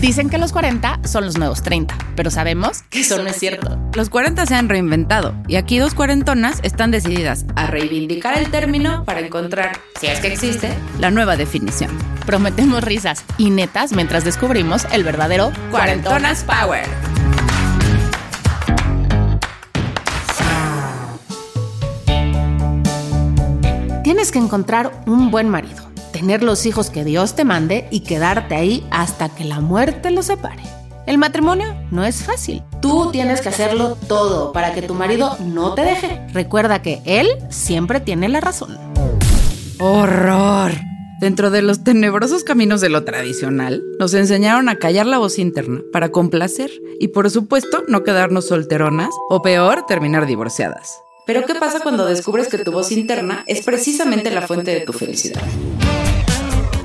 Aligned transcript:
Dicen 0.00 0.30
que 0.30 0.38
los 0.38 0.50
40 0.52 1.00
son 1.04 1.26
los 1.26 1.36
nuevos 1.36 1.62
30, 1.62 1.94
pero 2.16 2.30
sabemos 2.30 2.84
que 2.88 3.00
eso 3.00 3.22
no 3.22 3.28
es 3.28 3.36
cierto. 3.36 3.78
Los 3.94 4.08
40 4.08 4.46
se 4.46 4.54
han 4.54 4.70
reinventado 4.70 5.34
y 5.46 5.56
aquí 5.56 5.78
dos 5.78 5.92
cuarentonas 5.92 6.60
están 6.62 6.90
decididas 6.90 7.44
a 7.54 7.66
reivindicar 7.66 8.38
el 8.38 8.50
término 8.50 9.04
para 9.04 9.20
encontrar, 9.20 9.78
si 10.00 10.06
es 10.06 10.20
que 10.20 10.32
existe, 10.32 10.72
la 10.98 11.10
nueva 11.10 11.36
definición. 11.36 11.90
Prometemos 12.24 12.82
risas 12.82 13.24
y 13.36 13.50
netas 13.50 13.92
mientras 13.92 14.24
descubrimos 14.24 14.86
el 14.90 15.04
verdadero 15.04 15.52
Cuarentonas 15.70 16.44
Power. 16.44 16.86
Tienes 24.02 24.32
que 24.32 24.38
encontrar 24.38 25.02
un 25.06 25.30
buen 25.30 25.50
marido, 25.50 25.89
tener 26.20 26.42
los 26.42 26.66
hijos 26.66 26.90
que 26.90 27.02
Dios 27.02 27.34
te 27.34 27.46
mande 27.46 27.88
y 27.90 28.00
quedarte 28.00 28.54
ahí 28.54 28.86
hasta 28.90 29.30
que 29.30 29.42
la 29.42 29.60
muerte 29.60 30.10
los 30.10 30.26
separe. 30.26 30.62
El 31.06 31.16
matrimonio 31.16 31.74
no 31.90 32.04
es 32.04 32.22
fácil. 32.22 32.62
Tú 32.82 33.10
tienes 33.10 33.40
que 33.40 33.48
hacerlo 33.48 33.96
todo 34.06 34.52
para 34.52 34.74
que 34.74 34.82
tu 34.82 34.92
marido 34.92 35.38
no 35.40 35.72
te 35.72 35.80
deje. 35.80 36.20
Recuerda 36.34 36.82
que 36.82 37.00
él 37.06 37.26
siempre 37.48 38.00
tiene 38.00 38.28
la 38.28 38.42
razón. 38.42 38.76
¡Horror! 39.78 40.72
Dentro 41.22 41.50
de 41.50 41.62
los 41.62 41.84
tenebrosos 41.84 42.44
caminos 42.44 42.82
de 42.82 42.90
lo 42.90 43.02
tradicional, 43.02 43.82
nos 43.98 44.12
enseñaron 44.12 44.68
a 44.68 44.76
callar 44.76 45.06
la 45.06 45.16
voz 45.16 45.38
interna 45.38 45.80
para 45.90 46.10
complacer 46.10 46.70
y 47.00 47.08
por 47.08 47.30
supuesto 47.30 47.82
no 47.88 48.04
quedarnos 48.04 48.48
solteronas 48.48 49.08
o 49.30 49.40
peor, 49.40 49.86
terminar 49.86 50.26
divorciadas. 50.26 51.00
Pero 51.26 51.46
¿qué 51.46 51.54
pasa 51.54 51.80
cuando 51.80 52.04
descubres 52.04 52.48
que 52.48 52.58
tu 52.58 52.72
voz 52.72 52.92
interna 52.92 53.42
es 53.46 53.64
precisamente 53.64 54.30
la 54.30 54.46
fuente 54.46 54.70
de 54.72 54.80
tu 54.80 54.92
felicidad? 54.92 55.40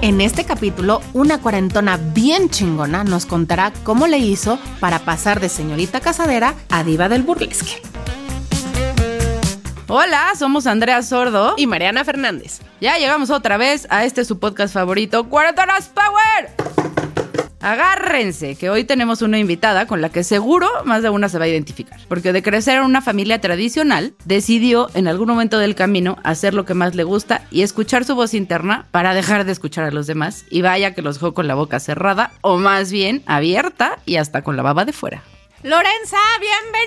En 0.06 0.22
este 0.22 0.46
capítulo, 0.46 1.02
una 1.14 1.42
cuarentona 1.42 1.98
bien 1.98 2.52
chingona 2.52 3.04
nos 3.04 3.26
contará 3.26 3.74
cómo 3.84 4.06
le 4.06 4.20
hizo 4.20 4.60
para 4.80 5.00
pasar 5.00 5.40
de 5.40 5.50
señorita 5.50 6.00
casadera 6.00 6.54
a 6.70 6.84
diva 6.84 7.10
del 7.10 7.24
burlesque. 7.24 7.82
Hola, 9.88 10.34
somos 10.38 10.68
Andrea 10.68 11.02
Sordo 11.02 11.56
Y 11.58 11.66
Mariana 11.66 12.06
Fernández. 12.06 12.60
ya 12.80 13.00
llegamos 13.00 13.32
otra 13.32 13.58
vez 13.58 13.88
a 13.90 14.06
este 14.06 14.26
su 14.26 14.38
podcast 14.38 14.76
favorito, 14.76 15.28
Cuarentonas 15.28 15.90
Power. 15.90 17.05
Agárrense, 17.66 18.56
que 18.58 18.70
hoy 18.70 18.84
tenemos 18.84 19.24
una 19.24 19.40
invitada 19.40 19.88
con 19.88 20.00
la 20.00 20.10
que 20.10 20.24
seguro 20.24 20.70
más 20.84 21.02
de 21.02 21.10
una 21.10 21.30
se 21.30 21.40
va 21.40 21.46
a 21.46 21.48
identificar. 21.48 22.00
Porque 22.08 22.32
de 22.32 22.44
crecer 22.44 22.78
en 22.78 22.84
una 22.84 23.02
familia 23.02 23.42
tradicional, 23.42 24.14
decidió 24.24 24.92
en 24.94 25.08
algún 25.08 25.30
momento 25.30 25.58
del 25.58 25.74
camino 25.74 26.20
hacer 26.24 26.54
lo 26.54 26.64
que 26.64 26.76
más 26.76 26.94
le 26.94 27.04
gusta 27.04 27.42
y 27.50 27.64
escuchar 27.64 28.06
su 28.06 28.14
voz 28.14 28.36
interna 28.36 28.86
para 28.92 29.16
dejar 29.16 29.46
de 29.46 29.52
escuchar 29.52 29.84
a 29.84 29.90
los 29.90 30.06
demás. 30.06 30.46
Y 30.52 30.62
vaya 30.62 30.94
que 30.94 31.02
los 31.02 31.16
dejó 31.16 31.34
con 31.34 31.48
la 31.48 31.56
boca 31.56 31.80
cerrada, 31.80 32.34
o 32.42 32.58
más 32.58 32.92
bien 32.92 33.24
abierta 33.26 33.98
y 34.06 34.18
hasta 34.18 34.44
con 34.44 34.58
la 34.58 34.62
baba 34.62 34.86
de 34.86 34.94
fuera. 34.94 35.24
Lorenza, 35.64 36.18
bienvenida. 36.40 36.86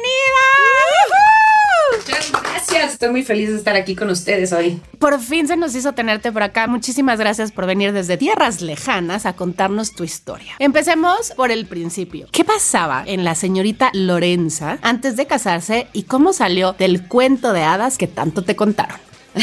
Muchas 1.96 2.32
gracias. 2.32 2.92
Estoy 2.92 3.10
muy 3.10 3.22
feliz 3.22 3.50
de 3.50 3.56
estar 3.56 3.76
aquí 3.76 3.94
con 3.94 4.10
ustedes 4.10 4.52
hoy. 4.52 4.80
Por 4.98 5.20
fin 5.20 5.46
se 5.46 5.56
nos 5.56 5.74
hizo 5.74 5.92
tenerte 5.92 6.32
por 6.32 6.42
acá. 6.42 6.66
Muchísimas 6.66 7.18
gracias 7.18 7.52
por 7.52 7.66
venir 7.66 7.92
desde 7.92 8.16
tierras 8.16 8.60
lejanas 8.60 9.26
a 9.26 9.34
contarnos 9.34 9.92
tu 9.92 10.04
historia. 10.04 10.54
Empecemos 10.58 11.32
por 11.36 11.50
el 11.50 11.66
principio. 11.66 12.26
¿Qué 12.30 12.44
pasaba 12.44 13.02
en 13.06 13.24
la 13.24 13.34
señorita 13.34 13.90
Lorenza 13.94 14.78
antes 14.82 15.16
de 15.16 15.26
casarse 15.26 15.88
y 15.92 16.04
cómo 16.04 16.32
salió 16.32 16.72
del 16.72 17.06
cuento 17.06 17.52
de 17.52 17.62
hadas 17.62 17.98
que 17.98 18.06
tanto 18.06 18.42
te 18.42 18.56
contaron? 18.56 18.98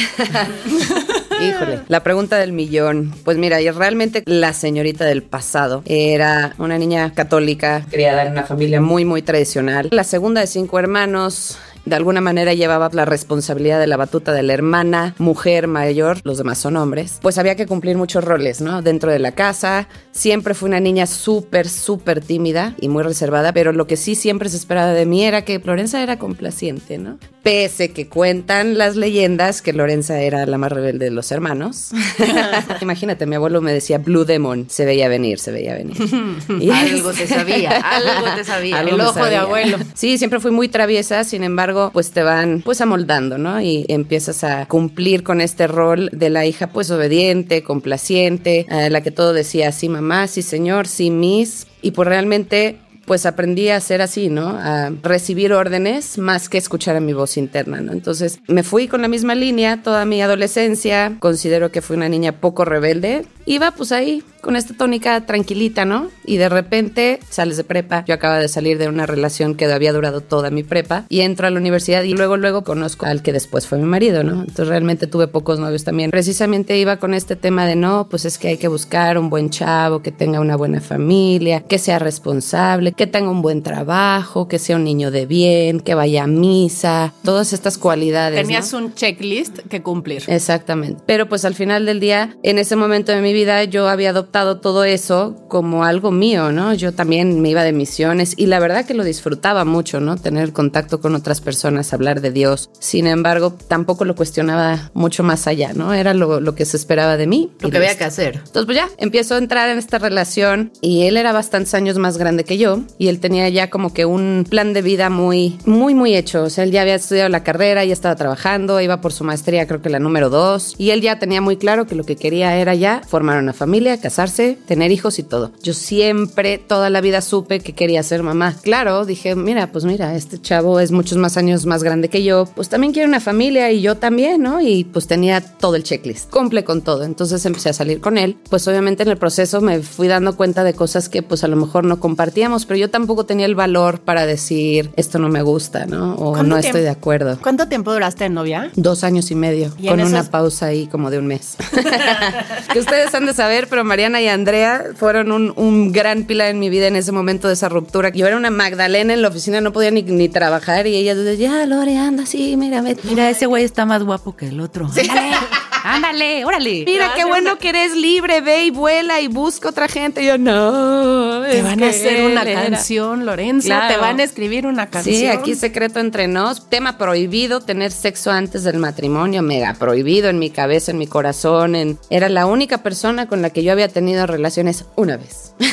Híjole, 1.42 1.80
la 1.88 2.04
pregunta 2.04 2.38
del 2.38 2.52
millón. 2.52 3.14
Pues 3.24 3.38
mira, 3.38 3.62
y 3.62 3.70
realmente 3.70 4.24
la 4.26 4.54
señorita 4.54 5.06
del 5.06 5.24
pasado 5.24 5.84
era 5.86 6.54
una 6.58 6.78
niña 6.78 7.14
católica 7.14 7.86
criada 7.90 8.24
en 8.26 8.32
una 8.32 8.44
familia 8.44 8.82
muy, 8.82 9.06
muy 9.06 9.22
tradicional. 9.22 9.90
La 9.92 10.04
segunda 10.04 10.42
de 10.42 10.48
cinco 10.48 10.80
hermanos. 10.80 11.58
De 11.86 11.96
alguna 11.96 12.20
manera 12.20 12.54
llevaba 12.54 12.90
la 12.94 13.06
responsabilidad 13.06 13.80
de 13.80 13.86
la 13.86 13.96
batuta 13.96 14.34
de 14.34 14.42
la 14.42 14.54
hermana, 14.54 15.14
mujer 15.20 15.68
mayor, 15.68 16.18
los 16.24 16.40
demás 16.40 16.58
son 16.58 16.78
hombres. 16.78 17.20
Pues 17.22 17.38
había 17.38 17.56
que 17.56 17.68
cumplir 17.68 17.96
muchos 17.96 18.24
roles, 18.24 18.60
¿no? 18.60 18.82
Dentro 18.82 19.12
de 19.12 19.20
la 19.20 19.34
casa. 19.34 19.88
Siempre 20.12 20.56
fue 20.56 20.70
una 20.70 20.80
niña 20.80 21.06
súper, 21.06 21.70
súper 21.70 22.22
tímida 22.22 22.74
y 22.82 22.90
muy 22.90 23.04
reservada, 23.04 23.54
pero 23.54 23.72
lo 23.72 23.86
que 23.86 23.98
sí 23.98 24.16
siempre 24.16 24.50
se 24.50 24.58
esperaba 24.58 24.94
de 24.94 25.06
mí 25.06 25.24
era 25.24 25.44
que 25.44 25.60
Lorenza 25.60 26.02
era 26.02 26.18
complaciente, 26.18 26.98
¿no? 26.98 27.20
Pese 27.46 27.92
que 27.92 28.08
cuentan 28.08 28.76
las 28.76 28.96
leyendas 28.96 29.62
que 29.62 29.72
Lorenza 29.72 30.20
era 30.20 30.48
la 30.48 30.58
más 30.58 30.72
rebelde 30.72 31.06
de 31.06 31.12
los 31.12 31.32
hermanos. 31.32 31.92
Imagínate, 32.82 33.28
mi 33.28 33.36
abuelo 33.36 33.62
me 33.62 33.72
decía 33.72 34.00
Blue 34.00 34.26
Demon. 34.26 34.66
Se 34.68 34.84
veía 34.84 35.08
venir, 35.10 35.38
se 35.38 35.52
veía 35.52 35.76
venir. 35.76 35.96
Y- 36.60 36.72
Algo 36.72 37.12
te 37.12 37.28
sabía, 37.28 37.70
algo 37.70 38.36
te 38.36 38.44
sabía. 38.44 38.80
Algo 38.80 38.96
el 38.96 39.02
ojo 39.02 39.14
de 39.20 39.22
sabía. 39.26 39.42
abuelo. 39.42 39.78
Sí, 39.94 40.18
siempre 40.18 40.40
fui 40.40 40.50
muy 40.50 40.70
traviesa, 40.70 41.24
sin 41.24 41.44
embargo, 41.44 41.92
pues 41.94 42.10
te 42.10 42.24
van 42.24 42.64
pues 42.66 42.82
amoldando, 42.82 43.38
¿no? 43.38 43.62
Y 43.62 43.86
empiezas 43.90 44.44
a 44.44 44.66
cumplir 44.66 45.22
con 45.22 45.40
este 45.40 45.68
rol 45.68 46.10
de 46.14 46.32
la 46.32 46.48
hija 46.48 46.68
pues 46.72 46.90
obediente, 46.90 47.62
complaciente, 47.62 48.66
eh, 48.72 48.90
la 48.90 49.02
que 49.02 49.12
todo 49.12 49.34
decía 49.34 49.72
sí 49.72 49.88
mamá, 49.88 50.26
sí 50.28 50.42
señor, 50.42 50.88
sí 50.88 51.12
miss. 51.12 51.68
Y 51.84 51.92
pues 51.92 52.08
realmente 52.08 52.78
pues 53.06 53.26
aprendí 53.26 53.70
a 53.70 53.80
ser 53.80 54.02
así, 54.02 54.30
¿no? 54.30 54.50
A 54.50 54.92
recibir 55.04 55.54
órdenes 55.54 56.18
más 56.18 56.50
que 56.50 56.58
escuchar 56.58 56.96
a 56.96 57.00
mi 57.00 57.14
voz 57.14 57.38
interna, 57.38 57.82
¿no? 57.82 57.92
Entonces 57.92 58.40
me 58.48 58.64
fui 58.64 58.88
con 58.88 59.02
la 59.02 59.08
misma 59.08 59.36
línea 59.36 59.82
toda 59.84 60.06
mi 60.06 60.22
adolescencia, 60.22 61.18
considero 61.20 61.72
que 61.72 61.82
fui 61.82 61.96
una 61.96 62.10
niña 62.10 62.40
poco 62.40 62.66
rebelde, 62.66 63.26
iba 63.46 63.72
pues 63.72 63.92
ahí 63.92 64.24
con 64.46 64.56
esta 64.56 64.76
tónica 64.76 65.26
tranquilita, 65.26 65.86
¿no? 65.86 66.12
Y 66.24 66.38
de 66.38 66.50
repente 66.50 67.20
sales 67.32 67.58
de 67.58 67.64
prepa, 67.64 68.06
yo 68.06 68.14
acaba 68.14 68.38
de 68.38 68.48
salir 68.48 68.78
de 68.78 68.88
una 68.88 69.08
relación 69.08 69.56
que 69.56 69.66
había 69.66 69.92
durado 69.92 70.22
toda 70.22 70.52
mi 70.52 70.62
prepa 70.62 71.06
y 71.10 71.22
entro 71.22 71.48
a 71.48 71.50
la 71.50 71.60
universidad 71.60 72.04
y 72.04 72.14
luego 72.14 72.38
luego 72.38 72.64
conozco 72.64 73.08
al 73.08 73.24
que 73.24 73.34
después 73.34 73.66
fue 73.66 73.80
mi 73.80 73.86
marido, 73.86 74.24
¿no? 74.24 74.42
Entonces 74.42 74.68
realmente 74.68 75.08
tuve 75.08 75.28
pocos 75.28 75.58
novios 75.58 75.84
también. 75.84 76.12
Precisamente 76.12 76.78
iba 76.78 76.98
con 76.98 77.16
este 77.16 77.36
tema 77.36 77.66
de 77.66 77.76
no, 77.76 78.08
pues 78.08 78.24
es 78.26 78.38
que 78.38 78.50
hay 78.50 78.58
que 78.58 78.68
buscar 78.68 79.18
un 79.18 79.32
buen 79.32 79.50
chavo, 79.50 80.04
que 80.04 80.12
tenga 80.12 80.40
una 80.40 80.56
buena 80.56 80.80
familia, 80.80 81.62
que 81.62 81.80
sea 81.80 81.98
responsable, 81.98 82.92
que 82.92 83.08
tenga 83.08 83.32
un 83.32 83.42
buen 83.42 83.64
trabajo, 83.64 84.48
que 84.48 84.60
sea 84.60 84.76
un 84.76 84.84
niño 84.84 85.10
de 85.10 85.26
bien, 85.26 85.80
que 85.80 85.96
vaya 85.96 86.26
a 86.26 86.28
misa, 86.28 87.14
todas 87.24 87.52
estas 87.52 87.80
cualidades. 87.80 88.40
¿no? 88.40 88.48
Tenías 88.48 88.74
un 88.74 88.94
checklist 88.94 89.62
que 89.70 89.82
cumplir. 89.82 90.22
Exactamente. 90.28 91.02
Pero 91.08 91.28
pues 91.28 91.46
al 91.46 91.56
final 91.56 91.88
del 91.88 92.00
día, 92.00 92.38
en 92.44 92.60
ese 92.60 92.76
momento 92.76 93.12
de 93.12 93.22
mi 93.22 93.34
vida, 93.34 93.64
yo 93.64 93.90
había 93.90 94.12
adoptado 94.12 94.35
todo 94.36 94.84
eso 94.84 95.36
como 95.48 95.86
algo 95.86 96.12
mío, 96.12 96.52
¿no? 96.52 96.74
Yo 96.74 96.94
también 96.94 97.42
me 97.42 97.50
iba 97.50 97.64
de 97.64 97.72
misiones 97.72 98.34
y 98.36 98.48
la 98.48 98.60
verdad 98.60 98.86
que 98.86 98.94
lo 98.94 99.06
disfrutaba 99.06 99.64
mucho, 99.64 100.02
¿no? 100.02 100.18
Tener 100.18 100.52
contacto 100.52 101.00
con 101.00 101.16
otras 101.16 101.40
personas, 101.40 101.94
hablar 101.94 102.20
de 102.20 102.32
Dios. 102.32 102.70
Sin 102.80 103.08
embargo, 103.08 103.56
tampoco 103.70 104.04
lo 104.04 104.16
cuestionaba 104.16 104.92
mucho 104.94 105.24
más 105.24 105.48
allá, 105.48 105.72
¿no? 105.74 105.94
Era 105.94 106.14
lo, 106.14 106.42
lo 106.42 106.54
que 106.54 106.66
se 106.66 106.76
esperaba 106.76 107.16
de 107.16 107.28
mí. 107.28 107.52
Lo 107.62 107.70
que 107.70 107.78
había 107.78 107.98
que 107.98 108.04
hacer. 108.04 108.36
Entonces, 108.36 108.66
pues 108.66 108.76
ya, 108.76 108.90
empiezo 108.98 109.36
a 109.36 109.38
entrar 109.38 109.70
en 109.70 109.78
esta 109.78 110.00
relación 110.00 110.74
y 110.82 111.04
él 111.04 111.16
era 111.16 111.32
bastantes 111.32 111.74
años 111.74 111.98
más 111.98 112.18
grande 112.18 112.44
que 112.44 112.58
yo 112.58 112.82
y 112.98 113.08
él 113.08 113.22
tenía 113.22 113.48
ya 113.48 113.70
como 113.70 113.94
que 113.94 114.04
un 114.04 114.46
plan 114.50 114.74
de 114.74 114.82
vida 114.82 115.10
muy, 115.10 115.58
muy, 115.66 115.94
muy 115.94 116.14
hecho. 116.14 116.44
O 116.44 116.50
sea, 116.50 116.66
él 116.66 116.72
ya 116.72 116.82
había 116.82 116.96
estudiado 116.96 117.30
la 117.30 117.44
carrera, 117.44 117.86
ya 117.86 117.94
estaba 117.94 118.16
trabajando, 118.18 118.82
iba 118.82 119.00
por 119.00 119.14
su 119.14 119.24
maestría, 119.24 119.66
creo 119.66 119.82
que 119.82 119.90
la 119.90 120.00
número 120.00 120.30
dos, 120.30 120.76
y 120.78 120.90
él 120.90 121.00
ya 121.00 121.20
tenía 121.20 121.40
muy 121.40 121.56
claro 121.56 121.88
que 121.88 121.96
lo 121.96 122.04
que 122.04 122.18
quería 122.18 122.58
era 122.58 122.76
ya 122.76 123.02
formar 123.08 123.38
una 123.38 123.54
familia, 123.54 124.00
casarse, 124.00 124.25
tener 124.32 124.92
hijos 124.92 125.20
y 125.20 125.24
todo. 125.24 125.52
Yo 125.64 125.74
siempre, 125.74 126.58
toda 126.58 126.90
la 126.90 127.02
vida 127.02 127.22
supe 127.22 127.60
que 127.60 127.74
quería 127.74 128.04
ser 128.04 128.24
mamá. 128.24 128.56
Claro, 128.62 129.06
dije, 129.06 129.36
mira, 129.36 129.72
pues 129.72 129.86
mira, 129.86 130.16
este 130.16 130.40
chavo 130.42 130.80
es 130.80 130.92
muchos 130.92 131.18
más 131.18 131.38
años 131.38 131.66
más 131.66 131.84
grande 131.84 132.10
que 132.10 132.24
yo, 132.24 132.46
pues 132.56 132.70
también 132.70 132.94
quiere 132.94 133.08
una 133.08 133.20
familia 133.20 133.72
y 133.72 133.82
yo 133.82 133.96
también, 133.96 134.42
¿no? 134.42 134.62
Y 134.62 134.84
pues 134.84 135.08
tenía 135.08 135.42
todo 135.42 135.76
el 135.76 135.84
checklist, 135.84 136.30
cumple 136.30 136.64
con 136.64 136.82
todo. 136.82 137.04
Entonces 137.04 137.46
empecé 137.46 137.70
a 137.70 137.74
salir 137.74 138.02
con 138.02 138.18
él. 138.18 138.38
Pues 138.50 138.68
obviamente 138.68 139.04
en 139.04 139.10
el 139.10 139.18
proceso 139.18 139.62
me 139.62 139.80
fui 139.82 140.08
dando 140.08 140.36
cuenta 140.36 140.64
de 140.64 140.74
cosas 140.74 141.10
que 141.10 141.24
pues 141.24 141.44
a 141.44 141.48
lo 141.48 141.56
mejor 141.56 141.84
no 141.84 142.00
compartíamos, 142.00 142.66
pero 142.66 142.78
yo 142.78 142.90
tampoco 142.90 143.26
tenía 143.26 143.46
el 143.46 143.56
valor 143.56 144.00
para 144.02 144.26
decir 144.26 144.92
esto 144.96 145.20
no 145.20 145.30
me 145.30 145.42
gusta, 145.42 145.86
¿no? 145.86 146.16
O 146.16 146.32
¿Cuánto 146.32 146.44
no 146.50 146.58
estoy 146.58 146.82
de 146.82 146.90
acuerdo. 146.90 147.38
¿Cuánto 147.42 147.68
tiempo 147.68 147.94
duraste 147.94 148.26
en 148.26 148.34
novia? 148.34 148.72
Dos 148.76 149.04
años 149.04 149.32
y 149.32 149.36
medio, 149.36 149.74
Y 149.78 149.88
con 149.88 150.00
una 150.02 150.20
esos- 150.20 150.30
pausa 150.30 150.68
ahí 150.68 150.88
como 150.88 151.10
de 151.12 151.20
un 151.20 151.28
mes. 151.28 151.56
que 152.74 152.80
ustedes 152.80 153.14
han 153.14 153.26
de 153.26 153.34
saber, 153.34 153.68
pero 153.70 153.84
Mariana 153.84 154.15
y 154.22 154.28
Andrea 154.28 154.84
fueron 154.96 155.32
un, 155.32 155.54
un 155.56 155.92
gran 155.92 156.24
pilar 156.24 156.50
en 156.50 156.60
mi 156.60 156.70
vida 156.70 156.88
en 156.88 156.96
ese 156.96 157.12
momento 157.12 157.48
de 157.48 157.54
esa 157.54 157.70
ruptura. 157.70 158.10
Yo 158.10 158.28
era 158.28 158.38
una 158.38 158.50
Magdalena 158.50 159.14
en 159.14 159.22
la 159.22 159.28
oficina, 159.28 159.62
no 159.62 159.72
podía 159.74 159.92
ni, 159.92 160.04
ni 160.04 160.30
trabajar 160.30 160.88
y 160.88 160.96
ella 160.96 161.16
decía, 161.16 161.50
ya, 161.50 161.66
Lore, 161.66 161.98
anda, 161.98 162.26
sí, 162.26 162.56
mira, 162.58 162.82
vete. 162.82 163.02
Mira, 163.08 163.30
ese 163.30 163.46
güey 163.46 163.64
está 163.64 163.86
más 163.86 164.04
guapo 164.04 164.36
que 164.36 164.48
el 164.48 164.60
otro. 164.60 164.86
Ándale, 164.86 165.12
ándale, 165.86 166.46
órale. 166.46 166.84
Mira, 166.86 167.14
qué 167.16 167.26
bueno 167.26 167.58
que 167.58 167.70
eres 167.70 167.96
libre, 167.96 168.42
ve 168.42 168.66
y 168.66 168.72
vuela 168.72 169.22
y 169.22 169.28
busca 169.28 169.70
otra 169.70 169.88
gente. 169.88 170.22
Y 170.24 170.28
yo, 170.28 170.38
no, 170.38 171.42
Te 171.50 171.62
van 171.62 171.84
a 171.84 171.88
hacer 171.90 172.26
una 172.26 172.42
era- 172.44 172.64
canción, 172.70 173.26
Lorenza. 173.26 173.68
Claro. 173.68 173.94
Te 173.94 174.00
van 174.00 174.20
a 174.20 174.24
escribir 174.24 174.66
una 174.68 174.88
canción. 174.88 175.16
Sí, 175.16 175.28
aquí 175.28 175.56
secreto 175.56 176.00
entre 176.00 176.28
nos. 176.28 176.70
Tema 176.70 176.98
prohibido, 176.98 177.62
tener 177.62 177.92
sexo 177.92 178.32
antes 178.32 178.64
del 178.64 178.78
matrimonio, 178.78 179.42
mega 179.42 179.74
prohibido 179.76 180.30
en 180.30 180.40
mi 180.40 180.50
cabeza, 180.50 180.92
en 180.92 180.98
mi 180.98 181.08
corazón. 181.08 181.76
En... 181.76 182.00
Era 182.10 182.30
la 182.30 182.46
única 182.46 182.80
persona 182.80 183.28
con 183.28 183.42
la 183.42 183.50
que 183.50 183.64
yo 183.64 183.72
había 183.72 183.88
tenido 183.88 184.26
relaciones 184.28 184.86
una 184.96 185.18
vez. 185.18 185.54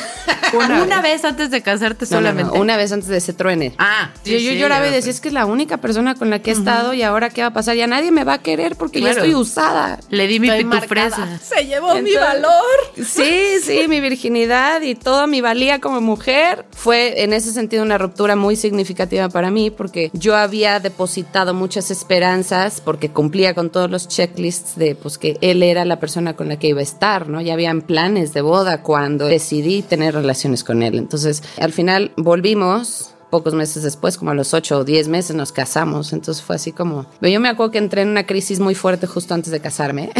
Una, 0.54 1.00
vez 1.00 1.24
antes 1.24 1.50
de 1.50 1.62
casarte 1.62 2.04
No, 2.10 2.20
no, 2.20 2.20
no, 2.20 2.28
solamente. 2.28 2.60
una 2.60 2.76
vez 2.76 2.92
antes 2.92 3.08
de 3.08 3.16
ese 3.16 3.32
truene. 3.32 3.72
Ah, 3.78 4.10
yo, 4.24 4.36
yo 4.36 4.52
lloraba 4.52 4.86
y 4.86 4.90
decía, 4.90 5.10
es 5.10 5.20
que 5.20 5.28
es 5.28 5.34
la 5.34 5.46
única 5.46 5.78
persona 5.78 6.14
con 6.14 6.28
la 6.28 6.40
que 6.40 6.50
he 6.50 6.52
estado 6.52 6.92
y 6.92 7.02
ahora 7.02 7.30
qué 7.30 7.40
va 7.40 7.48
a 7.48 7.52
pasar. 7.54 7.74
Ya 7.74 7.86
nadie 7.86 8.10
me 8.10 8.22
va 8.24 8.34
a 8.34 8.38
querer 8.42 8.76
porque 8.76 9.00
ya 9.00 9.12
estoy 9.12 9.34
usada. 9.34 9.98
Le 10.10 10.26
di 10.26 10.40
mi 10.40 10.50
pitufresa. 10.50 11.38
Se 11.42 11.66
llevó 11.66 11.94
mi 12.02 12.14
valor. 12.14 12.52
Sí, 12.96 13.58
sí, 13.62 13.86
mi 13.88 14.00
virginidad 14.00 14.82
y 14.82 14.94
toda 14.94 15.26
mi 15.26 15.40
valía 15.40 15.80
como 15.80 16.00
mujer 16.00 16.64
fue 16.72 17.22
en 17.22 17.32
ese 17.32 17.52
sentido 17.52 17.82
una 17.82 17.98
ruptura 17.98 18.36
muy 18.36 18.56
significativa 18.56 19.28
para 19.28 19.50
mí 19.50 19.70
porque 19.70 20.10
yo 20.12 20.36
había 20.36 20.80
depositado 20.80 21.54
muchas 21.54 21.90
esperanzas 21.90 22.80
porque 22.80 23.10
cumplía 23.10 23.54
con 23.54 23.70
todos 23.70 23.90
los 23.90 24.08
checklists 24.08 24.76
de 24.76 24.94
pues 24.94 25.18
que 25.18 25.38
él 25.40 25.62
era 25.62 25.84
la 25.84 25.98
persona 25.98 26.34
con 26.34 26.48
la 26.48 26.58
que 26.58 26.68
iba 26.68 26.80
a 26.80 26.84
estar, 26.84 27.28
¿no? 27.28 27.40
Ya 27.40 27.54
habían 27.54 27.82
planes 27.82 28.32
de 28.32 28.42
boda 28.42 28.82
cuando 28.82 29.26
decidí 29.26 29.82
tener 29.82 30.14
relaciones 30.14 30.64
con 30.64 30.82
él. 30.82 30.98
Entonces, 30.98 31.42
al 31.58 31.72
final 31.72 32.12
volvimos 32.16 33.11
pocos 33.32 33.54
meses 33.54 33.82
después, 33.82 34.18
como 34.18 34.30
a 34.30 34.34
los 34.34 34.52
ocho 34.52 34.80
o 34.80 34.84
diez 34.84 35.08
meses, 35.08 35.34
nos 35.34 35.52
casamos. 35.52 36.12
Entonces 36.12 36.44
fue 36.44 36.56
así 36.56 36.70
como... 36.70 37.06
Yo 37.22 37.40
me 37.40 37.48
acuerdo 37.48 37.72
que 37.72 37.78
entré 37.78 38.02
en 38.02 38.08
una 38.08 38.26
crisis 38.26 38.60
muy 38.60 38.74
fuerte 38.74 39.06
justo 39.06 39.32
antes 39.32 39.50
de 39.50 39.58
casarme. 39.58 40.10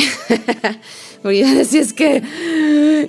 Porque 1.23 1.41
yo 1.41 1.55
decía, 1.55 1.83
es 1.83 1.93
que... 1.93 2.23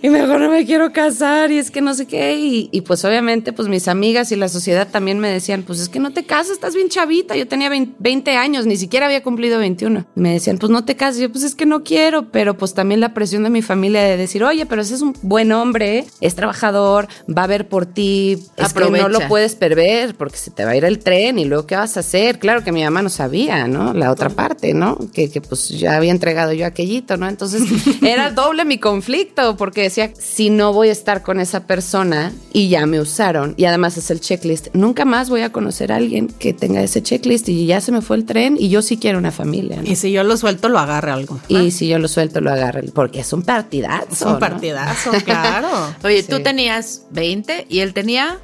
Y 0.02 0.10
mejor 0.10 0.42
no 0.42 0.50
me 0.50 0.66
quiero 0.66 0.92
casar 0.92 1.52
y 1.52 1.58
es 1.58 1.72
que 1.72 1.80
no 1.80 1.94
sé 1.94 2.06
qué. 2.06 2.36
Y, 2.36 2.68
y 2.74 2.82
pues 2.82 3.06
obviamente 3.06 3.54
pues 3.54 3.70
mis 3.70 3.88
amigas 3.88 4.34
y 4.34 4.36
la 4.36 4.50
sociedad 4.50 4.90
también 4.92 5.20
me 5.20 5.30
decían, 5.30 5.64
pues 5.64 5.80
es 5.80 5.88
que 5.88 6.00
no 6.00 6.12
te 6.12 6.26
casas, 6.26 6.52
estás 6.52 6.76
bien 6.76 6.90
chavita. 6.90 7.38
Yo 7.38 7.48
tenía 7.48 7.70
20, 7.70 7.96
20 8.00 8.32
años, 8.36 8.66
ni 8.66 8.76
siquiera 8.76 9.06
había 9.06 9.24
cumplido 9.24 9.58
21. 9.58 10.06
Y 10.18 10.20
me 10.20 10.34
decían, 10.34 10.58
pues 10.58 10.70
no 10.70 10.84
te 10.84 10.98
cases. 10.98 11.22
Yo 11.22 11.32
pues 11.32 11.46
es 11.46 11.56
que 11.56 11.66
no 11.66 11.86
quiero. 11.86 12.30
Pero 12.30 12.58
pues 12.58 12.74
también 12.74 13.00
la 13.00 13.14
presión 13.14 13.44
de 13.44 13.50
mi 13.50 13.62
familia 13.62 14.02
de 14.04 14.18
decir, 14.18 14.44
oye, 14.44 14.66
pero 14.66 14.82
ese 14.82 14.96
es 14.96 15.02
un 15.02 15.16
buen 15.22 15.54
hombre, 15.54 16.06
es 16.20 16.36
trabajador, 16.36 17.08
va 17.26 17.46
a 17.46 17.48
ver 17.48 17.70
por 17.70 17.86
ti. 17.86 18.34
Es 18.58 18.74
que 18.74 18.82
no 18.82 18.88
Aprovecha. 18.88 19.08
lo 19.08 19.28
puedes 19.30 19.56
perder 19.56 19.93
porque 20.18 20.38
se 20.38 20.52
te 20.52 20.66
va 20.66 20.72
a 20.72 20.76
ir 20.76 20.86
el 20.86 21.00
tren 21.00 21.40
y 21.40 21.46
luego 21.46 21.66
qué 21.66 21.76
vas 21.76 21.98
a 21.98 22.02
hacer. 22.02 22.40
Claro 22.40 22.64
que 22.64 22.72
mi 22.72 22.84
mamá 22.84 23.02
no 23.02 23.10
sabía, 23.10 23.68
¿no? 23.68 23.94
La 23.94 24.12
otra 24.12 24.30
parte, 24.30 24.74
¿no? 24.74 24.98
Que, 25.14 25.30
que 25.30 25.42
pues 25.42 25.70
ya 25.70 25.96
había 25.96 26.12
entregado 26.12 26.54
yo 26.54 26.66
aquellito, 26.66 27.18
¿no? 27.18 27.28
Entonces 27.28 27.64
era 28.02 28.32
doble 28.32 28.66
mi 28.66 28.78
conflicto 28.78 29.56
porque 29.58 29.84
decía, 29.84 30.12
si 30.18 30.50
no 30.50 30.74
voy 30.74 30.90
a 30.90 30.92
estar 30.92 31.24
con 31.24 31.40
esa 31.40 31.66
persona 31.68 32.34
y 32.52 32.70
ya 32.70 32.86
me 32.86 33.00
usaron 33.00 33.54
y 33.58 33.66
además 33.66 33.98
es 33.98 34.12
el 34.12 34.20
checklist, 34.20 34.68
nunca 34.74 35.06
más 35.06 35.30
voy 35.30 35.42
a 35.42 35.52
conocer 35.52 35.92
a 35.92 35.98
alguien 35.98 36.28
que 36.28 36.54
tenga 36.54 36.82
ese 36.82 37.02
checklist 37.02 37.50
y 37.50 37.66
ya 37.66 37.82
se 37.82 37.92
me 37.92 38.02
fue 38.02 38.18
el 38.18 38.26
tren 38.26 38.58
y 38.60 38.70
yo 38.70 38.82
sí 38.82 38.98
quiero 38.98 39.18
una 39.18 39.32
familia, 39.32 39.78
¿no? 39.78 39.90
Y 39.90 39.96
si 39.96 40.12
yo 40.12 40.24
lo 40.24 40.38
suelto, 40.38 40.70
lo 40.70 40.80
agarre 40.80 41.12
algo. 41.12 41.40
Y 41.48 41.72
si 41.72 41.88
yo 41.88 42.00
lo 42.00 42.08
suelto, 42.08 42.42
lo 42.42 42.52
agarre, 42.52 42.84
porque 42.94 43.20
es 43.20 43.34
un 43.34 43.44
partidazo. 43.44 44.08
Es 44.12 44.22
un 44.22 44.34
¿no? 44.34 44.40
partidazo, 44.40 45.12
claro. 45.24 45.70
Oye, 46.04 46.24
tú 46.24 46.42
tenías 46.42 47.04
20 47.12 47.68
y 47.70 47.80
él 47.80 47.94
tenía, 47.94 48.40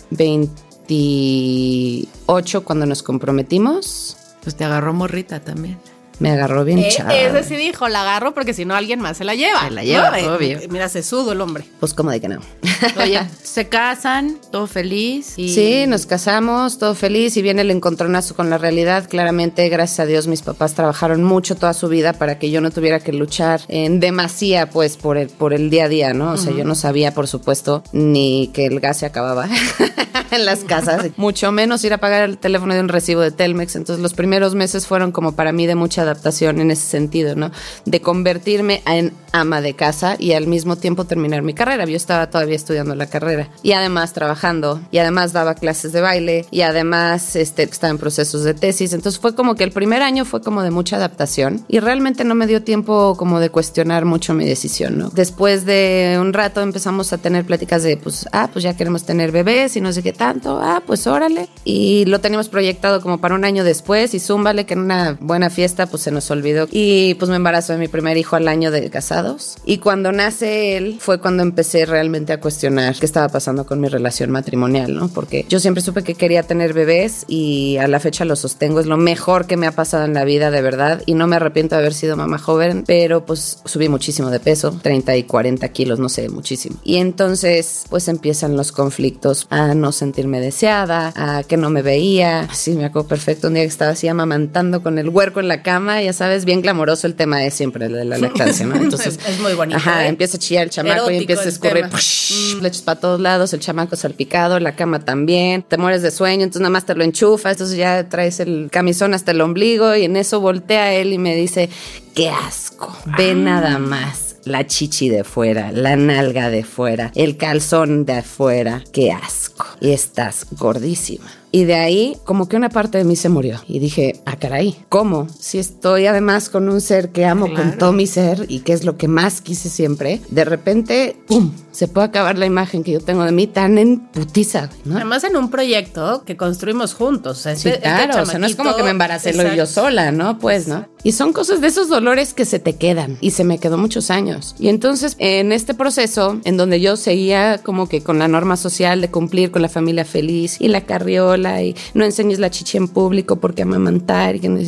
28 0.89 2.63
cuando 2.63 2.85
nos 2.85 3.03
comprometimos. 3.03 4.17
pues 4.41 4.55
te 4.55 4.63
agarró 4.63 4.93
morrita 4.93 5.39
también. 5.41 5.77
Me 6.19 6.31
agarró 6.31 6.63
bien 6.65 6.79
Eh, 6.79 6.89
chavo. 6.91 7.09
ese 7.11 7.43
sí 7.43 7.55
dijo, 7.55 7.87
la 7.87 8.01
agarro 8.01 8.33
porque 8.33 8.53
si 8.53 8.65
no 8.65 8.75
alguien 8.75 8.99
más 8.99 9.17
se 9.17 9.23
la 9.23 9.35
lleva. 9.35 9.61
Se 9.63 9.71
la 9.71 9.83
lleva, 9.83 10.19
Eh, 10.19 10.27
obvio. 10.27 10.59
Mira, 10.69 10.89
se 10.89 11.01
sudo 11.03 11.31
el 11.31 11.41
hombre. 11.41 11.65
Pues 11.79 11.93
como 11.93 12.11
de 12.11 12.19
que 12.19 12.27
no. 12.27 12.39
Oye, 13.01 13.19
se 13.43 13.67
casan, 13.69 14.37
todo 14.51 14.67
feliz. 14.67 15.33
Y... 15.37 15.53
Sí, 15.53 15.85
nos 15.87 16.05
casamos, 16.05 16.77
todo 16.77 16.93
feliz 16.95 17.37
y 17.37 17.41
viene 17.41 17.61
el 17.61 17.71
encontronazo 17.71 18.35
con 18.35 18.49
la 18.49 18.57
realidad. 18.57 19.07
Claramente, 19.09 19.67
gracias 19.69 19.99
a 20.01 20.05
Dios, 20.05 20.27
mis 20.27 20.41
papás 20.41 20.73
trabajaron 20.73 21.23
mucho 21.23 21.55
toda 21.55 21.73
su 21.73 21.87
vida 21.87 22.13
para 22.13 22.37
que 22.37 22.51
yo 22.51 22.61
no 22.61 22.71
tuviera 22.71 22.99
que 22.99 23.13
luchar 23.13 23.61
en 23.67 23.99
demasía, 23.99 24.69
pues, 24.69 24.97
por 24.97 25.17
el, 25.17 25.29
por 25.29 25.53
el 25.53 25.69
día 25.69 25.85
a 25.85 25.89
día, 25.89 26.13
¿no? 26.13 26.31
O 26.33 26.37
sea, 26.37 26.51
yo 26.53 26.63
no 26.65 26.75
sabía, 26.75 27.13
por 27.13 27.27
supuesto, 27.27 27.83
ni 27.93 28.49
que 28.53 28.65
el 28.65 28.79
gas 28.79 28.97
se 28.97 29.05
acababa 29.05 29.47
en 30.31 30.45
las 30.45 30.59
casas, 30.63 31.05
mucho 31.17 31.51
menos 31.51 31.83
ir 31.83 31.93
a 31.93 31.97
pagar 31.97 32.23
el 32.23 32.37
teléfono 32.37 32.73
de 32.73 32.79
un 32.81 32.89
recibo 32.89 33.21
de 33.21 33.31
Telmex. 33.31 33.75
Entonces, 33.75 34.01
los 34.01 34.13
primeros 34.13 34.55
meses 34.55 34.85
fueron 34.87 35.11
como 35.11 35.33
para 35.33 35.51
mí 35.51 35.65
de 35.65 35.75
mucha 35.75 36.05
adaptación 36.09 36.59
en 36.59 36.71
ese 36.71 36.87
sentido, 36.87 37.35
¿no? 37.35 37.51
De 37.85 38.01
convertirme 38.01 38.81
en 38.85 39.13
ama 39.31 39.61
de 39.61 39.75
casa 39.75 40.15
y 40.17 40.33
al 40.33 40.47
mismo 40.47 40.75
tiempo 40.75 41.05
terminar 41.05 41.41
mi 41.41 41.53
carrera. 41.53 41.85
Yo 41.85 41.95
estaba 41.95 42.29
todavía 42.29 42.55
estudiando 42.55 42.95
la 42.95 43.07
carrera 43.07 43.49
y 43.63 43.73
además 43.73 44.13
trabajando 44.13 44.81
y 44.91 44.97
además 44.97 45.33
daba 45.33 45.55
clases 45.55 45.91
de 45.91 46.01
baile 46.01 46.45
y 46.51 46.61
además 46.61 47.35
este, 47.35 47.63
estaba 47.63 47.91
en 47.91 47.97
procesos 47.97 48.43
de 48.43 48.53
tesis. 48.53 48.93
Entonces 48.93 49.19
fue 49.19 49.35
como 49.35 49.55
que 49.55 49.63
el 49.63 49.71
primer 49.71 50.01
año 50.01 50.25
fue 50.25 50.41
como 50.41 50.63
de 50.63 50.71
mucha 50.71 50.97
adaptación 50.97 51.63
y 51.67 51.79
realmente 51.79 52.23
no 52.23 52.35
me 52.35 52.47
dio 52.47 52.63
tiempo 52.63 53.15
como 53.17 53.39
de 53.39 53.49
cuestionar 53.49 54.05
mucho 54.05 54.33
mi 54.33 54.45
decisión, 54.45 54.97
¿no? 54.97 55.09
Después 55.09 55.65
de 55.65 56.17
un 56.19 56.33
rato 56.33 56.61
empezamos 56.61 57.13
a 57.13 57.17
tener 57.17 57.45
pláticas 57.45 57.83
de, 57.83 57.97
pues, 57.97 58.27
ah, 58.31 58.49
pues 58.51 58.63
ya 58.63 58.75
queremos 58.75 59.03
tener 59.03 59.31
bebés 59.31 59.75
y 59.75 59.81
no 59.81 59.91
sé 59.91 60.03
qué 60.03 60.13
tanto, 60.13 60.59
ah, 60.61 60.81
pues 60.85 61.07
órale. 61.07 61.49
Y 61.63 62.05
lo 62.05 62.19
teníamos 62.19 62.49
proyectado 62.49 63.01
como 63.01 63.19
para 63.19 63.35
un 63.35 63.45
año 63.45 63.63
después 63.63 64.13
y 64.13 64.19
zúmbale 64.19 64.65
que 64.65 64.73
en 64.73 64.79
una 64.79 65.17
buena 65.19 65.49
fiesta 65.49 65.87
pues 65.87 65.98
se 65.99 66.11
nos 66.11 66.29
olvidó 66.31 66.67
y 66.71 67.13
pues 67.15 67.29
me 67.29 67.35
embarazó 67.35 67.73
de 67.73 67.79
mi 67.79 67.87
primer 67.87 68.17
hijo 68.17 68.35
al 68.35 68.47
año 68.47 68.71
de 68.71 68.89
casados. 68.89 69.57
Y 69.65 69.77
cuando 69.77 70.11
nace 70.11 70.77
él 70.77 70.97
fue 70.99 71.19
cuando 71.19 71.43
empecé 71.43 71.85
realmente 71.85 72.33
a 72.33 72.39
cuestionar 72.39 72.95
qué 72.95 73.05
estaba 73.05 73.29
pasando 73.29 73.65
con 73.65 73.79
mi 73.79 73.87
relación 73.87 74.31
matrimonial, 74.31 74.95
¿no? 74.95 75.09
Porque 75.09 75.45
yo 75.49 75.59
siempre 75.59 75.83
supe 75.83 76.03
que 76.03 76.15
quería 76.15 76.43
tener 76.43 76.73
bebés 76.73 77.25
y 77.27 77.77
a 77.77 77.87
la 77.87 77.99
fecha 77.99 78.25
lo 78.25 78.35
sostengo, 78.35 78.79
es 78.79 78.85
lo 78.85 78.97
mejor 78.97 79.45
que 79.45 79.57
me 79.57 79.67
ha 79.67 79.71
pasado 79.71 80.05
en 80.05 80.13
la 80.13 80.23
vida, 80.23 80.51
de 80.51 80.61
verdad, 80.61 81.03
y 81.05 81.13
no 81.13 81.27
me 81.27 81.35
arrepiento 81.35 81.75
de 81.75 81.81
haber 81.81 81.93
sido 81.93 82.17
mamá 82.17 82.37
joven, 82.37 82.83
pero 82.85 83.25
pues 83.25 83.59
subí 83.65 83.89
muchísimo 83.89 84.29
de 84.29 84.39
peso, 84.39 84.77
30 84.81 85.15
y 85.17 85.23
40 85.23 85.67
kilos, 85.69 85.99
no 85.99 86.09
sé, 86.09 86.29
muchísimo. 86.29 86.79
Y 86.83 86.97
entonces 86.97 87.85
pues 87.89 88.07
empiezan 88.07 88.55
los 88.55 88.71
conflictos 88.71 89.47
a 89.49 89.73
no 89.73 89.91
sentirme 89.91 90.39
deseada, 90.39 91.13
a 91.15 91.43
que 91.43 91.57
no 91.57 91.69
me 91.69 91.81
veía. 91.81 92.47
Sí, 92.53 92.75
me 92.75 92.85
acuerdo 92.85 93.07
perfecto 93.07 93.47
un 93.47 93.55
día 93.55 93.63
que 93.63 93.69
estaba 93.69 93.91
así 93.91 94.07
amamantando 94.07 94.81
con 94.83 94.97
el 94.99 95.09
huerco 95.09 95.39
en 95.39 95.47
la 95.47 95.63
cama, 95.63 95.88
ya 96.01 96.13
sabes, 96.13 96.45
bien 96.45 96.61
glamoroso 96.61 97.07
el 97.07 97.15
tema 97.15 97.39
de 97.39 97.51
siempre, 97.51 97.85
el 97.87 97.93
de 97.93 98.05
la 98.05 98.17
lactancia, 98.17 98.65
¿no? 98.65 98.75
Entonces, 98.81 99.19
Es 99.27 99.39
muy 99.39 99.53
bonito, 99.53 99.77
Ajá, 99.77 100.05
¿eh? 100.05 100.09
empieza 100.09 100.37
a 100.37 100.39
chillar 100.39 100.63
el 100.63 100.69
chamaco 100.69 101.09
y 101.11 101.17
empieza 101.17 101.43
a 101.43 101.49
escurrir 101.49 101.89
push, 101.89 102.55
leches 102.61 102.81
para 102.81 102.99
todos 102.99 103.19
lados, 103.19 103.53
el 103.53 103.59
chamaco 103.59 103.95
salpicado, 103.95 104.59
la 104.59 104.75
cama 104.75 104.99
también, 104.99 105.63
te 105.63 105.77
mueres 105.77 106.01
de 106.01 106.11
sueño, 106.11 106.43
entonces 106.43 106.61
nada 106.61 106.71
más 106.71 106.85
te 106.85 106.95
lo 106.95 107.03
enchufas, 107.03 107.53
entonces 107.53 107.77
ya 107.77 108.07
traes 108.09 108.39
el 108.39 108.69
camisón 108.71 109.13
hasta 109.13 109.31
el 109.31 109.41
ombligo 109.41 109.95
y 109.95 110.03
en 110.05 110.15
eso 110.15 110.39
voltea 110.39 110.93
él 110.93 111.13
y 111.13 111.17
me 111.17 111.35
dice, 111.35 111.69
qué 112.13 112.29
asco, 112.29 112.95
ve 113.17 113.33
nada 113.33 113.79
más. 113.79 114.35
La 114.45 114.65
chichi 114.65 115.09
de 115.09 115.23
fuera, 115.23 115.71
la 115.71 115.95
nalga 115.95 116.49
de 116.49 116.63
fuera, 116.63 117.11
el 117.15 117.37
calzón 117.37 118.05
de 118.05 118.13
afuera, 118.13 118.83
qué 118.91 119.11
asco. 119.11 119.65
Y 119.81 119.91
estás 119.91 120.47
gordísima. 120.51 121.29
Y 121.51 121.63
de 121.65 121.75
ahí, 121.75 122.15
como 122.25 122.47
que 122.47 122.55
una 122.55 122.69
parte 122.69 122.97
de 122.97 123.03
mí 123.03 123.15
se 123.15 123.29
murió. 123.29 123.59
Y 123.67 123.79
dije, 123.79 124.21
ah, 124.25 124.35
caray, 124.37 124.75
¿cómo? 124.89 125.27
Si 125.39 125.57
estoy 125.57 126.05
además 126.05 126.49
con 126.49 126.69
un 126.69 126.79
ser 126.81 127.09
que 127.09 127.25
amo 127.25 127.53
con 127.53 127.77
todo 127.77 127.91
mi 127.91 128.05
ser 128.07 128.45
y 128.47 128.59
que 128.59 128.73
es 128.73 128.83
lo 128.85 128.97
que 128.97 129.07
más 129.07 129.41
quise 129.41 129.69
siempre, 129.69 130.21
de 130.29 130.45
repente, 130.45 131.15
¡pum! 131.27 131.51
Se 131.71 131.87
puede 131.87 132.07
acabar 132.07 132.37
la 132.37 132.45
imagen 132.45 132.83
que 132.83 132.91
yo 132.91 132.99
tengo 132.99 133.23
de 133.23 133.31
mí 133.31 133.47
tan 133.47 133.77
en 133.77 133.99
putiza, 133.99 134.69
¿no? 134.85 134.95
Además 134.97 135.23
en 135.23 135.37
un 135.37 135.49
proyecto 135.49 136.23
que 136.25 136.35
construimos 136.35 136.93
juntos. 136.93 137.37
Sea, 137.39 137.55
Sí, 137.55 137.69
este- 137.69 137.87
este 137.87 138.05
claro, 138.05 138.23
o 138.23 138.25
sea, 138.25 138.37
no 138.39 138.47
es 138.47 138.55
como 138.55 138.75
que 138.75 138.83
me 138.83 138.89
embaracé 138.89 139.33
lo 139.33 139.53
yo 139.55 139.65
sola, 139.65 140.11
¿no? 140.11 140.37
Pues, 140.39 140.67
¿no? 140.67 140.87
Y 141.03 141.13
son 141.13 141.31
cosas 141.31 141.61
de 141.61 141.67
esos 141.67 141.87
dolores 141.87 142.33
que 142.33 142.43
se 142.43 142.59
te 142.59 142.75
quedan 142.75 143.17
y 143.21 143.31
se 143.31 143.45
me 143.45 143.57
quedó 143.59 143.77
muchos 143.77 144.11
años. 144.11 144.55
Y 144.59 144.67
entonces, 144.67 145.15
en 145.19 145.53
este 145.53 145.73
proceso, 145.73 146.41
en 146.43 146.57
donde 146.57 146.81
yo 146.81 146.97
seguía 146.97 147.59
como 147.63 147.87
que 147.87 148.01
con 148.01 148.19
la 148.19 148.27
norma 148.27 148.57
social 148.57 148.99
de 148.99 149.09
cumplir 149.09 149.49
con 149.51 149.61
la 149.61 149.69
familia 149.69 150.03
feliz 150.03 150.57
y 150.59 150.67
la 150.67 150.81
carriola 150.81 151.38
y 151.39 151.75
no 151.93 152.05
enseñes 152.05 152.39
la 152.39 152.49
chichi 152.49 152.77
en 152.77 152.87
público 152.87 153.37
porque 153.37 153.63
amamantar 153.63 154.35
y 154.35 154.39
que 154.39 154.49
no, 154.49 154.59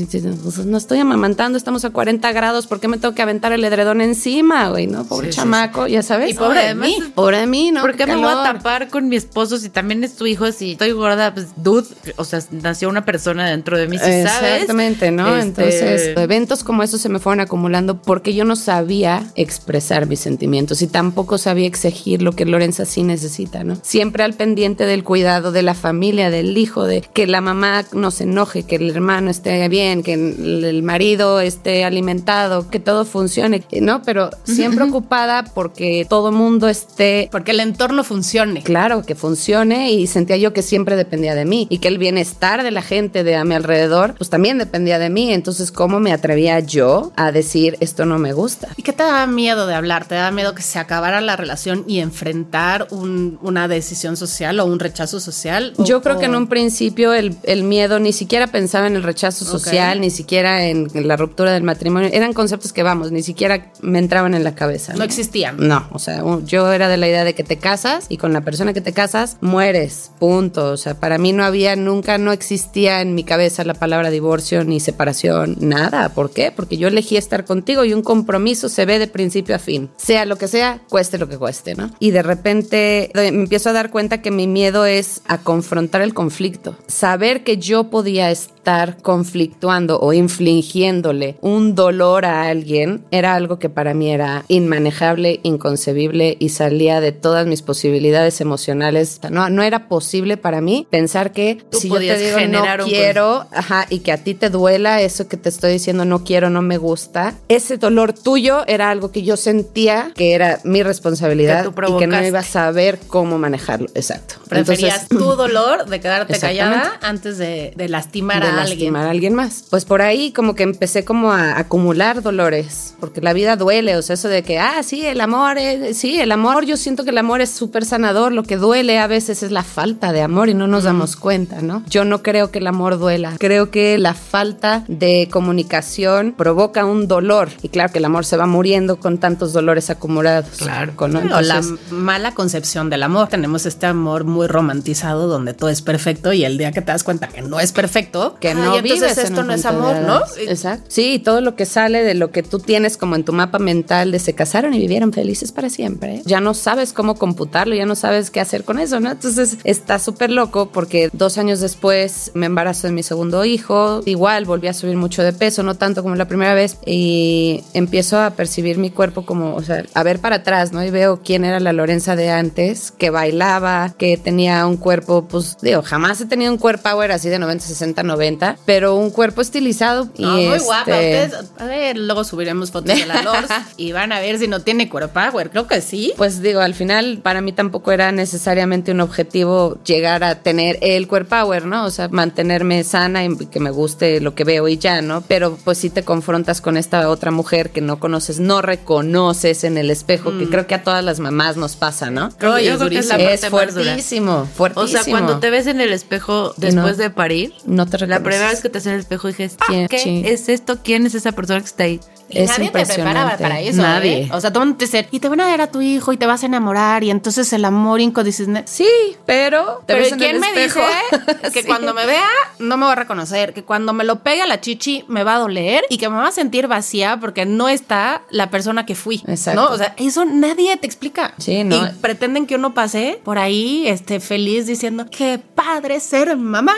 no 0.66 0.78
estoy 0.78 1.00
amamantando, 1.00 1.58
estamos 1.58 1.86
a 1.86 1.90
40 1.90 2.32
grados, 2.32 2.68
¿por 2.68 2.80
qué 2.80 2.88
me 2.88 2.98
tengo 2.98 3.13
que 3.13 3.22
aventar 3.22 3.51
el 3.51 3.63
edredón 3.63 4.01
encima, 4.01 4.70
güey? 4.70 4.88
¿No? 4.88 5.06
Pobre 5.06 5.28
Sí, 5.28 5.34
sí, 5.34 5.40
chamaco, 5.40 5.88
ya 5.88 6.04
sabes. 6.04 6.32
Y 6.32 6.34
pobre 6.34 6.66
de 6.66 6.75
mí. 6.75 6.98
Pobre 7.13 7.40
de 7.40 7.48
mí, 7.48 7.72
¿no? 7.72 7.82
¿Por 7.82 7.96
qué 7.96 8.06
me 8.06 8.16
voy 8.16 8.32
a 8.32 8.44
tapar 8.44 8.90
con 8.90 9.10
mi 9.10 9.16
esposo 9.16 9.58
si 9.58 9.70
también 9.70 10.04
es 10.04 10.16
tu 10.16 10.25
hijo? 10.25 10.51
Si 10.51 10.74
estoy 10.74 10.92
gorda, 10.92 11.34
pues, 11.34 11.48
dude, 11.58 11.88
o 12.16 12.24
sea, 12.24 12.42
nació 12.51 12.90
una 12.90 13.06
persona 13.06 13.50
dentro 13.50 13.78
de 13.78 13.88
mí, 13.88 13.98
si 13.98 14.04
sabes. 14.04 14.54
Exactamente, 14.54 15.12
¿no? 15.12 15.36
Este, 15.36 15.48
Entonces, 15.48 16.18
eventos 16.18 16.63
como 16.63 16.84
esos 16.84 17.01
se 17.01 17.10
me 17.10 17.20
fueron 17.20 17.42
acumulando 17.42 18.01
porque 18.01 18.34
yo 18.34 18.46
no 18.46 18.56
sabía 18.56 19.32
expresar 19.36 20.08
mis 20.08 20.20
sentimientos 20.20 20.82
y 20.82 20.88
tampoco 20.88 21.38
sabía 21.38 21.68
exigir 21.68 22.22
lo 22.22 22.34
que 22.34 22.46
Lorenza 22.46 22.86
sí 22.86 23.04
necesita, 23.04 23.63
¿no? 23.63 23.78
Siempre 23.82 24.24
al 24.24 24.34
pendiente 24.34 24.86
del 24.86 25.04
cuidado 25.04 25.51
de 25.51 25.62
la 25.62 25.74
familia, 25.74 26.30
del 26.30 26.54
hijo, 26.62 26.86
de 26.86 27.01
que 27.01 27.27
la 27.27 27.41
mamá 27.41 27.84
no 27.94 28.12
se 28.12 28.24
enoje, 28.24 28.63
que 28.63 28.75
el 28.77 28.89
hermano 28.89 29.30
esté 29.30 29.68
bien, 29.70 30.03
que 30.03 30.13
el 30.13 30.82
marido 30.84 31.39
esté 31.39 31.84
alimentado, 31.84 32.70
que 32.70 32.80
todo 32.80 33.06
funcione, 33.06 33.63
¿no? 33.82 34.01
Pero 34.03 34.30
siempre 34.44 34.84
ocupada 34.89 35.44
porque 35.53 36.06
todo 36.10 36.32
mundo 36.32 36.68
esté 36.70 37.30
Porque 37.32 37.51
el 37.51 37.60
entorno 37.60 38.03
funcione. 38.03 38.62
Claro, 38.63 39.03
que 39.03 39.15
funcione 39.15 39.91
y 39.91 40.08
sentía 40.08 40.38
yo 40.38 40.53
que 40.53 40.62
siempre 40.62 40.96
dependía 40.96 41.36
de 41.36 41.46
mí 41.46 41.68
y 41.70 41.80
que 41.80 41.88
el 41.88 41.98
bienestar 41.98 42.63
de 42.63 42.72
la 42.72 42.82
gente 42.82 43.24
de 43.24 43.36
a 43.36 43.44
mi 43.44 43.56
alrededor 43.56 44.15
pues 44.18 44.30
también 44.30 44.58
dependía 44.58 45.00
de 45.00 45.10
mí. 45.10 45.34
Entonces, 45.34 45.72
¿cómo 45.72 46.00
me 46.00 46.12
atrevía 46.13 46.60
yo 46.60 47.12
a 47.15 47.32
decir 47.32 47.77
esto 47.80 48.06
no 48.06 48.20
me 48.20 48.34
gusta? 48.34 48.70
¿Y 48.77 48.84
qué 48.84 48.94
te 48.94 49.03
da 49.03 49.25
miedo 49.27 49.68
de 49.68 49.74
hablar? 49.75 50.06
¿Te 50.08 50.15
da 50.15 50.32
miedo 50.32 50.53
que 50.56 50.62
se 50.63 50.80
acabara 50.80 51.22
la 51.22 51.36
relación 51.36 51.84
y 51.88 52.00
enfrentar 52.00 52.88
un- 52.91 53.39
una 53.41 53.68
decisión 53.68 54.18
social 54.18 54.60
o 54.60 54.65
un 54.65 54.80
rechazo 54.80 55.20
social? 55.20 55.74
¿O- 55.77 55.84
Yo 55.86 56.01
creo 56.01 56.20
que 56.20 56.25
en 56.25 56.36
o- 56.36 56.38
un 56.38 56.48
principio 56.51 57.13
el, 57.13 57.36
el 57.43 57.63
miedo 57.63 58.00
ni 58.01 58.12
siquiera 58.12 58.48
pensaba 58.48 58.86
en 58.88 58.98
el 58.98 59.03
rechazo 59.03 59.46
social, 59.46 60.01
ni 60.01 60.10
siquiera 60.10 60.65
en 60.65 60.89
la 61.08 61.15
ruptura 61.15 61.53
del 61.53 61.63
matrimonio. 61.63 62.10
Eran 62.12 62.34
conceptos 62.34 62.74
que, 62.74 62.84
vamos, 62.84 63.12
ni 63.13 63.24
siquiera 63.24 63.72
me 63.81 64.00
entraban 64.00 64.34
en 64.36 64.43
la 64.43 64.53
cabeza. 64.53 64.93
no 64.93 65.03
existían. 65.05 65.55
No, 65.58 65.88
o 65.91 65.98
sea, 66.00 66.24
yo 66.46 66.72
era 66.74 66.89
de 66.89 66.98
la 66.98 67.08
idea 67.08 67.24
de 67.24 67.34
que 67.34 67.46
te 67.46 67.55
casas 67.58 68.05
y 68.10 68.17
con 68.17 68.34
la 68.34 68.41
persona 68.41 68.74
que 68.74 68.81
te 68.81 68.91
casas 68.91 69.38
mueres, 69.39 70.12
punto. 70.20 70.72
O 70.74 70.77
sea, 70.77 71.00
para 71.00 71.17
mí 71.17 71.31
no 71.31 71.46
había, 71.46 71.75
nunca, 71.77 72.17
no 72.17 72.34
existía 72.34 73.01
en 73.01 73.15
mi 73.15 73.24
cabeza 73.24 73.63
la 73.63 73.74
palabra 73.74 74.10
divorcio 74.10 74.65
ni 74.65 74.81
separación, 74.81 75.55
nada. 75.62 76.10
¿Por 76.10 76.31
qué? 76.31 76.51
Porque 76.51 76.75
yo 76.77 76.89
elegí 76.89 77.15
estar 77.15 77.46
contigo 77.46 77.86
y 77.86 77.93
un 77.93 78.01
compromiso 78.03 78.67
se 78.67 78.86
ve 78.86 79.00
de 79.00 79.08
principio 79.08 79.55
a 79.55 79.60
fin. 79.60 79.89
Sea 79.96 80.25
lo 80.25 80.38
que 80.38 80.50
sea, 80.50 80.81
cueste 80.89 81.17
lo 81.17 81.29
que 81.29 81.38
cueste, 81.38 81.75
¿no? 81.75 81.89
Y 82.00 82.12
de 82.12 82.24
repente 82.24 83.10
de- 83.13 83.31
me 83.31 83.43
empiezo 83.43 83.70
a 83.70 83.74
dar 83.74 83.89
cuenta 83.89 84.22
que 84.22 84.31
mi 84.31 84.48
miedo 84.48 84.86
es 84.86 85.22
a 85.27 85.38
confrontar 85.38 86.01
el 86.01 86.13
conflicto. 86.13 86.40
Saber 86.88 87.43
que 87.43 87.57
yo 87.57 87.89
podía 87.89 88.31
estar 88.31 88.61
conflictuando 89.01 90.00
o 90.00 90.13
infligiéndole 90.13 91.38
un 91.41 91.75
dolor 91.75 92.25
a 92.25 92.44
alguien 92.44 93.03
era 93.12 93.36
algo 93.36 93.60
que 93.60 93.70
para 93.70 93.94
mí 93.94 94.12
era 94.12 94.46
inmanejable, 94.48 95.39
inconcebible 95.44 96.38
y 96.39 96.50
salía 96.50 97.01
de 97.01 97.12
todas 97.12 97.48
mis 97.48 97.62
posibilidades 97.62 98.41
emocionales. 98.41 99.20
No, 99.30 99.50
no 99.50 99.63
era 99.63 99.88
posible 99.88 100.38
para 100.38 100.62
mí 100.62 100.88
pensar 100.89 101.32
que 101.32 101.62
Tú 101.70 101.80
si 101.80 101.89
yo 101.89 101.98
te 101.98 102.18
digo 102.18 102.38
generar 102.38 102.80
no 102.80 102.86
quiero, 102.86 103.46
ajá, 103.51 103.88
y 103.89 104.00
que 104.00 104.12
a 104.12 104.18
ti 104.18 104.34
te 104.34 104.50
duela 104.50 105.01
eso 105.01 105.27
que 105.27 105.38
te 105.38 105.50
estoy 105.50 105.74
diciendo 105.74 106.06
no 106.06 106.24
quiero, 106.24 106.50
no 106.50 106.62
me 106.62 106.77
gusta, 106.77 107.36
ese 107.48 107.77
dolor 107.77 108.13
tuyo 108.13 108.65
era 108.68 108.89
algo 108.89 109.12
que 109.12 109.24
yo 109.24 109.38
sentía 109.38 110.12
que 110.15 110.34
era 110.34 110.60
mi 110.63 110.84
responsabilidad 110.84 111.63
Que 111.74 111.91
y 111.91 111.98
que 111.98 112.08
no 112.08 112.25
iba 112.25 112.39
a 112.39 112.44
saber 112.44 113.00
cómo 113.08 113.38
manejarlo. 113.38 113.88
Exacto. 113.96 114.36
Preferías 114.48 115.03
Entonces, 115.03 115.18
tu 115.18 115.36
dolor 115.36 115.86
de 115.86 116.00
quedarte 116.00 116.39
callada 116.39 117.00
antes 117.01 117.38
de, 117.38 117.74
de 117.75 117.89
lastimar 117.89 118.44
de 118.46 118.50
a 118.51 118.63
lastimar 118.70 119.08
a 119.08 119.12
alguien 119.12 119.34
más. 119.34 119.63
Pues 119.70 119.86
por 119.86 120.01
ahí 120.01 120.31
como 120.31 120.55
que 120.55 120.63
empecé 120.63 121.03
como 121.05 121.31
a 121.31 121.58
acumular 121.60 122.22
dolores, 122.22 122.96
porque 123.00 123.22
la 123.22 123.34
vida 123.34 123.55
duele, 123.55 123.98
o 123.98 124.01
sea, 124.01 124.13
eso 124.15 124.27
de 124.27 124.43
que, 124.43 124.60
ah, 124.60 124.81
sí, 124.84 125.05
el 125.05 125.22
amor, 125.22 125.58
es- 125.58 125.98
sí, 125.98 126.20
el 126.20 126.31
amor, 126.31 126.65
yo 126.65 126.77
siento 126.77 127.03
que 127.03 127.10
el 127.12 127.17
amor 127.17 127.41
es 127.41 127.50
súper 127.51 127.86
sanador, 127.86 128.31
lo 128.31 128.43
que 128.43 128.58
duele 128.58 129.00
a 129.00 129.08
veces 129.08 129.43
es 129.43 129.51
la 129.51 129.63
falta 129.63 130.12
de 130.12 130.22
amor 130.22 130.50
y 130.50 130.53
no 130.53 130.67
nos 130.67 130.84
damos 130.84 131.15
cuenta, 131.15 131.62
¿no? 131.62 131.84
Yo 131.89 132.05
no 132.05 132.22
creo 132.24 132.51
que 132.51 132.60
el 132.60 132.67
amor 132.67 132.98
duela, 133.00 133.36
creo 133.39 133.72
que 133.72 133.98
la 133.98 134.13
falta 134.13 134.84
de 134.88 135.27
comunicación 135.31 136.34
provoca 136.38 136.86
un 136.86 137.08
dolor 137.08 137.50
y 137.62 137.70
claro 137.70 137.91
que 137.91 138.00
el 138.00 138.05
amor 138.05 138.25
se 138.25 138.38
va 138.38 138.46
muriendo 138.46 139.00
con 139.00 139.17
tantos 139.20 139.53
dolores 139.53 139.89
acumulados. 139.89 140.58
Claro. 140.58 140.93
Con- 140.96 141.12
la 141.13 141.62
mala 141.91 142.34
concepción 142.34 142.89
del 142.89 143.03
amor. 143.03 143.27
Tenemos 143.27 143.65
este 143.65 143.86
amor 143.86 144.24
muy 144.25 144.48
romantizado 144.48 145.27
donde 145.27 145.53
todo 145.53 145.70
es 145.70 145.81
perfecto 145.81 146.34
y 146.34 146.43
el 146.46 146.58
día 146.58 146.72
que 146.72 146.81
te 146.81 146.91
das 146.91 147.03
cuenta 147.03 147.27
que 147.27 147.41
no 147.41 147.60
es 147.60 147.72
perfecto, 147.72 148.38
que 148.41 148.53
no 148.53 148.75
entonces 148.75 148.83
vives 148.83 149.17
esto 149.17 149.43
no 149.43 149.53
es 149.53 149.65
amor, 149.65 150.01
¿no? 150.01 150.21
Exacto. 150.38 150.86
Sí, 150.89 151.13
y 151.13 151.19
todo 151.19 151.39
lo 151.39 151.55
que 151.55 151.65
sale 151.65 152.03
de 152.03 152.13
lo 152.13 152.31
que 152.31 152.43
tú 152.43 152.60
tienes 152.60 152.98
como 152.98 153.15
en 153.15 153.24
tu 153.24 153.31
mapa 153.31 153.60
mental 153.60 154.12
de 154.12 154.19
se 154.19 154.33
casaron 154.33 154.74
y 154.74 154.79
vivieron 154.79 155.13
felices 155.13 155.53
para 155.53 155.69
siempre. 155.69 156.21
Ya 156.25 156.41
no 156.41 156.53
sabes 156.53 156.91
cómo 156.91 157.15
computarlo, 157.15 157.74
ya 157.75 157.86
no 157.86 157.95
sabes 157.95 158.31
qué 158.31 158.41
hacer 158.41 158.65
con 158.65 158.79
eso, 158.79 159.00
¿no? 159.00 159.12
Entonces 159.12 159.57
está 159.63 160.00
súper 160.00 160.31
loco 160.31 160.71
porque 160.74 161.10
dos 161.13 161.38
años 161.38 161.62
después 161.62 162.31
me 162.33 162.48
embarazo 162.48 162.88
de 162.88 162.93
mi 162.93 163.03
segundo 163.03 163.45
hijo. 163.45 164.01
Igual 164.05 164.43
volví 164.45 164.67
a 164.67 164.74
subir 164.74 164.98
mucho 164.98 165.24
de 165.24 165.31
peso, 165.31 165.63
no 165.63 165.75
tanto 165.75 166.03
como 166.03 166.15
la 166.15 166.27
primera 166.27 166.53
vez. 166.53 166.77
Y 166.86 167.63
empiezo 167.74 168.19
a 168.19 168.31
percibir 168.31 168.77
mi 168.77 168.89
cuerpo 168.89 169.25
como, 169.25 169.55
o 169.55 169.63
sea, 169.63 169.86
a 169.93 170.03
ver 170.03 170.19
para 170.19 170.38
atrás, 170.38 170.74
¿no? 170.74 170.83
Y 170.83 170.89
veo 170.89 171.21
quién 171.24 171.45
era 171.45 171.60
la 171.60 171.71
Lorenza 171.71 172.17
de 172.17 172.31
antes, 172.31 172.91
que 172.91 173.12
bailaba, 173.12 173.93
que 173.98 174.17
tenía 174.17 174.65
un 174.65 174.77
cuerpo, 174.77 175.27
pues, 175.27 175.57
digo, 175.62 175.83
jamás 175.83 176.19
he 176.19 176.25
tenido 176.25 176.51
un 176.51 176.57
cuerpo 176.57 176.81
power 176.81 177.12
así 177.12 177.29
de 177.29 177.39
90, 177.39 177.65
60, 177.65 178.03
90, 178.03 178.30
pero 178.65 178.95
un 178.95 179.09
cuerpo 179.11 179.41
estilizado. 179.41 180.09
Y 180.17 180.23
No, 180.23 180.31
muy 180.31 180.43
este, 180.45 180.59
guapa. 180.65 180.81
Ustedes, 180.91 181.33
a 181.57 181.65
ver, 181.65 181.97
luego 181.97 182.23
subiremos 182.23 182.71
fotos 182.71 182.95
de 182.97 183.05
la 183.05 183.21
Lors 183.23 183.47
y 183.77 183.91
van 183.91 184.11
a 184.11 184.19
ver 184.19 184.38
si 184.39 184.47
no 184.47 184.61
tiene 184.61 184.89
cuero 184.89 185.09
power. 185.09 185.50
Creo 185.50 185.67
que 185.67 185.81
sí. 185.81 186.13
Pues 186.17 186.41
digo, 186.41 186.59
al 186.61 186.73
final 186.73 187.19
para 187.23 187.41
mí 187.41 187.51
tampoco 187.51 187.91
era 187.91 188.11
necesariamente 188.11 188.91
un 188.91 189.01
objetivo 189.01 189.77
llegar 189.85 190.23
a 190.23 190.35
tener 190.35 190.77
el 190.81 191.07
core 191.07 191.25
power, 191.25 191.65
¿no? 191.65 191.85
O 191.85 191.89
sea, 191.91 192.07
mantenerme 192.09 192.83
sana 192.83 193.23
y 193.25 193.35
que 193.47 193.59
me 193.59 193.69
guste 193.71 194.19
lo 194.21 194.35
que 194.35 194.43
veo 194.43 194.67
y 194.67 194.77
ya, 194.77 195.01
¿no? 195.01 195.21
Pero 195.21 195.57
pues 195.63 195.77
sí 195.77 195.89
te 195.89 196.03
confrontas 196.03 196.61
con 196.61 196.77
esta 196.77 197.09
otra 197.09 197.31
mujer 197.31 197.71
que 197.71 197.81
no 197.81 198.00
conoces, 198.00 198.39
no 198.39 198.61
reconoces 198.61 199.63
en 199.63 199.77
el 199.77 199.89
espejo, 199.89 200.38
que 200.38 200.47
creo 200.50 200.67
que 200.67 200.75
a 200.75 200.83
todas 200.83 201.03
las 201.03 201.19
mamás 201.19 201.57
nos 201.57 201.75
pasa, 201.75 202.09
¿no? 202.11 202.29
Creo- 202.38 202.53
Oye, 202.55 202.65
yo 202.67 202.77
creo 202.77 202.89
que 202.89 203.00
es 203.00 203.07
la 203.07 203.15
es 203.17 203.41
parte 203.41 203.55
más 203.65 203.73
dura. 203.73 203.85
fuertísimo, 203.85 204.33
O 204.41 204.45
fuertísimo. 204.45 204.88
sea, 205.03 205.11
cuando 205.11 205.39
te 205.39 205.50
ves 205.50 205.67
en 205.67 205.81
el 205.81 205.91
espejo 205.93 206.53
después 206.57 206.97
no- 206.97 207.03
de 207.03 207.09
parir, 207.09 207.53
no 207.65 207.85
te 207.88 207.97
la 208.22 208.30
primera 208.30 208.50
vez 208.50 208.62
que 208.62 208.70
te 208.70 208.78
en 208.80 208.94
el 208.96 209.00
espejo 209.00 209.28
dices, 209.28 209.58
¿Quién? 209.68 209.88
¿qué 209.88 210.00
Sí. 210.00 210.22
es 210.25 210.48
esto? 210.50 210.80
¿Quién 210.84 211.06
es 211.06 211.16
esa 211.16 211.32
persona 211.32 211.60
que 211.60 211.66
está 211.66 211.84
ahí? 211.84 212.00
Y 212.31 212.39
Es 212.39 212.50
nadie 212.50 212.69
te 212.71 212.85
preparaba 212.85 213.38
para 213.38 213.59
eso. 213.61 213.81
Nadie. 213.81 214.23
¿eh? 214.23 214.29
O 214.33 214.41
sea, 214.41 214.51
todo 214.51 214.63
el 214.63 214.69
mundo 214.69 214.79
te 214.79 214.85
dice, 214.85 215.07
y 215.11 215.19
te 215.19 215.29
van 215.29 215.41
a 215.41 215.45
ver 215.47 215.61
a 215.61 215.67
tu 215.71 215.81
hijo 215.81 216.13
y 216.13 216.17
te 216.17 216.25
vas 216.25 216.43
a 216.43 216.45
enamorar. 216.45 217.03
Y 217.03 217.09
entonces 217.11 217.51
el 217.53 217.65
amor 217.65 218.00
incondicional. 218.01 218.63
Sí, 218.67 218.88
pero 219.25 219.83
te 219.85 219.93
Pero 219.93 220.00
ves 220.00 220.09
¿y 220.09 220.13
en 220.13 220.19
quién 220.19 220.35
el 220.35 220.39
me 220.41 220.47
espejo. 220.65 220.79
dice 220.79 221.51
que 221.53 221.61
Sí. 221.61 221.67
cuando 221.67 221.93
me 221.93 222.05
vea 222.05 222.27
no 222.59 222.77
me 222.77 222.85
va 222.85 222.93
a 222.93 222.95
reconocer? 222.95 223.53
Que 223.53 223.63
cuando 223.63 223.93
me 223.93 224.03
lo 224.03 224.19
pegue 224.23 224.41
a 224.41 224.47
la 224.47 224.61
chichi 224.61 225.03
me 225.07 225.23
va 225.23 225.35
a 225.35 225.39
doler 225.39 225.83
y 225.89 225.97
que 225.97 226.09
me 226.09 226.15
va 226.17 226.27
a 226.27 226.31
sentir 226.31 226.67
vacía 226.67 227.17
porque 227.19 227.45
no 227.45 227.69
está 227.69 228.23
la 228.29 228.50
persona 228.50 228.85
que 228.85 228.95
fui. 228.95 229.23
Exacto. 229.27 229.61
¿no? 229.61 229.69
O 229.69 229.77
sea, 229.77 229.93
eso 229.97 230.25
nadie 230.25 230.75
te 230.77 230.85
explica. 230.88 231.33
Sí, 231.38 231.63
¿no? 231.63 231.75
Y 231.75 231.89
pretenden 232.01 232.45
que 232.47 232.55
uno 232.55 232.73
pase 232.73 233.19
por 233.23 233.38
ahí 233.38 233.83
este, 233.88 234.19
feliz 234.19 234.65
diciendo, 234.65 235.05
qué 235.09 235.39
padre 235.55 236.00
ser 236.00 236.35
mamá. 236.38 236.73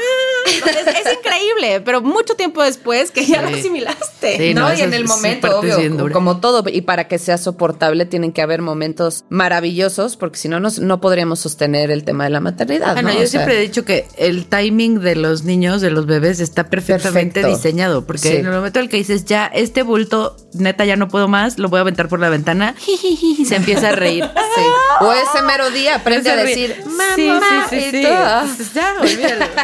es, 0.48 0.64
es 0.66 1.14
increíble, 1.18 1.82
pero 1.82 2.02
mucho 2.02 2.36
tiempo 2.36 2.62
después 2.64 3.12
que 3.12 3.26
ya 3.26 3.42
lo 3.42 3.50
asimilaste. 3.50 4.38
Sí, 4.38 4.54
no, 4.54 4.70
no, 4.70 4.74
y 4.74 4.82
en 4.82 4.94
el 4.94 5.06
momento, 5.06 5.43
bien 5.62 5.98
como 6.12 6.38
todo, 6.40 6.64
y 6.68 6.82
para 6.82 7.08
que 7.08 7.18
sea 7.20 7.38
soportable 7.38 8.06
tienen 8.06 8.32
que 8.32 8.42
haber 8.42 8.62
momentos 8.62 9.26
maravillosos, 9.30 10.18
porque 10.18 10.38
si 10.38 10.48
no, 10.50 10.60
nos- 10.60 10.80
no 10.80 11.02
podríamos 11.02 11.40
sostener 11.40 11.92
el 11.92 12.04
tema 12.04 12.24
de 12.26 12.30
la 12.30 12.40
maternidad. 12.40 12.94
Bueno, 12.94 13.10
¿no? 13.10 13.16
yo 13.16 13.24
O 13.24 13.28
sea, 13.28 13.28
siempre 13.28 13.58
he 13.58 13.62
dicho 13.62 13.86
que 13.86 14.08
el 14.18 14.46
timing 14.46 15.00
de 15.00 15.16
los 15.16 15.44
niños, 15.44 15.82
de 15.82 15.90
los 15.92 16.06
bebés, 16.06 16.40
está 16.40 16.70
perfectamente 16.70 17.42
Perfecto. 17.42 17.48
diseñado. 17.58 18.06
Porque 18.06 18.20
Sí. 18.30 18.36
en 18.38 18.46
el 18.46 18.52
momento 18.54 18.80
en 18.80 18.86
el 18.86 18.90
que 18.90 18.98
dices, 18.98 19.26
ya, 19.26 19.46
este 19.48 19.84
bulto, 19.84 20.36
neta, 20.54 20.86
ya 20.86 20.96
no 20.96 21.08
puedo 21.08 21.28
más, 21.28 21.60
lo 21.60 21.70
voy 21.70 21.78
a 21.80 21.82
aventar 21.82 22.08
por 22.10 22.20
la 22.20 22.30
ventana, 22.30 22.76
y 23.38 23.46
se 23.46 23.56
empieza 23.56 23.90
a 23.90 23.92
reír. 23.94 24.24
sí. 24.56 24.62
O 25.02 25.12
ese 25.14 25.42
mero 25.46 25.70
día 25.72 25.96
aprende 25.96 26.30
a 26.30 26.36
decir, 26.36 26.76
sí, 27.16 27.28
mamá, 27.28 27.68
sí, 27.70 27.78
sí, 27.92 27.98
y 27.98 28.04
todo. 28.04 28.14
Ya, 28.74 28.96
olvídalo. 29.02 29.46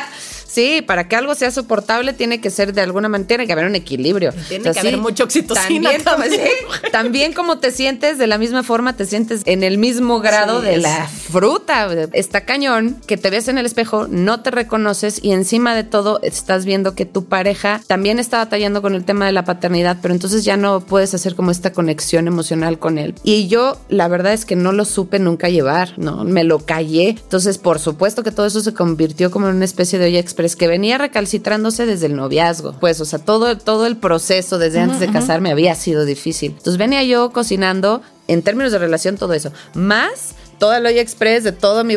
Sí, 0.49 0.81
para 0.81 1.07
que 1.07 1.15
algo 1.15 1.35
sea 1.35 1.51
soportable 1.51 2.13
tiene 2.13 2.41
que 2.41 2.49
ser 2.49 2.73
de 2.73 2.81
alguna 2.81 3.07
manera, 3.09 3.27
tiene 3.27 3.45
que 3.47 3.53
haber 3.53 3.65
un 3.65 3.75
equilibrio. 3.75 4.33
Tiene 4.47 4.71
que 4.71 4.79
haber 4.79 4.97
mucha 4.97 5.23
oxitocina 5.23 5.91
También, 5.91 6.03
como- 6.03 6.15
también. 6.23 6.41
sí, 6.41 6.89
también 6.91 7.33
como 7.33 7.59
te 7.59 7.71
sientes, 7.71 8.17
de 8.17 8.27
la 8.27 8.37
misma 8.37 8.63
forma 8.63 8.95
te 8.95 9.05
sientes 9.05 9.41
en 9.45 9.63
el 9.63 9.77
mismo 9.77 10.19
grado 10.19 10.59
Sí, 10.61 10.65
de 10.67 10.75
es- 10.75 10.81
la 10.81 11.07
fruta. 11.07 11.87
Está 12.13 12.45
cañón 12.45 12.97
que 13.07 13.17
te 13.17 13.29
ves 13.29 13.47
en 13.47 13.57
el 13.57 13.65
espejo, 13.65 14.07
no 14.09 14.41
te 14.41 14.51
reconoces 14.51 15.19
y 15.23 15.31
encima 15.31 15.75
de 15.75 15.83
todo 15.83 16.19
estás 16.23 16.65
viendo 16.65 16.95
que 16.95 17.05
tu 17.05 17.25
pareja 17.25 17.81
también 17.87 18.19
está 18.19 18.37
batallando 18.37 18.81
con 18.81 18.95
el 18.95 19.05
tema 19.05 19.25
de 19.25 19.31
la 19.31 19.45
paternidad, 19.45 19.97
pero 20.01 20.13
entonces 20.13 20.43
ya 20.43 20.57
no 20.57 20.79
puedes 20.81 21.13
hacer 21.13 21.35
como 21.35 21.51
esta 21.51 21.71
conexión 21.71 22.27
emocional 22.27 22.79
con 22.79 22.97
él. 22.97 23.13
Y 23.23 23.47
yo 23.47 23.77
la 23.89 24.07
verdad 24.07 24.33
es 24.33 24.45
que 24.45 24.55
no 24.55 24.71
lo 24.71 24.85
supe 24.85 25.19
nunca 25.19 25.49
llevar, 25.49 25.93
¿no? 25.97 26.23
Me 26.23 26.43
lo 26.43 26.59
callé. 26.59 27.09
Entonces, 27.09 27.57
por 27.57 27.79
supuesto 27.79 28.23
que 28.23 28.31
todo 28.31 28.45
eso 28.47 28.61
se 28.61 28.73
convirtió 28.73 29.31
como 29.31 29.47
en 29.49 29.55
una 29.55 29.65
especie 29.65 29.99
de 29.99 30.07
olla 30.07 30.19
express 30.39 30.55
que 30.55 30.67
venía 30.67 30.97
recalcitrándose 30.97 31.85
desde 31.85 32.07
el 32.07 32.15
noviazgo. 32.15 32.73
Pues, 32.79 33.01
o 33.01 33.05
sea, 33.05 33.19
todo, 33.19 33.57
todo 33.57 33.85
el 33.85 33.97
proceso 33.97 34.57
desde 34.57 34.79
antes 34.79 34.99
de 34.99 35.11
casarme 35.11 35.51
había 35.51 35.75
sido 35.75 36.05
difícil. 36.05 36.51
Entonces 36.51 36.77
venía 36.77 37.03
yo 37.03 37.31
cocinando 37.31 38.01
en 38.27 38.41
términos 38.41 38.71
de 38.71 38.79
relación 38.79 39.17
todo 39.17 39.33
eso. 39.33 39.51
Más 39.73 40.35
toda 40.59 40.77
el 40.77 40.85
olla 40.85 41.01
express 41.01 41.45
de 41.45 41.53
todo 41.53 41.83
mi, 41.83 41.95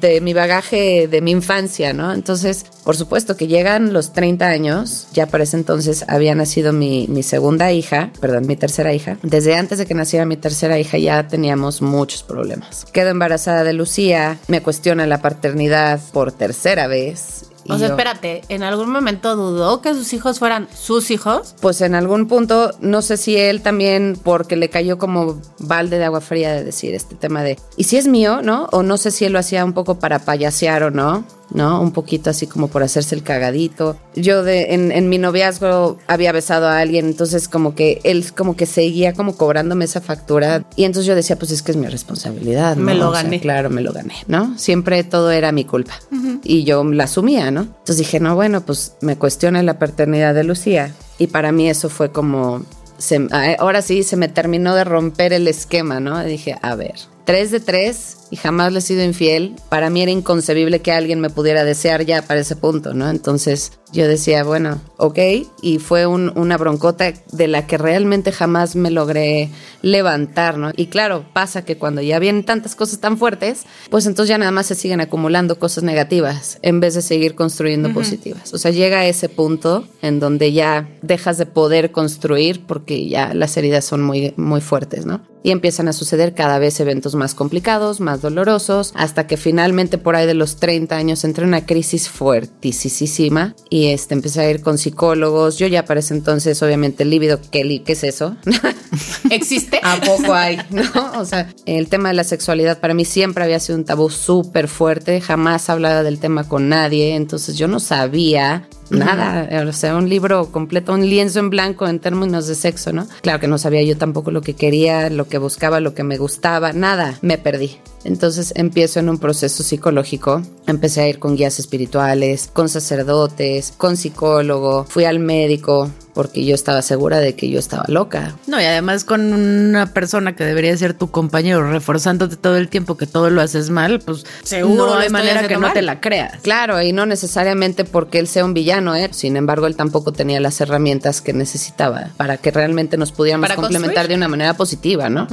de 0.00 0.20
mi 0.20 0.32
bagaje 0.32 1.08
de 1.08 1.20
mi 1.20 1.32
infancia, 1.32 1.92
¿no? 1.92 2.12
Entonces, 2.12 2.64
por 2.84 2.96
supuesto 2.96 3.36
que 3.36 3.48
llegan 3.48 3.92
los 3.92 4.12
30 4.12 4.46
años, 4.46 5.08
ya 5.12 5.26
para 5.26 5.44
ese 5.44 5.56
entonces 5.56 6.04
había 6.08 6.34
nacido 6.34 6.72
mi, 6.72 7.06
mi 7.08 7.22
segunda 7.22 7.72
hija, 7.72 8.10
perdón, 8.20 8.46
mi 8.46 8.56
tercera 8.56 8.94
hija. 8.94 9.18
Desde 9.22 9.56
antes 9.56 9.78
de 9.78 9.86
que 9.86 9.94
naciera 9.94 10.24
mi 10.24 10.36
tercera 10.36 10.78
hija 10.78 10.96
ya 10.96 11.26
teníamos 11.26 11.82
muchos 11.82 12.22
problemas. 12.22 12.86
Quedo 12.92 13.10
embarazada 13.10 13.64
de 13.64 13.72
Lucía, 13.72 14.38
me 14.46 14.62
cuestiona 14.62 15.06
la 15.06 15.20
paternidad 15.20 16.00
por 16.12 16.30
tercera 16.30 16.86
vez 16.86 17.50
O 17.68 17.78
sea, 17.78 17.88
yo- 17.88 17.94
espérate, 17.94 18.42
¿en 18.48 18.62
algún 18.62 18.90
momento 18.90 19.36
dudó 19.36 19.80
que 19.80 19.94
sus 19.94 20.12
hijos 20.12 20.38
fueran 20.38 20.68
sus 20.74 21.10
hijos? 21.10 21.54
Pues 21.60 21.80
en 21.80 21.94
algún 21.94 22.28
punto, 22.28 22.72
no 22.80 23.00
sé 23.02 23.16
si 23.16 23.36
él 23.36 23.62
también, 23.62 24.18
porque 24.22 24.56
le 24.56 24.68
cayó 24.68 24.98
como 24.98 25.40
balde 25.58 25.98
de 25.98 26.04
agua 26.04 26.20
fría 26.20 26.52
de 26.52 26.62
decir 26.64 26.94
este 26.94 27.14
tema 27.14 27.42
de, 27.42 27.58
¿y 27.76 27.84
si 27.84 27.96
es 27.96 28.06
mío, 28.06 28.40
no? 28.42 28.68
O 28.72 28.82
no 28.82 28.96
sé 28.98 29.10
si 29.10 29.24
él 29.24 29.32
lo 29.32 29.38
hacía 29.38 29.64
un 29.64 29.72
poco 29.72 29.98
para 29.98 30.18
payasear 30.18 30.82
o 30.82 30.90
no, 30.90 31.24
¿no? 31.50 31.80
Un 31.80 31.92
poquito 31.92 32.30
así 32.30 32.46
como 32.46 32.68
por 32.68 32.82
hacerse 32.82 33.14
el 33.14 33.22
cagadito. 33.22 33.96
Yo 34.16 34.42
de, 34.42 34.74
en, 34.74 34.90
en 34.92 35.08
mi 35.08 35.18
noviazgo 35.18 35.98
había 36.06 36.32
besado 36.32 36.66
a 36.68 36.78
alguien, 36.78 37.06
entonces 37.06 37.48
como 37.48 37.74
que 37.74 38.00
él 38.04 38.24
como 38.36 38.56
que 38.56 38.66
seguía 38.66 39.12
como 39.12 39.36
cobrándome 39.36 39.84
esa 39.84 40.00
factura. 40.00 40.64
Y 40.76 40.84
entonces 40.84 41.06
yo 41.06 41.14
decía, 41.14 41.36
pues 41.36 41.50
es 41.50 41.62
que 41.62 41.70
es 41.72 41.76
mi 41.76 41.86
responsabilidad. 41.86 42.76
¿no? 42.76 42.82
Me 42.82 42.94
lo 42.94 43.10
O 43.10 43.12
sea, 43.14 43.22
gané. 43.22 43.40
claro, 43.40 43.70
me 43.70 43.82
lo 43.82 43.92
gané, 43.92 44.14
¿no? 44.26 44.58
Siempre 44.58 45.02
todo 45.04 45.30
era 45.30 45.52
mi 45.52 45.64
culpa. 45.64 45.94
Y 46.42 46.64
yo 46.64 46.82
la 46.84 47.04
asumía, 47.04 47.50
¿no? 47.50 47.62
Entonces 47.62 47.98
dije, 47.98 48.20
no, 48.20 48.34
bueno, 48.34 48.60
pues 48.62 48.94
me 49.00 49.16
cuestiona 49.16 49.62
la 49.62 49.78
paternidad 49.78 50.34
de 50.34 50.44
Lucía. 50.44 50.94
Y 51.18 51.28
para 51.28 51.52
mí 51.52 51.68
eso 51.68 51.88
fue 51.88 52.10
como, 52.10 52.64
se- 52.98 53.28
ahora 53.58 53.82
sí 53.82 54.02
se 54.02 54.16
me 54.16 54.28
terminó 54.28 54.74
de 54.74 54.84
romper 54.84 55.32
el 55.32 55.46
esquema, 55.48 56.00
¿no? 56.00 56.20
Y 56.26 56.30
dije, 56.30 56.56
a 56.60 56.74
ver, 56.74 56.94
tres 57.24 57.50
de 57.50 57.60
tres 57.60 58.16
y 58.30 58.36
jamás 58.36 58.72
le 58.72 58.78
he 58.80 58.82
sido 58.82 59.02
infiel. 59.04 59.54
Para 59.68 59.90
mí 59.90 60.02
era 60.02 60.10
inconcebible 60.10 60.80
que 60.80 60.92
alguien 60.92 61.20
me 61.20 61.30
pudiera 61.30 61.64
desear 61.64 62.04
ya 62.04 62.22
para 62.22 62.40
ese 62.40 62.56
punto, 62.56 62.92
¿no? 62.94 63.08
Entonces 63.08 63.72
yo 63.92 64.08
decía, 64.08 64.42
bueno, 64.44 64.80
ok. 64.96 65.18
Y 65.62 65.78
fue 65.78 66.06
un- 66.06 66.32
una 66.36 66.56
broncota 66.56 67.12
de 67.32 67.48
la 67.48 67.66
que 67.66 67.78
realmente 67.78 68.32
jamás 68.32 68.74
me 68.76 68.90
logré 68.90 69.50
levantar, 69.82 70.58
¿no? 70.58 70.72
Y 70.76 70.86
claro, 70.86 71.24
pasa 71.32 71.64
que 71.64 71.76
cuando 71.78 72.00
ya 72.02 72.18
vienen 72.18 72.44
tantas 72.44 72.74
cosas 72.74 72.98
tan 72.98 73.18
fuertes, 73.18 73.64
pues 73.90 74.06
entonces 74.06 74.30
ya 74.30 74.38
nada 74.38 74.50
más 74.50 74.66
se 74.66 74.74
siguen 74.74 75.00
acumulando 75.00 75.58
cosas 75.58 75.84
negativas 75.84 76.58
en 76.62 76.80
vez 76.80 76.94
de 76.94 77.02
seguir 77.02 77.34
construyendo 77.34 77.92
positivas. 77.92 78.52
O 78.52 78.58
sea, 78.58 78.70
llega 78.72 78.98
a 79.00 79.06
ese 79.06 79.28
punto 79.28 79.86
en 80.02 80.18
donde 80.18 80.52
ya 80.52 80.88
dejas 81.02 81.38
de 81.38 81.46
poder 81.46 81.92
construir 81.92 82.64
porque 82.66 83.06
ya 83.08 83.32
las 83.34 83.56
heridas 83.56 83.84
son 83.84 84.02
muy, 84.02 84.34
muy 84.36 84.60
fuertes, 84.60 85.06
¿no? 85.06 85.20
Y 85.44 85.52
empiezan 85.52 85.86
a 85.86 85.92
suceder 85.92 86.34
cada 86.34 86.58
vez 86.58 86.80
eventos 86.80 87.14
más 87.14 87.34
complicados, 87.34 88.00
más 88.00 88.20
dolorosos, 88.20 88.92
hasta 88.96 89.28
que 89.28 89.36
finalmente 89.36 89.96
por 89.98 90.16
ahí 90.16 90.26
de 90.26 90.34
los 90.34 90.56
30 90.56 90.96
años 90.96 91.22
entré 91.22 91.42
en 91.44 91.48
una 91.50 91.66
crisis 91.66 92.08
fuertísima 92.08 93.54
y 93.70 93.88
este, 93.88 94.14
empecé 94.14 94.40
a 94.40 94.50
ir 94.50 94.62
con 94.62 94.78
psicólogos. 94.78 95.58
Yo 95.58 95.66
ya 95.66 95.84
para 95.84 96.00
ese 96.00 96.14
entonces, 96.14 96.62
obviamente, 96.62 97.04
líbido, 97.04 97.38
¿qué, 97.52 97.62
li- 97.64 97.80
qué 97.80 97.92
es 97.92 98.04
eso? 98.04 98.36
¿Existe? 99.30 99.80
¿A 99.82 100.00
poco 100.00 100.32
hay? 100.34 100.58
¿No? 100.70 100.84
O 101.18 101.24
sea, 101.24 101.52
el 101.66 101.88
tema 101.88 102.08
de 102.08 102.14
la 102.14 102.24
sexualidad 102.24 102.80
para 102.80 102.94
mí 102.94 103.04
siempre 103.04 103.44
había 103.44 103.60
sido 103.60 103.78
un 103.78 103.84
tabú 103.84 104.08
súper 104.10 104.68
fuerte. 104.68 105.20
Jamás 105.20 105.68
hablaba 105.68 106.02
del 106.02 106.18
tema 106.20 106.48
con 106.48 106.68
nadie. 106.68 107.16
Entonces 107.16 107.56
yo 107.56 107.68
no 107.68 107.80
sabía 107.80 108.68
nada. 108.90 109.48
O 109.66 109.72
sea, 109.72 109.96
un 109.96 110.08
libro 110.08 110.50
completo, 110.52 110.92
un 110.92 111.08
lienzo 111.08 111.40
en 111.40 111.50
blanco 111.50 111.86
en 111.86 112.00
términos 112.00 112.46
de 112.46 112.54
sexo, 112.54 112.92
¿no? 112.92 113.06
Claro 113.22 113.40
que 113.40 113.48
no 113.48 113.58
sabía 113.58 113.82
yo 113.82 113.96
tampoco 113.96 114.30
lo 114.30 114.42
que 114.42 114.54
quería, 114.54 115.10
lo 115.10 115.28
que 115.28 115.38
buscaba, 115.38 115.80
lo 115.80 115.94
que 115.94 116.04
me 116.04 116.16
gustaba. 116.18 116.72
Nada. 116.72 117.18
Me 117.22 117.38
perdí. 117.38 117.78
Entonces 118.04 118.52
empiezo 118.56 119.00
en 119.00 119.08
un 119.08 119.18
proceso 119.18 119.62
psicológico. 119.62 120.42
Empecé 120.66 121.00
a 121.02 121.08
ir 121.08 121.18
con 121.18 121.36
guías 121.36 121.58
espirituales, 121.58 122.50
con 122.52 122.68
sacerdotes, 122.68 123.72
con 123.76 123.96
psicólogo. 123.96 124.84
Fui 124.84 125.04
al 125.04 125.18
médico 125.18 125.90
porque 126.14 126.44
yo 126.44 126.54
estaba 126.54 126.80
segura 126.82 127.18
de 127.18 127.34
que 127.34 127.50
yo 127.50 127.58
estaba 127.58 127.84
loca. 127.88 128.34
No, 128.46 128.60
y 128.60 128.64
además 128.64 129.04
con 129.04 129.32
una 129.32 129.92
persona 129.92 130.34
que 130.36 130.44
debería 130.44 130.76
ser 130.76 130.94
tu 130.94 131.10
compañero, 131.10 131.70
reforzándote 131.70 132.36
todo 132.36 132.56
el 132.56 132.68
tiempo 132.68 132.96
que 132.96 133.06
todo 133.06 133.30
lo 133.30 133.42
haces 133.42 133.70
mal, 133.70 134.00
pues 134.00 134.24
Seguro 134.44 134.86
no 134.86 134.94
hay 134.98 135.10
manera 135.10 135.46
que 135.46 135.56
no 135.56 135.72
te 135.72 135.82
la 135.82 136.00
creas. 136.00 136.40
Claro, 136.42 136.80
y 136.80 136.92
no 136.92 137.04
necesariamente 137.06 137.84
porque 137.84 138.18
él 138.18 138.28
sea 138.28 138.44
un 138.44 138.54
villano, 138.54 138.94
¿eh? 138.94 139.10
Sin 139.12 139.36
embargo, 139.36 139.66
él 139.66 139.76
tampoco 139.76 140.12
tenía 140.12 140.40
las 140.40 140.60
herramientas 140.60 141.20
que 141.20 141.32
necesitaba 141.32 142.10
para 142.16 142.36
que 142.36 142.50
realmente 142.50 142.96
nos 142.96 143.12
pudiéramos 143.12 143.48
Para 143.48 143.56
complementar 143.56 143.94
construir. 143.94 144.08
de 144.10 144.14
una 144.16 144.28
manera 144.28 144.54
positiva, 144.54 145.08
¿no? 145.08 145.26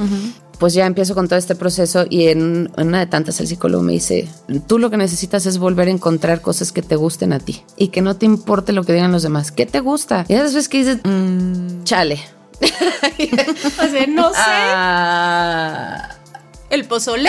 Pues 0.62 0.74
ya 0.74 0.86
empiezo 0.86 1.16
con 1.16 1.26
todo 1.26 1.40
este 1.40 1.56
proceso 1.56 2.04
y 2.08 2.28
en 2.28 2.70
en 2.76 2.86
una 2.86 3.00
de 3.00 3.06
tantas 3.06 3.40
el 3.40 3.48
psicólogo 3.48 3.82
me 3.82 3.90
dice, 3.94 4.28
tú 4.68 4.78
lo 4.78 4.90
que 4.90 4.96
necesitas 4.96 5.44
es 5.46 5.58
volver 5.58 5.88
a 5.88 5.90
encontrar 5.90 6.40
cosas 6.40 6.70
que 6.70 6.82
te 6.82 6.94
gusten 6.94 7.32
a 7.32 7.40
ti 7.40 7.64
y 7.76 7.88
que 7.88 8.00
no 8.00 8.14
te 8.14 8.26
importe 8.26 8.72
lo 8.72 8.84
que 8.84 8.92
digan 8.92 9.10
los 9.10 9.24
demás. 9.24 9.50
¿Qué 9.50 9.66
te 9.66 9.80
gusta? 9.80 10.24
Y 10.28 10.34
esas 10.34 10.54
veces 10.54 10.68
que 10.68 10.78
dices, 10.78 10.98
Mm. 11.02 11.82
chale. 11.82 12.20
O 12.60 13.88
sea, 13.90 14.06
no 14.06 14.28
sé. 14.30 14.36
Ah, 14.38 16.08
El 16.72 16.86
pozole. 16.86 17.28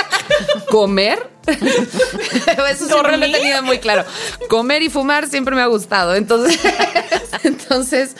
¿Comer? 0.70 1.18
Eso 1.46 2.86
siempre 2.86 3.16
lo 3.16 3.24
he 3.24 3.32
tenido 3.32 3.62
muy 3.62 3.78
claro. 3.78 4.04
Comer 4.50 4.82
y 4.82 4.90
fumar 4.90 5.28
siempre 5.28 5.54
me 5.54 5.62
ha 5.62 5.66
gustado. 5.66 6.14
Entonces, 6.14 6.60
entonces 7.42 8.16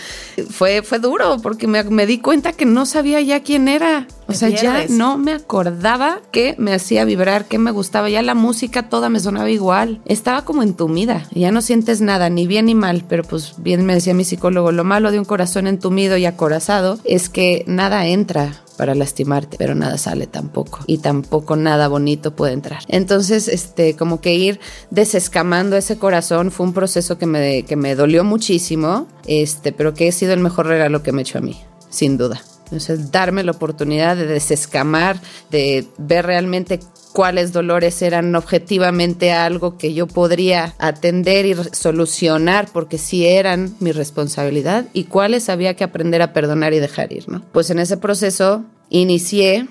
fue, 0.48 0.82
fue 0.82 0.98
duro 0.98 1.36
porque 1.42 1.66
me, 1.66 1.84
me 1.84 2.06
di 2.06 2.20
cuenta 2.20 2.52
que 2.52 2.64
no 2.64 2.86
sabía 2.86 3.20
ya 3.20 3.42
quién 3.42 3.68
era. 3.68 4.06
O 4.28 4.32
sea, 4.32 4.48
ya 4.48 4.86
no 4.88 5.18
me 5.18 5.32
acordaba 5.32 6.20
qué 6.32 6.54
me 6.56 6.72
hacía 6.72 7.04
vibrar, 7.04 7.44
qué 7.44 7.58
me 7.58 7.70
gustaba. 7.70 8.08
Ya 8.08 8.22
la 8.22 8.34
música 8.34 8.88
toda 8.88 9.10
me 9.10 9.20
sonaba 9.20 9.50
igual. 9.50 10.00
Estaba 10.06 10.46
como 10.46 10.62
entumida. 10.62 11.26
Ya 11.32 11.52
no 11.52 11.60
sientes 11.60 12.00
nada, 12.00 12.30
ni 12.30 12.46
bien 12.46 12.64
ni 12.64 12.74
mal. 12.74 13.04
Pero 13.06 13.24
pues 13.24 13.56
bien 13.58 13.84
me 13.84 13.92
decía 13.92 14.14
mi 14.14 14.24
psicólogo, 14.24 14.72
lo 14.72 14.84
malo 14.84 15.10
de 15.10 15.18
un 15.18 15.26
corazón 15.26 15.66
entumido 15.66 16.16
y 16.16 16.24
acorazado 16.24 16.98
es 17.04 17.28
que 17.28 17.62
nada 17.66 18.06
entra 18.06 18.62
para 18.76 18.94
lastimarte, 18.94 19.56
pero 19.58 19.74
nada 19.74 19.98
sale 19.98 20.26
tampoco. 20.26 20.80
Y 20.86 20.98
tampoco 20.98 21.56
nada 21.56 21.88
bonito 21.88 22.34
puede 22.34 22.52
entrar. 22.52 22.82
Entonces, 22.88 23.48
este, 23.48 23.96
como 23.96 24.20
que 24.20 24.34
ir 24.34 24.60
desescamando 24.90 25.76
ese 25.76 25.98
corazón 25.98 26.50
fue 26.50 26.66
un 26.66 26.72
proceso 26.72 27.18
que 27.18 27.26
me, 27.26 27.64
que 27.64 27.76
me 27.76 27.94
dolió 27.94 28.24
muchísimo, 28.24 29.06
este, 29.26 29.72
pero 29.72 29.94
que 29.94 30.08
ha 30.08 30.12
sido 30.12 30.32
el 30.32 30.40
mejor 30.40 30.66
regalo 30.66 31.02
que 31.02 31.12
me 31.12 31.20
he 31.20 31.22
hecho 31.22 31.38
a 31.38 31.40
mí, 31.40 31.60
sin 31.90 32.16
duda. 32.18 32.40
Entonces, 32.66 33.12
darme 33.12 33.44
la 33.44 33.52
oportunidad 33.52 34.16
de 34.16 34.26
desescamar, 34.26 35.20
de 35.50 35.86
ver 35.98 36.26
realmente 36.26 36.80
cuáles 37.12 37.52
dolores 37.52 38.02
eran 38.02 38.34
objetivamente 38.34 39.32
algo 39.32 39.78
que 39.78 39.94
yo 39.94 40.06
podría 40.06 40.74
atender 40.78 41.46
y 41.46 41.54
solucionar 41.72 42.68
porque 42.72 42.98
sí 42.98 43.24
eran 43.26 43.74
mi 43.80 43.92
responsabilidad 43.92 44.86
y 44.92 45.04
cuáles 45.04 45.48
había 45.48 45.74
que 45.74 45.84
aprender 45.84 46.20
a 46.20 46.32
perdonar 46.32 46.74
y 46.74 46.78
dejar 46.78 47.12
ir, 47.12 47.28
¿no? 47.28 47.42
Pues 47.52 47.70
en 47.70 47.78
ese 47.78 47.96
proceso 47.96 48.64
inicié 48.90 49.66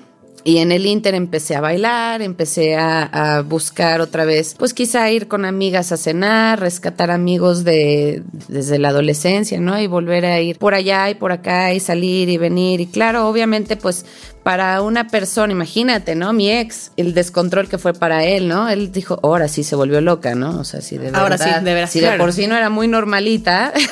y 0.46 0.60
en 0.60 0.72
el 0.72 0.86
Inter 0.86 1.16
empecé 1.16 1.56
a 1.56 1.60
bailar, 1.60 2.22
empecé 2.22 2.76
a, 2.76 3.04
a 3.38 3.42
buscar 3.42 4.00
otra 4.00 4.26
vez, 4.26 4.54
pues 4.54 4.76
quizá 4.76 5.10
ir 5.10 5.28
con 5.28 5.44
amigas 5.44 5.92
a 5.92 5.98
cenar, 5.98 6.60
rescatar 6.60 7.10
amigos 7.10 7.64
de 7.64 8.22
desde 8.48 8.78
la 8.78 8.90
adolescencia, 8.90 9.60
¿no? 9.60 9.82
Y 9.82 9.88
volver 9.88 10.24
a 10.24 10.40
ir 10.40 10.60
por 10.60 10.76
allá 10.76 11.10
y 11.10 11.16
por 11.16 11.32
acá 11.32 11.74
y 11.74 11.80
salir 11.80 12.30
y 12.30 12.38
venir. 12.38 12.80
Y 12.80 12.86
claro, 12.86 13.28
obviamente, 13.28 13.76
pues 13.76 14.06
para 14.44 14.84
una 14.84 15.08
persona, 15.08 15.52
imagínate, 15.52 16.14
¿no? 16.14 16.32
Mi 16.32 16.52
ex, 16.52 16.92
el 16.96 17.16
descontrol 17.16 17.68
que 17.68 17.80
fue 17.80 17.94
para 17.94 18.24
él, 18.24 18.48
¿no? 18.48 18.70
Él 18.70 18.92
dijo, 18.92 19.20
ahora 19.24 19.48
sí 19.48 19.64
se 19.64 19.76
volvió 19.76 20.00
loca, 20.00 20.36
¿no? 20.36 20.60
O 20.60 20.64
sea, 20.64 20.82
si 20.82 21.00
de 21.00 21.06
verdad. 21.06 21.22
Ahora 21.24 21.40
sí, 21.40 21.50
de 21.50 21.74
veras, 21.74 21.90
Si 21.90 22.00
de 22.00 22.16
por 22.20 22.32
sí 22.32 22.46
no 22.46 22.56
era 22.56 22.70
muy 22.70 22.88
normalita. 22.88 23.74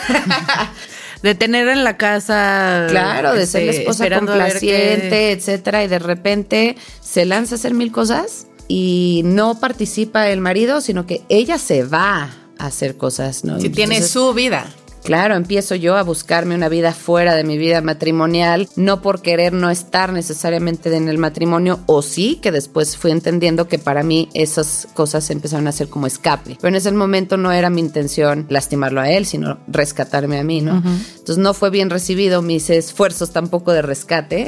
De 1.24 1.34
tener 1.36 1.68
en 1.70 1.84
la 1.84 1.98
casa. 1.98 2.86
Claro, 2.90 3.34
de 3.34 3.46
ser 3.48 3.64
la 3.64 3.72
este, 3.72 3.82
esposa 3.84 4.10
complaciente, 4.20 5.10
qué- 5.10 5.32
etcétera, 5.32 5.84
y 5.84 5.88
de 5.88 6.00
repente 6.00 6.76
se 7.02 7.26
lanza 7.26 7.56
a 7.56 7.58
hacer 7.58 7.74
mil 7.74 7.92
cosas 7.92 8.48
y 8.68 9.22
no 9.26 9.60
participa 9.60 10.30
el 10.30 10.42
marido, 10.42 10.82
sino 10.82 11.06
que 11.08 11.22
ella 11.30 11.58
se 11.58 11.84
va 11.84 12.30
a 12.60 12.66
hacer 12.68 12.98
cosas, 12.98 13.44
¿no? 13.44 13.60
Si 13.60 13.70
tiene 13.70 14.02
su 14.02 14.34
vida. 14.34 14.68
Claro, 15.04 15.36
empiezo 15.36 15.76
yo 15.76 15.98
a 15.98 16.04
buscarme 16.04 16.56
una 16.56 16.70
vida 16.70 16.94
fuera 16.94 17.36
de 17.36 17.44
mi 17.44 17.58
vida 17.58 17.82
matrimonial, 17.82 18.70
no 18.76 19.02
por 19.02 19.22
querer 19.22 19.54
no 19.54 19.70
estar 19.70 20.14
necesariamente 20.14 20.96
en 20.96 21.10
el 21.10 21.18
matrimonio, 21.18 21.80
o 21.86 22.02
sí, 22.02 22.40
que 22.42 22.52
después 22.52 22.96
fui 22.98 23.12
entendiendo 23.12 23.68
que 23.68 23.80
para 23.80 24.04
mí 24.04 24.30
esas 24.34 24.88
cosas 24.94 25.30
empezaron 25.30 25.68
a 25.68 25.72
ser 25.72 25.90
como 25.90 26.08
escape. 26.08 26.58
Pero 26.60 26.70
en 26.70 26.76
ese 26.76 26.92
momento 26.92 27.38
no 27.38 27.52
era 27.52 27.70
mi 27.70 27.82
intención 27.82 28.46
lastimarlo 28.50 29.02
a 29.02 29.10
él, 29.10 29.26
sino 29.26 29.60
rescatarme 29.68 30.40
a 30.40 30.44
mí, 30.44 30.62
¿no? 30.62 30.78
Entonces 30.78 31.38
no 31.38 31.54
fue 31.54 31.70
bien 31.70 31.90
recibido 31.90 32.42
mis 32.42 32.70
esfuerzos 32.70 33.32
tampoco 33.32 33.72
de 33.74 33.82
rescate 33.82 34.48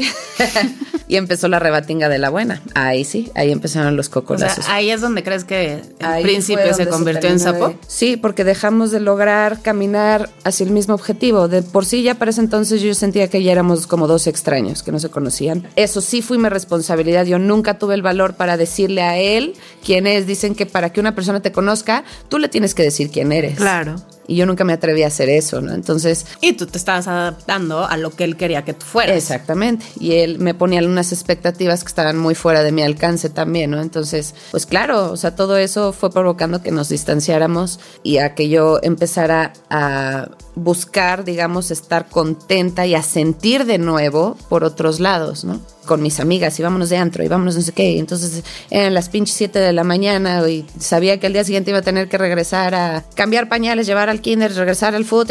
y 1.08 1.16
empezó 1.18 1.48
la 1.48 1.60
rebatinga 1.60 2.10
de 2.10 2.18
la 2.18 2.30
buena. 2.30 2.62
Ahí 2.74 3.04
sí, 3.04 3.32
ahí 3.36 3.52
empezaron 3.52 3.96
los 3.96 4.08
O 4.08 4.12
sea, 4.12 4.22
cocolazos. 4.22 4.66
ahí 4.70 4.90
es 4.92 5.02
donde 5.02 5.24
crees 5.24 5.44
que 5.44 5.82
príncipe 6.24 6.62
fue 6.64 6.74
se 6.74 6.88
convirtió 6.88 7.30
en 7.30 7.40
sapo. 7.40 7.70
de- 7.70 7.78
Sí, 7.88 8.18
porque 8.18 8.44
dejamos 8.44 8.92
de 8.92 9.00
lograr 9.00 9.62
caminar 9.62 10.30
hacia 10.46 10.64
el 10.64 10.72
mismo 10.72 10.94
objetivo. 10.94 11.50
De 11.50 11.62
por 11.62 11.86
sí 11.86 12.04
ya 12.04 12.16
para 12.16 12.32
ese 12.32 12.40
entonces 12.40 12.82
yo 12.82 12.94
sentía 12.94 13.28
que 13.30 13.44
ya 13.44 13.52
éramos 13.52 13.88
como 13.88 14.08
dos 14.08 14.28
extraños 14.28 14.84
que 14.84 14.94
no 14.94 15.00
se 15.00 15.10
conocían. 15.10 15.68
Eso 15.76 16.00
sí 16.00 16.22
fue 16.22 16.38
mi 16.38 16.48
responsabilidad. 16.48 17.26
Yo 17.26 17.40
nunca 17.40 17.78
tuve 17.78 17.96
el 17.96 18.02
valor 18.02 18.36
para 18.36 18.56
decirle 18.56 19.02
a 19.02 19.18
él 19.18 19.56
quién 19.84 20.08
es. 20.08 20.28
Dicen 20.28 20.56
que 20.56 20.66
para 20.66 20.94
que 20.94 21.02
una 21.02 21.16
persona 21.16 21.42
te 21.42 21.52
conozca, 21.52 22.06
tú 22.30 22.38
le 22.38 22.48
tienes 22.48 22.74
que 22.74 22.84
decir 22.84 23.10
quién 23.10 23.32
eres. 23.32 23.58
Claro. 23.58 23.96
Y 24.28 24.36
yo 24.36 24.46
nunca 24.46 24.64
me 24.64 24.74
atreví 24.74 25.04
a 25.04 25.08
hacer 25.08 25.30
eso, 25.30 25.62
¿no? 25.62 25.74
Entonces... 25.74 26.26
Y 26.42 26.54
tú 26.54 26.66
te 26.66 26.78
estabas 26.78 27.08
adaptando 27.08 27.86
a 27.86 27.98
lo 27.98 28.12
que 28.12 28.24
él 28.24 28.38
quería 28.38 28.64
que 28.64 28.74
tú 28.74 28.86
fueras. 28.86 29.16
Exactamente. 29.18 29.86
Y 30.00 30.14
él 30.14 30.40
me 30.40 30.54
ponía 30.54 30.82
unas 30.82 31.12
expectativas 31.12 31.84
que 31.84 31.90
estaban 31.90 32.18
muy 32.18 32.36
fuera 32.36 32.64
de 32.64 32.72
mi 32.72 32.82
alcance 32.82 33.30
también, 33.30 33.72
¿no? 33.72 33.82
Entonces, 33.82 34.36
pues 34.52 34.66
claro, 34.66 35.12
o 35.12 35.18
sea, 35.18 35.36
todo 35.36 35.58
eso 35.58 35.94
fue 35.94 36.12
provocando 36.12 36.62
que 36.62 36.72
nos 36.72 36.90
distanciáramos 36.90 37.80
y 38.04 38.18
a 38.18 38.36
que 38.36 38.50
yo 38.50 38.80
empezara 38.82 39.54
a 39.70 40.30
buscar, 40.56 41.24
digamos, 41.24 41.72
estar 41.72 42.08
contenta 42.08 42.86
y 42.86 42.96
a 42.96 43.04
sentir 43.04 43.66
de 43.66 43.78
nuevo 43.78 44.38
por 44.50 44.64
otros 44.64 45.00
lados, 45.00 45.44
¿no? 45.44 45.60
Con 45.86 46.02
mis 46.02 46.20
amigas 46.20 46.60
y 46.60 46.64
vámonos 46.64 46.90
de 46.90 46.98
antro 46.98 47.24
y 47.24 47.28
vámonos 47.28 47.56
no 47.56 47.62
sé 47.62 47.72
qué. 47.72 48.00
Entonces 48.00 48.44
eran 48.70 48.94
las 48.94 49.10
pinches 49.10 49.36
7 49.36 49.60
de 49.60 49.74
la 49.74 49.84
mañana 49.84 50.48
y 50.48 50.66
sabía 50.80 51.20
que 51.20 51.28
al 51.28 51.34
día 51.34 51.44
siguiente 51.44 51.72
iba 51.72 51.80
a 51.80 51.84
tener 51.84 52.10
que 52.10 52.18
regresar 52.18 52.76
a 52.76 53.04
cambiar 53.16 53.50
pañales, 53.50 53.88
llevar 53.88 54.10
al 54.10 54.22
kinder, 54.22 54.54
regresar 54.54 54.96
al 54.96 55.06
fútbol, 55.06 55.26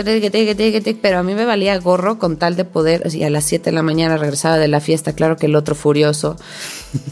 pero 1.02 1.18
a 1.18 1.22
mí 1.22 1.34
me 1.34 1.44
valía 1.44 1.78
gorro 1.78 2.18
con 2.18 2.36
tal 2.36 2.56
de 2.56 2.64
poder, 2.64 3.02
y 3.12 3.24
a 3.24 3.30
las 3.30 3.44
7 3.44 3.66
de 3.66 3.72
la 3.72 3.82
mañana 3.82 4.16
regresaba 4.16 4.56
de 4.56 4.68
la 4.68 4.80
fiesta, 4.80 5.12
claro 5.12 5.36
que 5.36 5.46
el 5.46 5.56
otro 5.56 5.74
furioso, 5.74 6.36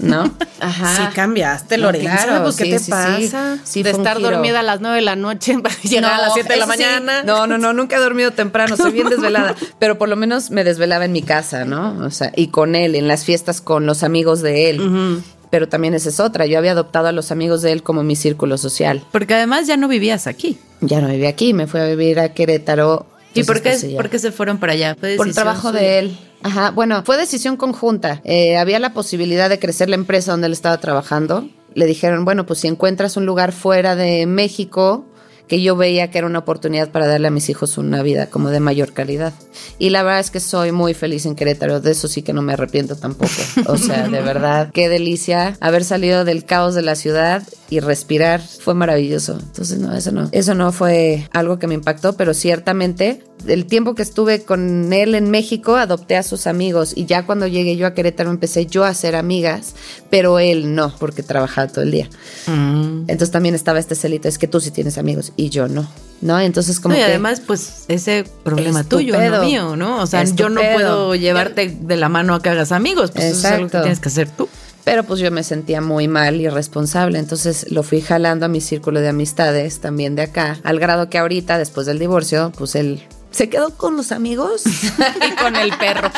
¿no? 0.00 0.33
Ajá. 0.61 0.96
Sí 0.96 1.02
cambiaste, 1.14 1.76
Lorenzo, 1.78 2.42
pues, 2.42 2.57
¿qué 2.57 2.78
te 2.78 2.81
pasa? 2.81 3.59
de 3.74 3.90
estar 3.90 4.20
dormida 4.20 4.61
a 4.61 4.62
las 4.62 4.81
9 4.81 4.96
de 4.96 5.02
la 5.02 5.16
noche 5.16 5.57
llegar 5.83 6.14
a 6.14 6.22
las 6.22 6.35
7 6.35 6.52
de 6.52 6.59
la 6.59 6.66
mañana. 6.66 7.22
No, 7.24 7.46
no, 7.46 7.59
no, 7.59 7.72
nunca 7.72 7.98
dormido 7.98 8.31
temprano, 8.31 8.76
soy 8.76 8.92
bien 8.92 9.09
desvelada, 9.11 9.55
pero 9.78 9.98
por 9.98 10.09
lo 10.09 10.16
menos 10.16 10.50
me 10.50 10.64
desvelaba 10.64 11.05
en 11.05 11.12
mi 11.12 11.22
casa, 11.22 11.64
¿no? 11.64 11.98
O 12.05 12.11
sea, 12.11 12.33
y 12.37 12.48
con 12.48 12.74
él, 12.74 12.94
en 12.94 13.09
las 13.09 13.24
fiestas 13.24 13.32
con 13.62 13.87
los 13.87 14.03
amigos 14.03 14.42
de 14.42 14.71
él. 14.71 15.23
Pero 15.51 15.68
también 15.68 15.92
esa 15.92 16.09
es 16.09 16.18
otra, 16.18 16.47
yo 16.47 16.57
había 16.57 16.73
adoptado 16.73 17.09
a 17.09 17.12
los 17.12 17.31
amigos 17.31 17.61
de 17.61 17.73
él 17.73 17.83
como 17.83 18.03
mi 18.03 18.16
círculo 18.16 18.57
social. 18.57 19.05
Porque 19.12 19.35
además 19.35 19.66
ya 19.66 19.77
no 19.77 19.87
vivías 19.87 20.27
aquí. 20.27 20.59
Ya 20.81 21.01
no 21.01 21.09
vivía 21.09 21.29
aquí, 21.29 21.53
me 21.53 21.66
fui 21.66 21.81
a 21.81 21.87
vivir 21.87 22.21
a 22.21 22.33
Querétaro. 22.33 23.07
¿Y 23.35 23.45
por 23.45 23.61
qué, 23.61 23.77
por 23.97 24.09
qué 24.09 24.18
se 24.18 24.33
fueron 24.33 24.59
para 24.59 24.73
allá? 24.73 24.97
por 24.97 25.27
el 25.27 25.35
trabajo 25.35 25.73
de 25.73 25.99
él. 25.99 26.18
Ajá, 26.42 26.71
bueno, 26.71 27.03
fue 27.05 27.16
decisión 27.16 27.57
conjunta. 27.57 28.21
Eh, 28.25 28.57
había 28.57 28.79
la 28.79 28.95
posibilidad 28.95 29.49
de 29.49 29.59
crecer 29.59 29.88
la 29.88 29.97
empresa 29.97 30.33
donde 30.33 30.47
él 30.47 30.53
estaba 30.53 30.79
trabajando. 30.79 31.49
Le 31.75 31.87
dijeron, 31.87 32.25
bueno, 32.25 32.47
pues 32.47 32.61
si 32.61 32.68
encuentras 32.68 33.16
un 33.16 33.27
lugar 33.27 33.53
fuera 33.53 33.95
de 33.95 34.27
México, 34.27 35.07
que 35.53 35.61
yo 35.61 35.77
veía 35.77 36.11
que 36.11 36.17
era 36.17 36.27
una 36.27 36.38
oportunidad 36.38 36.88
para 36.88 37.07
darle 37.07 37.29
a 37.29 37.31
mis 37.31 37.51
hijos 37.51 37.77
una 37.77 38.03
vida 38.03 38.31
como 38.31 38.49
de 38.49 38.59
mayor 38.59 38.95
calidad. 38.95 39.35
Y 39.79 39.91
la 39.91 40.03
verdad 40.03 40.21
es 40.21 40.31
que 40.31 40.41
soy 40.41 40.73
muy 40.73 40.95
feliz 40.95 41.27
en 41.27 41.35
Querétaro, 41.35 41.79
de 41.79 41.91
eso 41.91 42.09
sí 42.09 42.23
que 42.23 42.33
no 42.33 42.41
me 42.41 42.55
arrepiento 42.55 42.97
tampoco. 42.97 43.35
O 43.67 43.77
sea, 43.77 44.09
de 44.09 44.23
verdad, 44.23 44.71
qué 44.73 44.88
delicia 44.88 45.59
haber 45.61 45.85
salido 45.85 46.25
del 46.25 46.47
caos 46.47 46.75
de 46.75 46.81
la 46.81 46.95
ciudad 46.95 47.43
y 47.72 47.80
respirar, 47.80 48.42
fue 48.42 48.74
maravilloso. 48.74 49.38
Entonces, 49.40 49.78
no, 49.78 49.94
eso 49.94 50.12
no, 50.12 50.28
eso 50.30 50.54
no 50.54 50.72
fue 50.72 51.26
algo 51.32 51.58
que 51.58 51.66
me 51.66 51.72
impactó, 51.72 52.12
pero 52.18 52.35
ciertamente 52.35 53.24
el 53.46 53.64
tiempo 53.64 53.94
que 53.94 54.02
estuve 54.02 54.42
con 54.42 54.92
él 54.92 55.14
en 55.14 55.30
México, 55.30 55.76
adopté 55.76 56.18
a 56.18 56.22
sus 56.22 56.46
amigos 56.46 56.92
y 56.94 57.06
ya 57.06 57.24
cuando 57.24 57.46
llegué 57.46 57.76
yo 57.78 57.87
a 57.87 57.94
Querétaro 57.94 58.28
empecé 58.28 58.66
yo 58.66 58.85
a 58.85 58.88
hacer 58.88 59.16
amigas, 59.16 59.74
pero 60.11 60.38
él 60.38 60.74
no, 60.74 60.94
porque 60.98 61.22
trabajaba 61.22 61.66
todo 61.68 61.82
el 61.82 61.92
día. 61.92 62.11
Mm. 62.46 63.04
Entonces 63.08 63.30
también 63.30 63.54
estaba 63.54 63.78
este 63.78 63.94
celito, 63.94 64.28
es 64.28 64.37
que 64.37 64.48
tú 64.48 64.61
sí 64.61 64.70
tienes 64.70 64.98
amigos 64.98 65.32
y 65.37 65.48
yo 65.48 65.66
no. 65.66 65.88
¿No? 66.20 66.38
Entonces 66.38 66.78
como 66.78 66.94
y 66.94 67.00
además 67.00 67.40
pues 67.40 67.87
ese 67.88 68.24
problema 68.44 68.85
tuyo, 68.85 69.18
no 69.18 69.42
mío, 69.42 69.76
¿no? 69.76 70.02
O 70.02 70.06
sea, 70.06 70.22
yo 70.24 70.50
no 70.50 70.61
puedo 70.74 71.14
llevarte 71.14 71.74
de 71.80 71.96
la 71.96 72.11
mano 72.11 72.35
a 72.35 72.42
que 72.42 72.50
hagas 72.50 72.70
amigos, 72.70 73.12
pues 73.12 73.24
eso 73.24 73.38
es 73.38 73.44
algo 73.46 73.68
que 73.68 73.78
tienes 73.78 73.98
que 73.98 74.08
hacer 74.08 74.28
tú. 74.28 74.46
Pero 74.85 75.05
pues 75.05 75.21
yo 75.21 75.31
me 75.31 75.45
sentía 75.45 75.81
muy 75.81 76.09
mal 76.09 76.40
y 76.40 76.49
responsable, 76.49 77.18
entonces 77.18 77.71
lo 77.71 77.83
fui 77.83 78.01
jalando 78.01 78.47
a 78.47 78.49
mi 78.49 78.61
círculo 78.61 79.01
de 79.01 79.09
amistades 79.09 79.81
también 79.81 80.16
de 80.16 80.23
acá, 80.23 80.59
al 80.64 80.81
grado 80.81 81.09
que 81.09 81.18
ahorita, 81.18 81.59
después 81.59 81.87
del 81.87 81.99
divorcio, 81.99 82.53
pues 82.57 82.75
él 82.75 83.03
se 83.31 83.49
quedó 83.49 83.77
con 83.77 83.97
los 83.97 84.12
amigos 84.12 84.62
y 84.66 85.37
con 85.37 85.57
el 85.57 85.77
perro. 85.77 86.11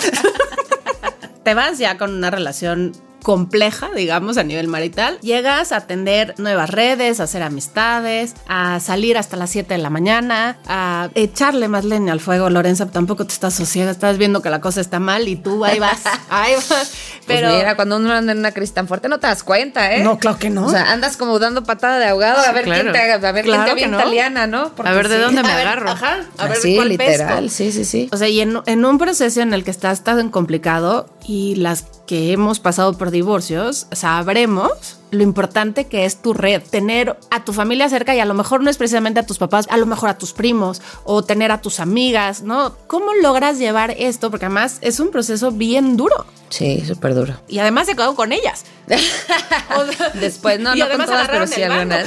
Te 1.44 1.55
vas 1.55 1.79
ya 1.79 1.98
con 1.98 2.14
una 2.14 2.31
relación 2.31 2.92
compleja, 3.24 3.88
digamos, 3.96 4.37
a 4.37 4.44
nivel 4.44 4.68
marital, 4.68 5.18
llegas 5.22 5.72
a 5.72 5.76
atender 5.76 6.34
nuevas 6.37 6.68
redes, 6.68 7.20
a 7.20 7.22
hacer 7.22 7.42
amistades, 7.42 8.34
a 8.46 8.80
salir 8.80 9.16
hasta 9.16 9.38
las 9.38 9.48
7 9.48 9.72
de 9.72 9.78
la 9.78 9.88
mañana, 9.88 10.58
a 10.66 11.08
echarle 11.14 11.68
más 11.68 11.87
leña 11.87 12.12
al 12.12 12.20
fuego. 12.20 12.50
Lorenza, 12.50 12.87
tampoco 12.87 13.26
te 13.26 13.32
estás 13.32 13.54
sosiega, 13.54 13.90
estás 13.90 14.18
viendo 14.18 14.42
que 14.42 14.50
la 14.50 14.60
cosa 14.60 14.82
está 14.82 15.00
mal 15.00 15.26
y 15.26 15.37
tú 15.37 15.64
ahí 15.64 15.78
vas, 15.78 16.02
ahí 16.28 16.54
vas. 16.54 16.66
Pues 16.68 16.92
Pero 17.26 17.48
mira, 17.54 17.76
cuando 17.76 17.96
uno 17.96 18.12
anda 18.12 18.32
en 18.32 18.38
una 18.38 18.52
crisis 18.52 18.74
tan 18.74 18.87
fuerte 18.88 19.08
no 19.08 19.18
te 19.18 19.26
das 19.26 19.42
cuenta, 19.42 19.94
¿eh? 19.94 20.04
No, 20.04 20.18
claro 20.18 20.38
que 20.38 20.50
no. 20.50 20.66
O 20.66 20.70
sea, 20.70 20.92
andas 20.92 21.16
como 21.16 21.38
dando 21.38 21.64
patada 21.64 21.98
de 21.98 22.04
ahogado 22.04 22.40
a 22.40 22.52
ver 22.52 22.64
quién 22.64 22.92
te 22.92 22.98
haga, 22.98 23.26
a 23.26 23.32
ver 23.32 23.46
quién 23.46 23.64
te 23.64 23.87
italiana, 23.87 24.46
¿no? 24.46 24.70
a 24.84 24.92
ver 24.92 25.08
de 25.08 25.18
dónde 25.18 25.42
me 25.42 25.50
agarro. 25.50 25.88
ajá, 25.88 26.26
a 26.37 26.46
ver 26.46 26.58
sí, 26.58 26.78
literal, 26.78 27.48
sí, 27.48 27.72
sí, 27.72 27.87
sí. 27.87 28.10
O 28.12 28.18
sea, 28.18 28.28
y 28.28 28.42
en, 28.42 28.60
en 28.66 28.84
un 28.84 28.98
proceso 28.98 29.40
en 29.40 29.54
el 29.54 29.64
que 29.64 29.70
estás 29.70 30.04
tan 30.04 30.28
complicado 30.28 31.06
y 31.26 31.54
las 31.54 31.87
que 32.06 32.32
hemos 32.32 32.60
pasado 32.60 32.94
por 32.94 33.10
divorcios, 33.10 33.86
sabremos 33.92 34.98
lo 35.14 35.22
importante 35.22 35.87
que 35.87 36.05
es 36.05 36.16
tu 36.16 36.35
red, 36.35 36.62
tener 36.62 37.16
a 37.31 37.44
tu 37.44 37.53
familia 37.53 37.88
cerca 37.88 38.14
y 38.14 38.20
a 38.20 38.24
lo 38.24 38.35
mejor 38.35 38.62
no 38.62 38.70
es 38.70 38.77
precisamente 38.77 39.20
a 39.20 39.27
tus 39.27 39.38
papás, 39.38 39.66
a 39.70 39.77
lo 39.77 39.87
mejor 39.87 40.09
a 40.09 40.18
tus 40.18 40.33
primos 40.33 40.83
o 41.05 41.22
tener 41.24 41.50
a 41.53 41.61
tus 41.61 41.81
amigas, 41.81 42.42
¿no? 42.42 42.77
¿Cómo 42.87 43.14
logras 43.14 43.59
llevar 43.59 43.92
esto? 43.92 44.31
Porque 44.31 44.46
además 44.46 44.79
es 44.81 45.00
un 45.00 45.11
proceso 45.11 45.50
bien 45.50 45.96
duro. 45.96 46.27
Sí, 46.50 46.85
súper 46.87 47.14
duro. 47.14 47.35
Y 47.48 47.59
además 47.59 47.87
se 47.88 47.96
quedó 47.96 48.14
con 48.14 48.33
ellas. 48.33 48.64
Después, 50.20 50.61
no, 50.61 50.74
no 50.74 50.88
con 50.88 51.05
todas, 51.05 51.29
pero 51.29 51.46
sí 51.46 51.62
algunas. 51.62 52.07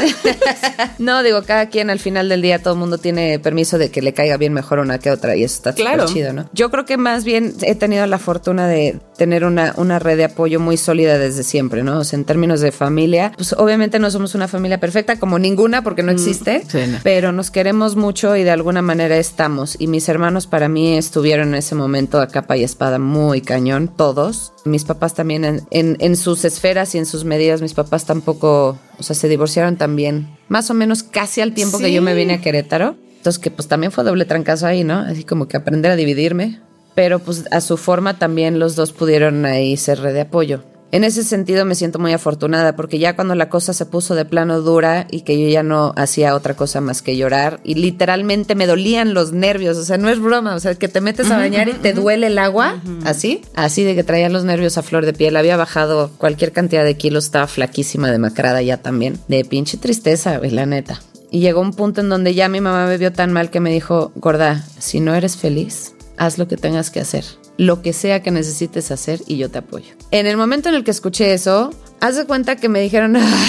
no, 1.00 1.22
digo, 1.24 1.44
cada 1.44 1.68
quien 1.68 1.90
al 1.90 2.00
final 2.00 2.30
del 2.30 2.42
día 2.42 2.62
todo 2.62 2.76
el 2.76 2.80
mundo 2.80 2.98
tiene 2.98 3.40
permiso 3.40 3.78
de 3.78 3.92
que 3.92 4.02
le 4.02 4.14
caiga 4.14 4.38
bien 4.38 4.54
mejor 4.54 4.80
una 4.80 5.00
que 5.00 5.12
otra 5.12 5.36
y 5.36 5.44
eso 5.44 5.56
está 5.56 5.74
claro. 5.74 6.06
chido, 6.06 6.32
¿no? 6.34 6.50
Yo 6.54 6.70
creo 6.72 6.86
que 6.86 6.98
más 6.98 7.26
bien 7.26 7.56
he 7.62 7.76
tenido 7.76 8.06
la 8.06 8.20
fortuna 8.20 8.68
de 8.68 9.00
tener 9.18 9.44
una, 9.44 9.74
una 9.76 10.00
red 10.00 10.16
de 10.16 10.26
apoyo 10.26 10.60
muy 10.60 10.78
sólida 10.78 11.18
desde 11.18 11.44
siempre, 11.44 11.84
¿no? 11.84 12.00
O 12.00 12.04
sea, 12.04 12.18
en 12.18 12.24
términos 12.24 12.62
de 12.62 12.72
familia, 12.72 12.97
pues 13.36 13.54
obviamente 13.54 14.00
no 14.00 14.10
somos 14.10 14.36
una 14.36 14.48
familia 14.48 14.80
perfecta 14.80 15.20
como 15.20 15.40
ninguna 15.40 15.84
porque 15.84 16.04
no 16.04 16.12
mm, 16.12 16.16
existe, 16.16 16.64
pero 17.04 17.32
nos 17.32 17.52
queremos 17.52 17.96
mucho 17.96 18.36
y 18.36 18.44
de 18.44 18.52
alguna 18.52 18.82
manera 18.82 19.18
estamos. 19.18 19.76
Y 19.80 19.88
mis 19.88 20.10
hermanos 20.10 20.48
para 20.48 20.70
mí 20.70 20.98
estuvieron 20.98 21.50
en 21.50 21.56
ese 21.56 21.76
momento 21.76 22.20
a 22.20 22.28
capa 22.28 22.58
y 22.58 22.64
espada 22.64 23.00
muy 23.00 23.42
cañón, 23.42 23.88
todos. 23.88 24.54
Mis 24.66 24.84
papás 24.84 25.14
también 25.14 25.46
en, 25.46 25.98
en, 26.00 26.16
sus 26.16 26.46
esferas 26.46 26.96
y 26.96 26.98
en 26.98 27.06
sus 27.06 27.24
medidas, 27.24 27.62
mis 27.62 27.74
papás 27.74 28.06
tampoco, 28.06 28.80
o 28.98 29.04
sea, 29.04 29.16
se 29.16 29.30
divorciaron 29.30 29.78
también, 29.78 30.38
más 30.50 30.70
o 30.70 30.74
menos 30.74 31.04
casi 31.04 31.42
al 31.42 31.54
tiempo 31.54 31.80
que 31.80 31.92
yo 31.94 32.02
me 32.02 32.14
vine 32.14 32.36
a 32.36 32.42
Querétaro. 32.42 32.96
Entonces, 33.18 33.40
que 33.40 33.52
pues 33.52 33.68
también 33.68 33.92
fue 33.92 34.04
doble 34.04 34.26
trancazo 34.26 34.68
ahí, 34.68 34.84
¿no? 34.84 35.00
Así 35.00 35.24
como 35.24 35.48
que 35.48 35.58
aprender 35.58 35.92
a 35.92 35.96
dividirme. 35.96 36.62
Pero 36.96 37.20
pues 37.20 37.46
a 37.52 37.62
su 37.62 37.78
forma 37.78 38.18
también 38.18 38.58
los 38.58 38.76
dos 38.76 38.92
pudieron 38.92 39.46
ahí 39.46 39.76
ser 39.78 40.00
red 40.00 40.14
de 40.14 40.22
apoyo. 40.22 40.64
En 40.92 41.04
ese 41.04 41.24
sentido 41.24 41.66
me 41.66 41.76
siento 41.76 42.00
muy 42.00 42.14
afortunada 42.14 42.76
porque 42.78 42.98
ya 42.98 43.16
cuando 43.16 43.36
la 43.36 43.50
cosa 43.50 43.74
se 43.74 43.86
puso 43.86 44.16
de 44.16 44.24
plano 44.24 44.62
dura 44.62 45.06
y 45.12 45.22
que 45.22 45.38
yo 45.38 45.50
ya 45.50 45.62
no 45.62 45.94
hacía 45.98 46.34
otra 46.34 46.56
cosa 46.56 46.80
más 46.80 47.02
que 47.02 47.18
llorar 47.18 47.60
y 47.66 47.76
literalmente 47.76 48.56
me 48.56 48.68
dolían 48.68 49.14
los 49.14 49.34
nervios, 49.34 49.78
o 49.78 49.84
sea, 49.84 49.98
no 49.98 50.08
es 50.08 50.20
broma, 50.20 50.56
o 50.56 50.60
sea, 50.62 50.76
que 50.76 50.88
te 50.88 51.02
metes 51.02 51.30
a 51.30 51.38
bañar 51.38 51.68
y 51.68 51.74
te 51.74 51.92
duele 51.92 52.28
el 52.28 52.38
agua, 52.38 52.82
así, 53.04 53.42
así 53.54 53.84
de 53.84 53.96
que 53.96 54.04
traía 54.06 54.30
los 54.30 54.46
nervios 54.46 54.78
a 54.78 54.84
flor 54.84 55.06
de 55.06 55.12
piel, 55.12 55.36
había 55.36 55.58
bajado 55.58 56.10
cualquier 56.18 56.54
cantidad 56.54 56.86
de 56.86 56.96
kilos, 56.96 57.26
estaba 57.26 57.48
flaquísima, 57.48 58.10
demacrada 58.10 58.62
ya 58.62 58.78
también, 58.78 59.20
de 59.28 59.44
pinche 59.44 59.78
tristeza, 59.78 60.40
la 60.40 60.66
neta. 60.66 61.02
Y 61.30 61.42
llegó 61.42 61.60
un 61.60 61.74
punto 61.74 62.00
en 62.00 62.08
donde 62.08 62.34
ya 62.34 62.48
mi 62.48 62.62
mamá 62.62 62.88
me 62.88 62.98
vio 62.98 63.12
tan 63.12 63.34
mal 63.34 63.50
que 63.50 63.60
me 63.60 63.72
dijo, 63.72 64.14
gorda, 64.16 64.64
si 64.80 65.02
no 65.02 65.14
eres 65.14 65.36
feliz, 65.36 65.94
haz 66.16 66.38
lo 66.38 66.48
que 66.48 66.56
tengas 66.56 66.90
que 66.90 67.02
hacer 67.02 67.26
lo 67.58 67.82
que 67.82 67.94
sea 67.94 68.22
que 68.22 68.32
necesites 68.32 68.92
hacer 68.92 69.22
y 69.28 69.38
yo 69.38 69.50
te 69.50 69.60
apoyo. 69.60 69.94
En 70.12 70.28
el 70.28 70.38
momento 70.38 70.70
en 70.70 70.76
el 70.76 70.84
que 70.84 70.92
escuché 70.92 71.34
eso, 71.34 71.72
haz 72.00 72.16
de 72.16 72.26
cuenta 72.26 72.56
que 72.56 72.70
me 72.70 72.80
dijeron, 72.80 73.16
ah, 73.16 73.46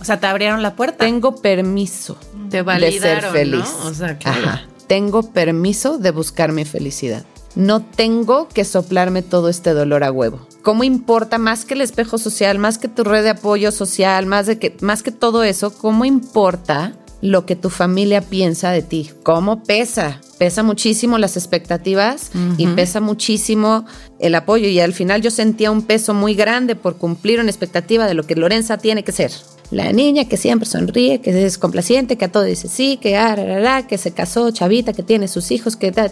o 0.00 0.04
sea, 0.04 0.18
te 0.20 0.26
abrieron 0.26 0.62
la 0.62 0.76
puerta. 0.76 1.04
Tengo 1.04 1.36
permiso 1.36 2.16
de 2.48 2.62
ser 2.98 3.22
feliz. 3.24 3.68
O 3.84 3.92
sea, 3.92 4.18
Ajá. 4.24 4.62
Tengo 4.86 5.22
permiso 5.22 5.98
de 5.98 6.10
buscar 6.10 6.52
mi 6.52 6.64
felicidad. 6.64 7.24
No 7.54 7.80
tengo 7.82 8.48
que 8.48 8.64
soplarme 8.64 9.22
todo 9.22 9.48
este 9.48 9.72
dolor 9.72 10.04
a 10.04 10.12
huevo. 10.12 10.46
¿Cómo 10.62 10.84
importa 10.84 11.38
más 11.38 11.64
que 11.64 11.74
el 11.74 11.80
espejo 11.80 12.18
social, 12.18 12.58
más 12.58 12.78
que 12.78 12.88
tu 12.88 13.02
red 13.02 13.22
de 13.22 13.30
apoyo 13.30 13.72
social, 13.72 14.26
más 14.26 14.46
de 14.46 14.58
que 14.58 14.76
más 14.80 15.02
que 15.02 15.10
todo 15.10 15.42
eso, 15.42 15.72
cómo 15.72 16.04
importa 16.04 16.92
lo 17.22 17.46
que 17.46 17.56
tu 17.56 17.70
familia 17.70 18.22
piensa 18.22 18.70
de 18.70 18.82
ti. 18.82 19.10
¿Cómo 19.22 19.62
pesa? 19.62 20.20
Pesa 20.38 20.62
muchísimo 20.62 21.18
las 21.18 21.36
expectativas 21.36 22.30
y 22.56 22.66
pesa 22.68 23.00
muchísimo 23.00 23.84
el 24.18 24.34
apoyo. 24.34 24.68
Y 24.68 24.80
al 24.80 24.94
final 24.94 25.20
yo 25.20 25.30
sentía 25.30 25.70
un 25.70 25.82
peso 25.82 26.14
muy 26.14 26.34
grande 26.34 26.76
por 26.76 26.96
cumplir 26.96 27.40
una 27.40 27.50
expectativa 27.50 28.06
de 28.06 28.14
lo 28.14 28.22
que 28.22 28.36
Lorenza 28.36 28.78
tiene 28.78 29.04
que 29.04 29.12
ser. 29.12 29.32
La 29.70 29.92
niña 29.92 30.24
que 30.24 30.36
siempre 30.36 30.66
sonríe, 30.66 31.20
que 31.20 31.44
es 31.44 31.58
complaciente, 31.58 32.16
que 32.16 32.24
a 32.24 32.32
todo 32.32 32.42
dice 32.42 32.68
sí, 32.68 32.96
que 32.96 33.16
ah, 33.16 33.86
que 33.86 33.98
se 33.98 34.10
casó, 34.10 34.50
chavita, 34.50 34.92
que 34.92 35.04
tiene 35.04 35.28
sus 35.28 35.52
hijos, 35.52 35.76
que 35.76 35.92
da, 35.92 36.10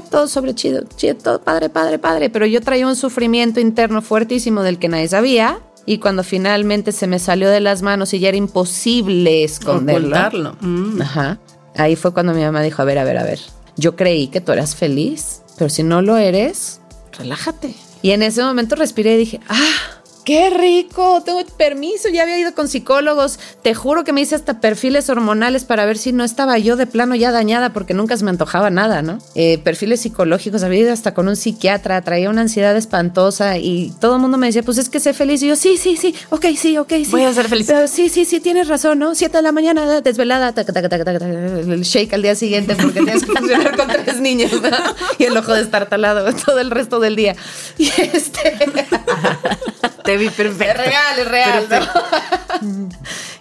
todo 0.00 0.28
sobre 0.28 0.54
chido, 0.54 0.84
chido, 0.96 1.16
todo 1.16 1.42
padre, 1.42 1.68
padre, 1.68 1.98
padre. 1.98 2.30
Pero 2.30 2.46
yo 2.46 2.60
traía 2.62 2.86
un 2.86 2.96
sufrimiento 2.96 3.60
interno 3.60 4.00
fuertísimo 4.00 4.62
del 4.62 4.78
que 4.78 4.88
nadie 4.88 5.08
sabía 5.08 5.60
y 5.86 5.98
cuando 5.98 6.24
finalmente 6.24 6.92
se 6.92 7.06
me 7.06 7.18
salió 7.18 7.48
de 7.48 7.60
las 7.60 7.80
manos 7.82 8.12
y 8.12 8.18
ya 8.18 8.28
era 8.28 8.36
imposible 8.36 9.44
esconderlo. 9.44 10.56
Mm. 10.60 11.00
Ajá. 11.00 11.38
ahí 11.76 11.94
fue 11.94 12.12
cuando 12.12 12.34
mi 12.34 12.42
mamá 12.42 12.60
dijo, 12.62 12.82
a 12.82 12.84
ver, 12.84 12.98
a 12.98 13.04
ver, 13.04 13.18
a 13.18 13.22
ver, 13.22 13.40
yo 13.76 13.94
creí 13.94 14.26
que 14.28 14.40
tú 14.40 14.52
eras 14.52 14.74
feliz, 14.74 15.42
pero 15.56 15.70
si 15.70 15.82
no 15.84 16.02
lo 16.02 16.16
eres, 16.16 16.80
relájate. 17.16 17.74
Y 18.02 18.10
en 18.10 18.22
ese 18.22 18.42
momento 18.42 18.74
respiré 18.74 19.14
y 19.14 19.18
dije, 19.18 19.40
ah, 19.48 20.02
qué 20.26 20.50
rico, 20.50 21.22
tengo 21.24 21.40
permiso, 21.56 22.08
ya 22.08 22.24
había 22.24 22.36
ido 22.36 22.52
con 22.52 22.66
psicólogos, 22.66 23.38
te 23.62 23.74
juro 23.74 24.02
que 24.02 24.12
me 24.12 24.20
hice 24.20 24.34
hasta 24.34 24.60
perfiles 24.60 25.08
hormonales 25.08 25.64
para 25.64 25.86
ver 25.86 25.96
si 25.96 26.12
no 26.12 26.24
estaba 26.24 26.58
yo 26.58 26.74
de 26.74 26.88
plano 26.88 27.14
ya 27.14 27.30
dañada 27.30 27.72
porque 27.72 27.94
nunca 27.94 28.16
se 28.16 28.24
me 28.24 28.30
antojaba 28.30 28.68
nada, 28.68 29.02
¿no? 29.02 29.18
Eh, 29.36 29.58
perfiles 29.58 30.00
psicológicos, 30.00 30.64
había 30.64 30.80
ido 30.80 30.92
hasta 30.92 31.14
con 31.14 31.28
un 31.28 31.36
psiquiatra, 31.36 32.02
traía 32.02 32.28
una 32.28 32.40
ansiedad 32.40 32.76
espantosa 32.76 33.56
y 33.58 33.94
todo 34.00 34.16
el 34.16 34.20
mundo 34.20 34.36
me 34.36 34.48
decía, 34.48 34.64
pues 34.64 34.78
es 34.78 34.88
que 34.88 34.98
sé 34.98 35.14
feliz 35.14 35.44
y 35.44 35.46
yo, 35.46 35.54
sí, 35.54 35.76
sí, 35.76 35.96
sí, 35.96 36.12
ok, 36.30 36.46
sí, 36.56 36.76
ok, 36.76 36.90
sí. 36.90 37.10
Voy 37.12 37.22
a 37.22 37.32
ser 37.32 37.48
feliz. 37.48 37.72
sí, 37.86 38.08
sí, 38.08 38.24
sí, 38.24 38.40
tienes 38.40 38.66
razón, 38.66 38.98
¿no? 38.98 39.14
Siete 39.14 39.36
de 39.36 39.42
la 39.44 39.52
mañana, 39.52 40.00
desvelada, 40.00 40.52
el 40.56 41.82
shake 41.82 42.12
al 42.14 42.22
día 42.22 42.34
siguiente 42.34 42.74
porque 42.74 43.00
tienes 43.00 43.24
que 43.24 43.30
funcionar 43.32 43.76
con 43.76 43.86
tres 43.86 44.20
niños, 44.20 44.50
¿no? 44.60 44.76
Y 45.20 45.24
el 45.24 45.36
ojo 45.36 45.54
destartalado 45.54 46.34
todo 46.34 46.58
el 46.58 46.72
resto 46.72 46.98
del 46.98 47.14
día. 47.14 47.36
Y 47.78 47.92
este... 48.12 48.56
Vi 50.18 50.28
perfecto. 50.36 50.64
Es 50.82 50.86
real, 50.86 51.18
es 51.18 51.28
real. 51.28 51.66
¿no? 51.70 52.88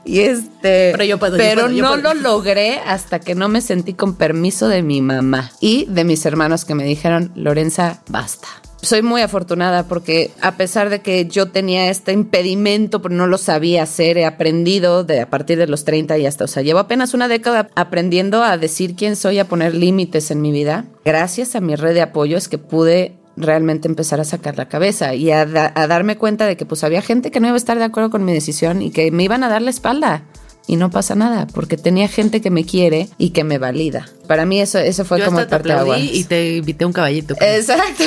y 0.05 0.19
este. 0.19 0.91
Pero 0.91 1.03
yo 1.03 1.17
puedo, 1.17 1.33
yo 1.37 1.43
Pero 1.43 1.61
puedo, 1.63 1.73
yo 1.75 1.83
no 1.83 1.89
puedo. 2.01 2.13
lo 2.13 2.21
logré 2.21 2.79
hasta 2.85 3.19
que 3.19 3.35
no 3.35 3.49
me 3.49 3.61
sentí 3.61 3.93
con 3.93 4.15
permiso 4.15 4.67
de 4.67 4.81
mi 4.83 5.01
mamá 5.01 5.51
y 5.59 5.85
de 5.85 6.03
mis 6.03 6.25
hermanos 6.25 6.65
que 6.65 6.75
me 6.75 6.83
dijeron, 6.83 7.31
Lorenza, 7.35 8.01
basta. 8.07 8.47
Soy 8.81 9.01
muy 9.01 9.21
afortunada 9.21 9.87
porque 9.87 10.29
a 10.41 10.57
pesar 10.57 10.91
de 10.91 11.01
que 11.01 11.25
yo 11.25 11.47
tenía 11.47 11.89
este 11.89 12.11
impedimento, 12.11 13.01
pero 13.01 13.15
no 13.15 13.25
lo 13.25 13.39
sabía 13.39 13.81
hacer, 13.81 14.19
he 14.19 14.25
aprendido 14.25 15.03
de 15.03 15.21
a 15.21 15.29
partir 15.29 15.57
de 15.57 15.65
los 15.65 15.85
30 15.85 16.19
y 16.19 16.27
hasta, 16.27 16.43
o 16.43 16.47
sea, 16.47 16.61
llevo 16.61 16.77
apenas 16.77 17.15
una 17.15 17.27
década 17.27 17.69
aprendiendo 17.73 18.43
a 18.43 18.59
decir 18.59 18.95
quién 18.95 19.15
soy, 19.15 19.39
a 19.39 19.47
poner 19.47 19.73
límites 19.73 20.29
en 20.29 20.39
mi 20.41 20.51
vida. 20.51 20.85
Gracias 21.03 21.55
a 21.55 21.61
mi 21.61 21.75
red 21.75 21.95
de 21.95 22.03
apoyo 22.03 22.37
es 22.37 22.47
que 22.47 22.59
pude 22.59 23.15
realmente 23.37 23.87
empezar 23.87 24.19
a 24.19 24.23
sacar 24.25 24.57
la 24.57 24.67
cabeza 24.69 25.13
y 25.15 25.31
a, 25.31 25.45
da- 25.45 25.71
a 25.75 25.87
darme 25.87 26.17
cuenta 26.17 26.45
de 26.45 26.55
que 26.57 26.65
pues 26.65 26.83
había 26.83 27.01
gente 27.01 27.31
que 27.31 27.39
no 27.39 27.47
iba 27.47 27.55
a 27.55 27.57
estar 27.57 27.77
de 27.77 27.83
acuerdo 27.83 28.09
con 28.09 28.23
mi 28.25 28.33
decisión 28.33 28.81
y 28.81 28.91
que 28.91 29.11
me 29.11 29.23
iban 29.23 29.43
a 29.43 29.49
dar 29.49 29.61
la 29.61 29.69
espalda. 29.69 30.23
Y 30.67 30.77
no 30.77 30.89
pasa 30.89 31.13
nada, 31.13 31.45
porque 31.45 31.77
tenía 31.77 32.07
gente 32.07 32.41
que 32.41 32.49
me 32.49 32.65
quiere 32.65 33.07
y 33.19 33.29
que 33.29 33.43
me 33.43 33.59
valida. 33.59 34.07
Para 34.27 34.47
mí 34.47 34.59
eso, 34.59 34.79
eso 34.79 35.05
fue 35.05 35.19
Yo 35.19 35.25
como 35.25 35.37
hasta 35.37 35.59
te 35.61 35.69
parte 35.69 35.91
de 35.91 35.99
y 35.99 36.23
te 36.23 36.55
invité 36.55 36.85
un 36.85 36.91
caballito. 36.91 37.35
Exacto. 37.39 38.03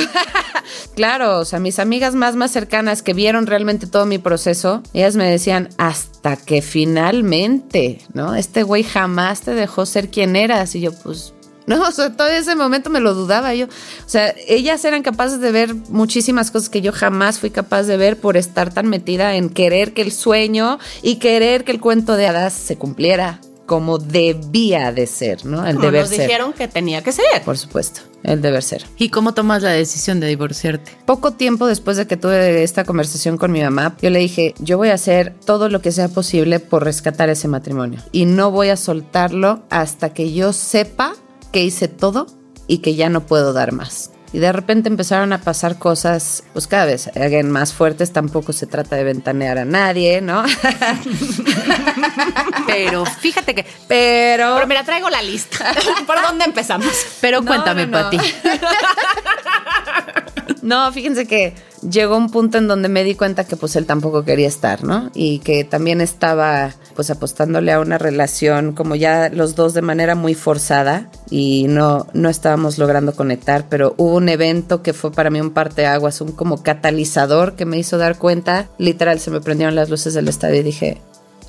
claro, 0.97 1.39
o 1.39 1.45
sea, 1.45 1.61
mis 1.61 1.79
amigas 1.79 2.17
más 2.17 2.35
más 2.35 2.51
cercanas 2.51 3.03
que 3.03 3.15
vieron 3.15 3.47
realmente 3.47 3.87
todo 3.87 4.07
mi 4.07 4.19
proceso, 4.19 4.83
ellas 4.93 5.15
me 5.15 5.31
decían 5.31 5.69
hasta 5.79 6.35
que 6.37 6.61
finalmente, 6.61 8.01
¿no? 8.13 8.35
Este 8.35 8.63
güey 8.65 8.83
jamás 8.83 9.43
te 9.43 9.55
dejó 9.55 9.87
ser 9.87 10.09
quien 10.11 10.35
eras 10.35 10.75
y 10.75 10.81
yo 10.81 10.91
pues 10.93 11.35
no, 11.69 11.83
o 11.83 11.93
sea, 11.93 12.17
todo 12.17 12.29
ese 12.29 12.57
momento 12.57 12.91
me 12.91 12.99
lo 13.01 13.15
dudaba 13.15 13.55
yo. 13.55 13.67
O 13.67 14.09
sea, 14.09 14.35
ellas 14.49 14.85
eran 14.85 15.03
capaces 15.03 15.41
de 15.41 15.53
ver 15.53 15.75
muchísimas 15.91 16.51
cosas 16.51 16.69
que 16.69 16.81
yo 16.81 16.93
jamás 16.93 17.39
fui 17.39 17.51
capaz 17.51 17.85
de 17.85 17.97
ver 17.97 18.19
por 18.19 18.37
estar 18.37 18.73
tan 18.73 18.87
metida 18.89 19.37
en 19.37 19.51
querer 19.51 19.93
que 19.93 20.03
el 20.03 20.13
sueño 20.13 20.79
y 21.03 21.17
querer 21.17 21.65
que 21.65 21.73
el 21.73 21.81
cuento 21.81 22.17
de 22.17 22.27
hadas 22.27 22.55
se 22.55 22.77
cumpliera 22.77 23.41
como 23.67 23.99
debía 23.99 24.93
de 24.93 25.07
ser, 25.07 25.45
¿no? 25.45 25.67
El 25.67 25.75
Como 25.77 25.87
deber 25.87 26.01
nos 26.01 26.11
ser. 26.11 26.21
dijeron 26.27 26.53
que 26.55 26.69
tenía 26.69 27.03
que 27.03 27.13
ser. 27.13 27.43
Por 27.45 27.59
supuesto, 27.59 28.01
el 28.23 28.41
deber 28.41 28.63
ser. 28.63 28.87
¿Y 28.97 29.11
cómo 29.11 29.35
tomas 29.35 29.63
la 29.63 29.71
decisión 29.73 30.21
de 30.21 30.27
divorciarte? 30.27 30.91
Poco 31.05 31.33
tiempo 31.35 31.67
después 31.67 31.99
de 31.99 32.07
que 32.07 32.17
tuve 32.17 32.63
esta 32.63 32.85
conversación 32.85 33.37
con 33.37 33.53
mi 33.53 33.61
mamá, 33.61 33.95
yo 34.01 34.09
le 34.09 34.21
dije, 34.21 34.55
yo 34.59 34.79
voy 34.79 34.89
a 34.89 34.95
hacer 34.95 35.35
todo 35.45 35.69
lo 35.69 35.83
que 35.83 35.93
sea 35.93 36.09
posible 36.09 36.61
por 36.61 36.83
rescatar 36.83 37.29
ese 37.29 37.47
matrimonio 37.47 38.01
y 38.11 38.25
no 38.25 38.51
voy 38.51 38.71
a 38.71 38.77
soltarlo 38.79 39.63
hasta 39.69 40.15
que 40.15 40.33
yo 40.33 40.55
sepa 40.55 41.13
que 41.53 41.63
hice 41.63 41.89
todo 41.89 42.27
y 42.67 42.79
que 42.79 42.95
ya 42.95 43.09
no 43.09 43.27
puedo 43.27 43.53
dar 43.53 43.73
más. 43.73 44.11
Y 44.31 44.41
de 44.41 44.53
repente 44.53 44.91
empezaron 44.91 45.33
a 45.33 45.41
pasar 45.41 45.79
cosas, 45.79 46.45
pues 46.53 46.67
cada 46.67 46.85
vez 46.85 47.09
más 47.45 47.73
fuertes, 47.73 48.13
tampoco 48.13 48.53
se 48.53 48.67
trata 48.67 48.95
de 48.97 49.05
ventanear 49.05 49.57
a 49.57 49.65
nadie, 49.65 50.21
¿no? 50.21 50.45
Pero 52.67 53.07
fíjate 53.07 53.55
que. 53.55 53.65
Pero... 53.87 54.55
Pero 54.55 54.67
mira, 54.67 54.85
traigo 54.85 55.09
la 55.09 55.23
lista. 55.23 55.73
¿Por 56.07 56.21
dónde 56.21 56.45
empezamos? 56.45 56.93
Pero 57.23 57.41
No, 57.41 57.47
cuéntame, 57.47 57.87
no, 57.87 57.99
no. 57.99 58.05
Pati. 58.05 58.19
No, 60.63 60.91
fíjense 60.93 61.27
que 61.27 61.55
llegó 61.89 62.17
un 62.17 62.31
punto 62.31 62.59
en 62.59 62.69
donde 62.69 62.89
me 62.89 63.05
di 63.05 63.15
cuenta 63.15 63.45
que 63.45 63.57
pues 63.57 63.77
él 63.77 63.87
tampoco 63.87 64.25
quería 64.25 64.49
estar, 64.49 64.85
¿no? 64.85 65.11
Y 65.15 65.39
que 65.41 65.65
también 65.65 66.01
estaba 66.01 66.75
pues 66.95 67.11
apostándole 67.11 67.73
a 67.73 67.81
una 67.81 67.99
relación 67.99 68.73
como 68.73 68.97
ya 68.97 69.29
los 69.29 69.55
dos 69.55 69.75
de 69.75 69.83
manera 69.83 70.15
muy 70.15 70.35
forzada 70.35 71.11
y 71.31 71.67
no, 71.69 72.07
no 72.13 72.29
estábamos 72.29 72.79
logrando 72.79 73.15
conectar, 73.15 73.67
pero 73.69 73.95
hubo 73.99 74.17
un 74.17 74.29
evento 74.29 74.83
que 74.83 74.93
fue 74.93 75.13
para 75.13 75.31
mí 75.31 75.41
un 75.41 75.51
parteaguas, 75.51 76.21
un 76.21 76.33
como 76.33 76.63
catalizador 76.63 77.55
que 77.55 77.65
me 77.65 77.79
hizo 77.79 77.99
dar 77.99 78.19
cuenta, 78.19 78.69
literal 78.79 79.21
se 79.21 79.31
me 79.31 79.41
prendieron 79.41 79.75
las 79.75 79.91
luces 79.91 80.15
del 80.15 80.29
estadio 80.29 80.61
y 80.61 80.65
dije, 80.65 81.01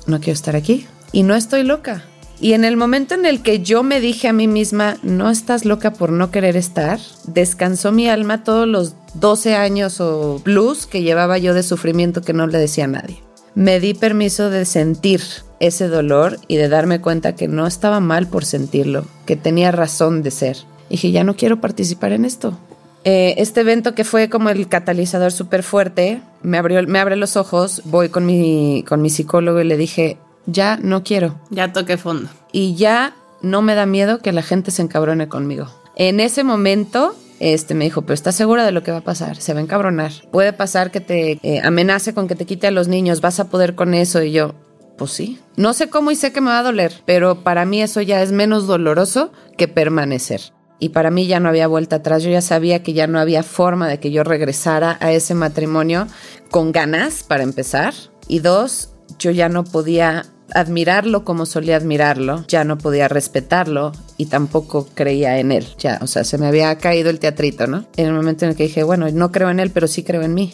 no 0.06 0.20
quiero 0.20 0.34
estar 0.34 0.56
aquí 0.56 0.86
y 1.12 1.22
no 1.22 1.34
estoy 1.34 1.64
loca. 1.64 2.04
Y 2.40 2.54
en 2.54 2.64
el 2.64 2.78
momento 2.78 3.14
en 3.14 3.26
el 3.26 3.42
que 3.42 3.60
yo 3.60 3.82
me 3.82 4.00
dije 4.00 4.26
a 4.28 4.32
mí 4.32 4.48
misma, 4.48 4.96
no 5.02 5.28
estás 5.28 5.66
loca 5.66 5.92
por 5.92 6.10
no 6.10 6.30
querer 6.30 6.56
estar, 6.56 6.98
descansó 7.26 7.92
mi 7.92 8.08
alma 8.08 8.44
todos 8.44 8.66
los 8.66 8.94
12 9.14 9.54
años 9.54 10.00
o 10.00 10.40
plus 10.42 10.86
que 10.86 11.02
llevaba 11.02 11.38
yo 11.38 11.54
de 11.54 11.62
sufrimiento 11.62 12.22
que 12.22 12.32
no 12.32 12.46
le 12.46 12.58
decía 12.58 12.84
a 12.84 12.88
nadie. 12.88 13.22
Me 13.54 13.80
di 13.80 13.94
permiso 13.94 14.50
de 14.50 14.64
sentir 14.64 15.22
ese 15.58 15.88
dolor 15.88 16.38
y 16.48 16.56
de 16.56 16.68
darme 16.68 17.00
cuenta 17.00 17.34
que 17.34 17.48
no 17.48 17.66
estaba 17.66 18.00
mal 18.00 18.28
por 18.28 18.44
sentirlo, 18.44 19.04
que 19.26 19.36
tenía 19.36 19.72
razón 19.72 20.22
de 20.22 20.30
ser. 20.30 20.56
Dije, 20.88 21.10
ya 21.10 21.24
no 21.24 21.34
quiero 21.36 21.60
participar 21.60 22.12
en 22.12 22.24
esto. 22.24 22.56
Eh, 23.04 23.34
este 23.38 23.62
evento 23.62 23.94
que 23.94 24.04
fue 24.04 24.28
como 24.28 24.50
el 24.50 24.68
catalizador 24.68 25.32
súper 25.32 25.62
fuerte, 25.62 26.20
me, 26.42 26.58
abrió, 26.58 26.82
me 26.86 26.98
abre 26.98 27.16
los 27.16 27.36
ojos, 27.36 27.82
voy 27.86 28.08
con 28.10 28.26
mi, 28.26 28.84
con 28.88 29.00
mi 29.02 29.10
psicólogo 29.10 29.60
y 29.60 29.64
le 29.64 29.76
dije, 29.76 30.18
ya 30.46 30.78
no 30.82 31.02
quiero 31.02 31.38
Ya 31.50 31.72
toqué 31.72 31.96
fondo. 31.96 32.28
y 32.52 32.74
ya 32.76 33.14
no 33.42 33.62
me 33.62 33.74
da 33.74 33.86
miedo 33.86 34.18
que 34.18 34.32
la 34.32 34.42
gente 34.42 34.70
se 34.70 34.82
encabrone 34.82 35.28
conmigo. 35.28 35.66
En 35.96 36.20
ese 36.20 36.44
momento, 36.44 37.14
este 37.40 37.74
me 37.74 37.84
dijo, 37.84 38.02
pero 38.02 38.14
¿estás 38.14 38.36
segura 38.36 38.64
de 38.64 38.72
lo 38.72 38.82
que 38.82 38.92
va 38.92 38.98
a 38.98 39.04
pasar? 39.04 39.36
Se 39.36 39.52
va 39.52 39.60
a 39.60 39.62
encabronar. 39.62 40.12
Puede 40.30 40.52
pasar 40.52 40.90
que 40.90 41.00
te 41.00 41.38
eh, 41.42 41.60
amenace 41.64 42.14
con 42.14 42.28
que 42.28 42.36
te 42.36 42.46
quite 42.46 42.66
a 42.66 42.70
los 42.70 42.86
niños, 42.86 43.20
vas 43.20 43.40
a 43.40 43.48
poder 43.48 43.74
con 43.74 43.94
eso 43.94 44.22
y 44.22 44.32
yo. 44.32 44.54
Pues 44.96 45.12
sí. 45.12 45.40
No 45.56 45.72
sé 45.72 45.88
cómo 45.88 46.10
y 46.10 46.16
sé 46.16 46.32
que 46.32 46.42
me 46.42 46.50
va 46.50 46.58
a 46.58 46.62
doler, 46.62 46.92
pero 47.06 47.42
para 47.42 47.64
mí 47.64 47.82
eso 47.82 48.02
ya 48.02 48.22
es 48.22 48.32
menos 48.32 48.66
doloroso 48.66 49.32
que 49.56 49.66
permanecer. 49.66 50.52
Y 50.78 50.90
para 50.90 51.10
mí 51.10 51.26
ya 51.26 51.40
no 51.40 51.48
había 51.48 51.66
vuelta 51.66 51.96
atrás. 51.96 52.22
Yo 52.22 52.30
ya 52.30 52.42
sabía 52.42 52.82
que 52.82 52.92
ya 52.92 53.06
no 53.06 53.18
había 53.18 53.42
forma 53.42 53.88
de 53.88 54.00
que 54.00 54.10
yo 54.10 54.24
regresara 54.24 54.96
a 55.00 55.12
ese 55.12 55.34
matrimonio 55.34 56.06
con 56.50 56.72
ganas, 56.72 57.22
para 57.22 57.42
empezar. 57.42 57.94
Y 58.28 58.40
dos, 58.40 58.90
yo 59.18 59.30
ya 59.30 59.48
no 59.48 59.64
podía 59.64 60.24
admirarlo 60.54 61.24
como 61.24 61.46
solía 61.46 61.76
admirarlo, 61.76 62.44
ya 62.48 62.64
no 62.64 62.78
podía 62.78 63.08
respetarlo 63.08 63.92
y 64.16 64.26
tampoco 64.26 64.88
creía 64.94 65.38
en 65.38 65.52
él. 65.52 65.66
Ya, 65.78 65.98
o 66.02 66.06
sea, 66.06 66.24
se 66.24 66.38
me 66.38 66.46
había 66.46 66.76
caído 66.78 67.10
el 67.10 67.18
teatrito, 67.18 67.66
¿no? 67.66 67.86
En 67.96 68.06
el 68.06 68.12
momento 68.12 68.44
en 68.44 68.50
el 68.50 68.56
que 68.56 68.64
dije, 68.64 68.82
bueno, 68.82 69.08
no 69.10 69.32
creo 69.32 69.50
en 69.50 69.60
él, 69.60 69.70
pero 69.70 69.88
sí 69.88 70.02
creo 70.02 70.22
en 70.22 70.34
mí. 70.34 70.52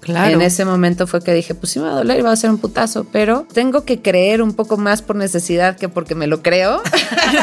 Claro. 0.00 0.32
En 0.34 0.42
ese 0.42 0.64
momento 0.64 1.06
fue 1.06 1.22
que 1.22 1.34
dije, 1.34 1.54
pues 1.54 1.72
sí 1.72 1.78
me 1.80 1.86
va 1.86 1.92
a 1.92 1.96
doler 1.96 2.18
y 2.18 2.22
va 2.22 2.32
a 2.32 2.36
ser 2.36 2.50
un 2.50 2.58
putazo, 2.58 3.04
pero 3.12 3.46
tengo 3.52 3.84
que 3.84 4.00
creer 4.00 4.40
un 4.42 4.54
poco 4.54 4.76
más 4.76 5.02
por 5.02 5.16
necesidad 5.16 5.76
que 5.76 5.88
porque 5.88 6.14
me 6.14 6.26
lo 6.26 6.42
creo, 6.42 6.80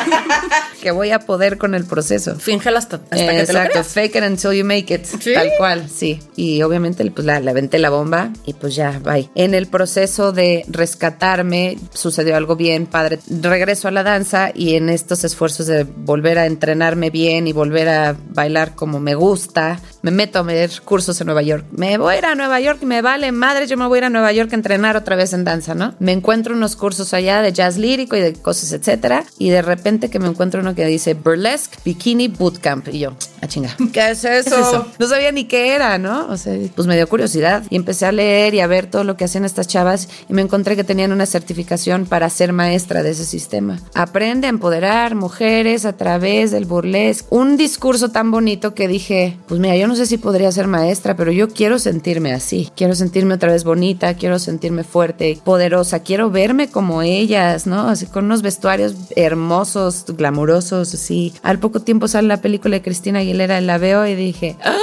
que 0.81 0.91
voy 0.91 1.11
a 1.11 1.19
poder 1.19 1.57
con 1.57 1.75
el 1.75 1.85
proceso. 1.85 2.35
Fíngelo 2.37 2.77
hasta, 2.77 2.97
hasta 2.97 3.15
que 3.17 3.25
te 3.25 3.33
lo 3.33 3.41
Exacto, 3.41 3.71
creas. 3.71 3.87
fake 3.87 4.15
it 4.15 4.23
until 4.23 4.51
you 4.53 4.65
make 4.65 4.93
it. 4.93 5.05
Tal 5.33 5.49
cual, 5.57 5.89
sí. 5.89 6.19
Y 6.35 6.61
obviamente 6.61 7.09
pues 7.11 7.25
la, 7.25 7.39
le 7.39 7.49
aventé 7.51 7.79
la 7.79 7.89
bomba 7.89 8.31
y 8.45 8.53
pues 8.53 8.75
ya, 8.75 8.99
bye. 9.03 9.29
En 9.35 9.53
el 9.53 9.67
proceso 9.67 10.31
de 10.31 10.65
rescatarme 10.67 11.77
sucedió 11.93 12.35
algo 12.35 12.55
bien 12.55 12.85
padre. 12.85 13.19
Regreso 13.41 13.87
a 13.87 13.91
la 13.91 14.03
danza 14.03 14.51
y 14.53 14.75
en 14.75 14.89
estos 14.89 15.23
esfuerzos 15.23 15.67
de 15.67 15.83
volver 15.83 16.37
a 16.39 16.45
entrenarme 16.45 17.09
bien 17.09 17.47
y 17.47 17.53
volver 17.53 17.89
a 17.89 18.15
bailar 18.29 18.75
como 18.75 18.99
me 18.99 19.15
gusta, 19.15 19.79
me 20.05 20.11
meto 20.11 20.37
a 20.37 20.43
ver 20.43 20.69
cursos 20.83 21.19
en 21.19 21.25
Nueva 21.25 21.41
York. 21.41 21.65
Me 21.71 21.97
voy 21.97 22.13
a 22.13 22.17
ir 22.19 22.25
a 22.27 22.35
Nueva 22.35 22.59
York 22.59 22.77
y 22.83 22.85
me 22.85 23.01
vale 23.01 23.31
madre, 23.31 23.65
yo 23.65 23.75
me 23.75 23.87
voy 23.87 23.97
a 23.97 23.99
ir 24.01 24.03
a 24.03 24.09
Nueva 24.11 24.31
York 24.31 24.53
a 24.53 24.55
entrenar 24.55 24.95
otra 24.95 25.15
vez 25.15 25.33
en 25.33 25.43
danza, 25.43 25.73
¿no? 25.73 25.95
Me 25.97 26.11
encuentro 26.11 26.53
unos 26.53 26.75
cursos 26.75 27.11
allá 27.15 27.41
de 27.41 27.51
jazz 27.51 27.77
lírico 27.77 28.15
y 28.15 28.19
de 28.19 28.33
cosas, 28.33 28.71
etcétera, 28.71 29.25
y 29.39 29.49
de 29.49 29.63
repente 29.63 30.11
que 30.11 30.19
me 30.19 30.27
encuentro 30.27 30.61
uno 30.61 30.75
que 30.75 30.85
dice 30.85 31.15
Burlesque 31.15 31.79
Bikini 31.83 32.27
Bootcamp 32.27 32.87
y 32.89 32.99
yo, 32.99 33.15
a 33.41 33.47
chinga. 33.47 33.75
¿Qué 33.93 34.11
es 34.11 34.23
eso? 34.25 34.85
No 34.99 35.07
sabía 35.07 35.31
ni 35.31 35.45
qué 35.45 35.73
era, 35.73 35.97
¿no? 35.97 36.27
O 36.27 36.37
sea, 36.37 36.53
pues 36.75 36.87
me 36.87 36.95
dio 36.95 37.09
curiosidad 37.09 37.63
y 37.71 37.75
empecé 37.75 38.05
a 38.05 38.11
leer 38.11 38.53
y 38.53 38.59
a 38.59 38.67
ver 38.67 38.85
todo 38.85 39.03
lo 39.03 39.17
que 39.17 39.25
hacían 39.25 39.43
estas 39.43 39.67
chavas 39.67 40.07
y 40.29 40.33
me 40.33 40.43
encontré 40.43 40.75
que 40.75 40.83
tenían 40.83 41.13
una 41.13 41.25
certificación 41.25 42.05
para 42.05 42.29
ser 42.29 42.53
maestra 42.53 43.01
de 43.01 43.09
ese 43.09 43.25
sistema. 43.25 43.79
Aprende 43.95 44.45
a 44.45 44.51
empoderar 44.51 45.15
mujeres 45.15 45.83
a 45.85 45.97
través 45.97 46.51
del 46.51 46.65
burlesque. 46.65 47.25
Un 47.31 47.57
discurso 47.57 48.09
tan 48.09 48.29
bonito 48.29 48.75
que 48.75 48.87
dije, 48.87 49.39
pues 49.47 49.59
mira, 49.59 49.75
yo 49.75 49.87
no 49.87 49.94
no 49.95 49.99
sé 49.99 50.07
si 50.07 50.17
podría 50.17 50.51
ser 50.51 50.67
maestra, 50.67 51.15
pero 51.15 51.31
yo 51.31 51.47
quiero 51.47 51.79
sentirme 51.79 52.33
así. 52.33 52.69
Quiero 52.75 52.95
sentirme 52.95 53.35
otra 53.35 53.53
vez 53.53 53.63
bonita, 53.63 54.13
quiero 54.15 54.39
sentirme 54.39 54.83
fuerte, 54.83 55.39
poderosa, 55.41 55.99
quiero 55.99 56.29
verme 56.29 56.69
como 56.69 57.01
ellas, 57.01 57.65
¿no? 57.65 57.87
Así 57.87 58.05
con 58.05 58.25
unos 58.25 58.41
vestuarios 58.41 58.93
hermosos, 59.15 60.03
glamurosos, 60.09 60.93
así. 60.93 61.33
Al 61.43 61.59
poco 61.59 61.79
tiempo 61.79 62.09
sale 62.09 62.27
la 62.27 62.41
película 62.41 62.75
de 62.75 62.81
Cristina 62.81 63.19
Aguilera 63.19 63.61
la 63.61 63.77
veo 63.77 64.05
y 64.05 64.15
dije, 64.15 64.57
¡Ah! 64.65 64.75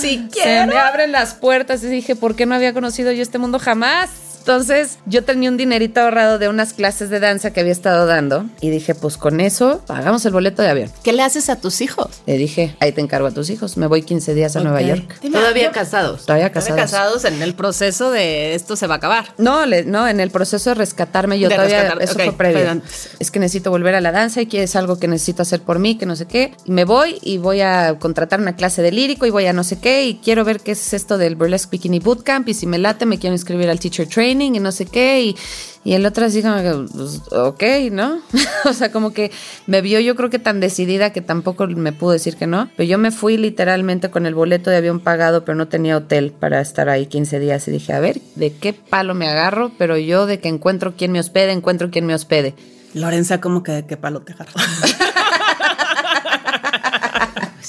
Sí, 0.00 0.28
Se 0.40 0.66
me 0.66 0.78
abren 0.78 1.10
las 1.10 1.34
puertas 1.34 1.82
y 1.82 1.88
dije, 1.88 2.14
¿por 2.14 2.36
qué 2.36 2.46
no 2.46 2.54
había 2.54 2.72
conocido 2.72 3.10
yo 3.10 3.22
este 3.22 3.38
mundo 3.38 3.58
jamás? 3.58 4.08
Entonces 4.40 4.98
yo 5.06 5.22
tenía 5.24 5.50
un 5.50 5.56
dinerito 5.56 6.00
ahorrado 6.00 6.38
de 6.38 6.48
unas 6.48 6.72
clases 6.72 7.10
de 7.10 7.20
danza 7.20 7.52
que 7.52 7.60
había 7.60 7.72
estado 7.72 8.06
dando 8.06 8.46
y 8.60 8.70
dije, 8.70 8.94
pues 8.94 9.16
con 9.16 9.40
eso 9.40 9.82
pagamos 9.86 10.24
el 10.24 10.32
boleto 10.32 10.62
de 10.62 10.68
avión. 10.70 10.90
¿Qué 11.04 11.12
le 11.12 11.22
haces 11.22 11.48
a 11.50 11.56
tus 11.56 11.80
hijos? 11.80 12.22
Le 12.26 12.36
dije, 12.36 12.74
ahí 12.80 12.92
te 12.92 13.00
encargo 13.00 13.28
a 13.28 13.30
tus 13.32 13.50
hijos, 13.50 13.76
me 13.76 13.86
voy 13.86 14.02
15 14.02 14.34
días 14.34 14.56
a 14.56 14.60
Nueva 14.60 14.80
York. 14.82 15.20
Todavía 15.30 15.70
casados. 15.70 16.26
Todavía 16.26 16.50
casados. 16.50 16.80
casados 16.80 17.24
en 17.26 17.42
el 17.42 17.54
proceso 17.54 18.10
de 18.10 18.54
esto 18.54 18.76
se 18.76 18.86
va 18.86 18.94
a 18.94 18.96
acabar. 18.98 19.26
No, 19.38 19.66
le- 19.66 19.84
no, 19.84 20.08
en 20.08 20.20
el 20.20 20.30
proceso 20.30 20.70
de 20.70 20.74
rescatarme 20.74 21.38
yo 21.38 21.48
De 21.48 21.54
todavía, 21.56 21.82
rescatar, 21.82 22.02
eso 22.02 22.14
fue 22.14 22.32
previo. 22.32 22.82
Es 23.18 23.30
que 23.30 23.38
necesito 23.40 23.70
volver 23.70 23.94
a 23.94 24.00
la 24.00 24.10
danza 24.10 24.40
y 24.40 24.46
que 24.46 24.62
es 24.62 24.74
algo 24.74 24.98
que 24.98 25.06
necesito 25.06 25.42
hacer 25.42 25.60
por 25.60 25.78
mí, 25.78 25.96
que 25.98 26.06
no 26.06 26.16
sé 26.16 26.26
qué. 26.26 26.54
Y 26.64 26.72
me 26.72 26.84
voy 26.84 27.18
y 27.22 27.38
voy 27.38 27.60
a 27.60 27.96
contratar 27.98 28.40
una 28.40 28.56
clase 28.56 28.80
de 28.82 28.90
lírico 28.90 29.26
y 29.26 29.30
voy 29.30 29.46
a 29.46 29.52
no 29.52 29.64
sé 29.64 29.78
qué 29.78 30.06
y 30.06 30.14
quiero 30.16 30.44
ver 30.44 30.60
qué 30.60 30.72
es 30.72 30.92
esto 30.94 31.18
del 31.18 31.36
Burlesque 31.36 31.68
Bikini 31.72 31.98
Bootcamp 31.98 32.48
y 32.48 32.54
si 32.54 32.66
me 32.66 32.78
late 32.78 33.04
me 33.06 33.18
quiero 33.18 33.34
inscribir 33.34 33.68
al 33.68 33.78
Teacher 33.78 34.08
Training 34.08 34.29
y 34.30 34.60
no 34.60 34.72
sé 34.72 34.86
qué. 34.86 35.22
Y, 35.22 35.36
y 35.82 35.94
el 35.94 36.04
otro 36.04 36.26
así 36.26 36.42
como 36.42 36.56
que, 36.56 36.92
pues, 36.94 37.20
ok, 37.32 37.62
¿no? 37.90 38.20
o 38.64 38.72
sea, 38.72 38.92
como 38.92 39.12
que 39.12 39.30
me 39.66 39.80
vio 39.80 39.98
yo 40.00 40.14
creo 40.14 40.28
que 40.28 40.38
tan 40.38 40.60
decidida 40.60 41.12
que 41.12 41.22
tampoco 41.22 41.66
me 41.66 41.92
pudo 41.92 42.12
decir 42.12 42.36
que 42.36 42.46
no. 42.46 42.68
Pero 42.76 42.88
yo 42.88 42.98
me 42.98 43.10
fui 43.10 43.36
literalmente 43.36 44.10
con 44.10 44.26
el 44.26 44.34
boleto 44.34 44.70
de 44.70 44.76
avión 44.76 45.00
pagado, 45.00 45.44
pero 45.44 45.56
no 45.56 45.68
tenía 45.68 45.96
hotel 45.96 46.32
para 46.32 46.60
estar 46.60 46.88
ahí 46.88 47.06
15 47.06 47.38
días. 47.40 47.66
Y 47.68 47.70
dije, 47.70 47.92
a 47.92 48.00
ver, 48.00 48.20
¿de 48.34 48.52
qué 48.52 48.72
palo 48.72 49.14
me 49.14 49.28
agarro? 49.28 49.72
Pero 49.78 49.96
yo 49.96 50.26
de 50.26 50.38
que 50.38 50.48
encuentro 50.48 50.94
quien 50.96 51.12
me 51.12 51.20
hospede, 51.20 51.52
encuentro 51.52 51.90
quien 51.90 52.06
me 52.06 52.14
hospede. 52.14 52.54
Lorenza, 52.92 53.40
como 53.40 53.62
que 53.62 53.72
de 53.72 53.86
qué 53.86 53.96
palo 53.96 54.20
te 54.20 54.32
agarró. 54.32 54.52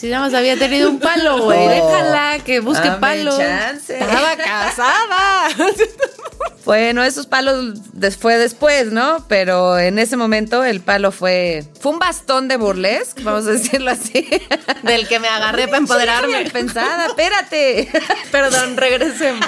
Si 0.02 0.10
nada 0.10 0.26
más 0.26 0.34
había 0.34 0.58
tenido 0.58 0.89
un 0.89 1.00
palo, 1.00 1.43
güey. 1.43 1.60
Oh. 1.60 1.69
Déjala 1.69 2.39
que 2.43 2.60
busque 2.60 2.88
Dame 2.88 3.00
palo. 3.00 3.38
chance. 3.38 4.00
Estaba 4.00 4.36
casada. 4.36 5.50
Bueno, 6.65 7.04
esos 7.04 7.25
palos 7.25 7.80
fue 8.19 8.38
después, 8.38 8.91
¿no? 8.91 9.25
Pero 9.27 9.80
en 9.80 9.97
ese 9.97 10.15
momento 10.15 10.63
el 10.63 10.80
palo 10.80 11.12
fue 11.12 11.65
fue 11.80 11.91
un 11.91 11.99
bastón 11.99 12.47
de 12.47 12.58
burlesque, 12.58 13.23
vamos 13.23 13.47
a 13.47 13.51
decirlo 13.51 13.91
así. 13.91 14.27
Del 14.84 15.08
que 15.08 15.19
me 15.19 15.27
agarré 15.27 15.67
para 15.67 15.80
empoderarme. 15.80 16.49
Pensada, 16.51 17.08
espérate. 17.08 17.89
Perdón, 18.32 18.77
regresemos. 18.77 19.47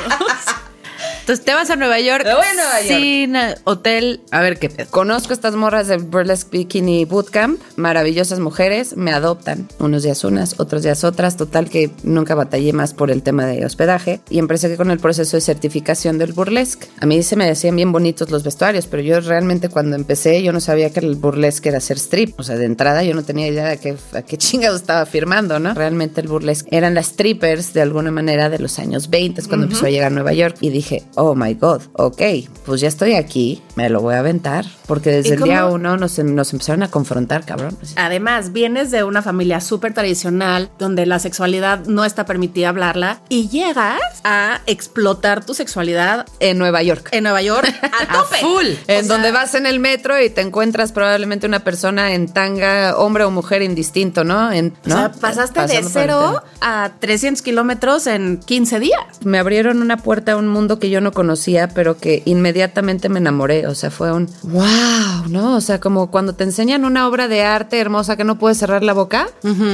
Entonces 1.20 1.46
te 1.46 1.54
vas 1.54 1.70
a 1.70 1.76
Nueva 1.76 2.00
York 2.00 2.24
voy 2.24 2.32
a 2.32 2.54
Nueva 2.54 2.82
York. 2.82 3.02
sin 3.02 3.36
hotel. 3.64 4.22
A 4.32 4.42
ver 4.42 4.60
qué 4.60 4.70
pedo. 4.70 4.90
Conozco 4.92 5.34
estas 5.34 5.56
morras 5.56 5.88
del 5.88 6.04
Burlesque 6.04 6.50
Bikini 6.52 7.06
Bootcamp, 7.06 7.62
maravillosas 7.78 8.40
mujeres, 8.40 8.98
me 8.98 9.12
adoptan. 9.12 9.68
Unos 9.80 10.04
días 10.04 10.24
unas, 10.24 10.60
otros 10.60 10.84
días 10.84 11.04
otras. 11.04 11.38
Total 11.38 11.70
que 11.70 11.92
nunca 12.04 12.36
batallé 12.36 12.74
más 12.74 12.94
por 12.94 13.10
el 13.10 13.24
tema 13.24 13.46
de 13.46 13.66
hospedaje 13.66 14.20
y 14.30 14.40
empecé 14.40 14.76
con 14.76 14.92
el 14.92 15.00
proceso 15.00 15.38
de 15.38 15.42
certificación 15.42 16.18
del 16.18 16.34
burlesque. 16.34 16.88
A 17.00 17.06
mí 17.06 17.24
se 17.24 17.36
me 17.36 17.46
decían 17.46 17.76
bien 17.76 17.92
bonitos 17.92 18.30
los 18.30 18.44
vestuarios, 18.44 18.88
pero 18.88 19.02
yo 19.02 19.20
realmente 19.22 19.70
cuando 19.70 19.96
empecé 19.96 20.44
yo 20.44 20.52
no 20.52 20.60
sabía 20.60 20.90
que 20.90 21.00
el 21.00 21.16
burlesque 21.16 21.70
era 21.70 21.78
hacer 21.78 21.98
strip. 21.98 22.38
O 22.40 22.44
sea, 22.44 22.58
de 22.58 22.66
entrada 22.66 23.04
yo 23.04 23.14
no 23.14 23.24
tenía 23.24 23.48
idea 23.48 23.68
de 23.68 23.78
qué, 23.78 23.96
a 24.14 24.22
qué 24.24 24.38
chingado 24.38 24.76
estaba 24.76 25.06
firmando, 25.06 25.60
¿no? 25.60 25.74
Realmente 25.74 26.22
el 26.22 26.28
burlesque 26.28 26.76
eran 26.76 26.94
las 26.94 27.08
strippers 27.08 27.74
de 27.74 27.82
alguna 27.82 28.12
manera 28.12 28.50
de 28.50 28.60
los 28.60 28.80
años 28.80 29.10
20 29.10 29.44
cuando 29.48 29.66
empezó 29.66 29.86
a 29.86 29.90
llegar 29.90 30.08
a 30.08 30.16
Nueva 30.16 30.34
York 30.34 30.58
y 30.62 30.70
dije, 30.70 30.93
oh 31.16 31.36
my 31.36 31.54
god, 31.56 31.82
ok, 31.94 32.22
pues 32.66 32.82
ya 32.82 32.88
estoy 32.88 33.14
aquí, 33.16 33.62
me 33.76 33.90
lo 33.90 34.02
voy 34.02 34.16
a 34.16 34.20
aventar. 34.20 34.66
Porque 34.88 35.12
desde 35.12 35.30
¿Y 35.30 35.34
el 35.34 35.44
día 35.44 35.66
uno 35.66 35.96
nos, 35.98 36.20
nos 36.20 36.52
empezaron 36.52 36.84
a 36.84 36.92
confrontar, 36.92 37.46
cabrón. 37.46 37.78
Además, 37.96 38.52
vienes 38.52 38.92
de 38.92 39.04
una 39.04 39.22
familia 39.22 39.62
súper 39.62 39.94
tradicional 39.94 40.70
donde 40.78 41.06
la 41.06 41.20
sexualidad 41.20 41.86
no 41.86 42.04
está 42.04 42.26
permitida 42.26 42.70
hablarla 42.70 43.22
y 43.30 43.48
llegas 43.48 44.02
a 44.26 44.60
explotar 44.66 45.46
tu 45.46 45.54
sexualidad 45.54 46.26
En 46.40 46.58
Nueva 46.58 46.84
York. 46.84 47.10
en 47.12 47.24
Nueva 47.24 47.42
York 47.42 47.66
al 47.82 48.08
A 48.10 48.22
tope. 48.24 48.38
full. 48.42 48.66
En 48.88 49.08
donde 49.08 49.32
vas 49.32 49.56
en 49.56 49.66
el 49.66 49.80
metro 49.80 50.22
y 50.22 50.30
te 50.30 50.42
encuentras 50.42 50.92
probablemente 50.92 51.48
una 51.48 51.60
persona 51.64 52.14
en 52.14 52.28
tanga, 52.28 52.98
hombre 52.98 53.24
o 53.24 53.32
mujer 53.32 53.62
indistinto, 53.62 54.24
¿no? 54.26 54.52
En, 54.52 54.74
O 54.86 54.90
sea, 54.90 55.12
pasaste 55.14 55.62
de 55.62 55.68
Pasando 55.68 55.90
cero 55.92 56.42
a 56.62 56.92
300 57.00 57.42
kilómetros 57.42 58.06
en 58.08 58.40
15 58.46 58.80
días. 58.80 59.00
Me 59.24 59.40
abrieron 59.40 59.82
una 59.82 59.98
puerta 59.98 60.34
a 60.34 60.36
un 60.38 60.48
mundo 60.50 60.78
que 60.84 60.90
yo 60.90 61.00
no 61.00 61.14
conocía, 61.14 61.70
pero 61.70 61.96
que 61.96 62.24
inmediatamente 62.26 63.08
me 63.08 63.20
enamoré. 63.20 63.68
O 63.68 63.74
sea, 63.74 63.90
fue 63.90 64.12
un 64.12 64.28
wow, 64.42 65.30
¿no? 65.30 65.56
O 65.56 65.62
sea, 65.62 65.80
como 65.80 66.12
cuando 66.12 66.36
te 66.36 66.44
enseñan 66.44 66.84
una 66.84 67.08
obra 67.08 67.30
de 67.30 67.42
arte 67.42 67.80
hermosa 67.80 68.18
que 68.18 68.26
no 68.26 68.38
puedes 68.38 68.58
cerrar 68.58 68.84
la 68.84 68.92
boca, 68.92 69.30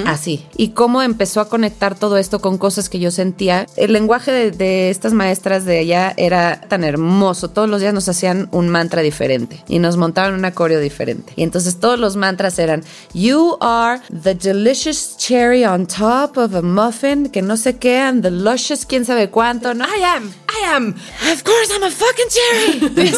así. 0.06 0.46
Y 0.56 0.70
cómo 0.70 1.02
empezó 1.02 1.42
a 1.42 1.50
conectar 1.50 1.96
todo 1.98 2.18
esto 2.18 2.42
con 2.42 2.60
cosas 2.60 2.90
que 2.90 3.00
yo 3.00 3.10
sentía. 3.10 3.66
El 3.76 3.92
lenguaje 3.92 4.32
de, 4.32 4.52
de 4.52 4.92
estas 4.92 5.14
maestras 5.14 5.66
de 5.66 5.80
allá 5.80 6.14
era 6.16 6.62
tan 6.62 6.84
hermoso. 6.84 7.50
Todos 7.50 7.68
los 7.68 7.82
días 7.82 7.96
nos 7.96 8.08
hacían 8.08 8.48
un 8.52 8.70
mantra 8.70 9.02
diferente 9.02 9.64
y 9.68 9.80
nos 9.80 9.98
montaban 9.98 10.36
una 10.36 10.52
coreo 10.52 10.80
diferente. 10.80 11.34
Y 11.36 11.42
entonces 11.42 11.80
todos 11.80 11.98
los 11.98 12.18
mantras 12.18 12.60
eran 12.60 12.84
You 13.14 13.58
are 13.62 14.00
the 14.12 14.36
delicious 14.36 15.18
cherry 15.18 15.66
on 15.66 15.88
top 15.88 16.38
of 16.38 16.54
a 16.54 16.62
muffin, 16.62 17.30
que 17.32 17.42
no 17.42 17.58
sé 17.58 17.78
qué, 17.80 17.98
and 17.98 18.22
the 18.22 18.30
luscious 18.30 18.86
quién 18.86 19.06
sabe 19.06 19.32
cuánto, 19.32 19.74
¿no? 19.74 19.86
I 19.86 20.04
am, 20.04 20.32
I 20.48 20.76
am. 20.76 20.89
Of 20.90 21.44
course 21.44 21.72
I'm 21.74 21.84
a 21.84 21.92
fucking 21.92 22.30
cherry. 22.30 22.80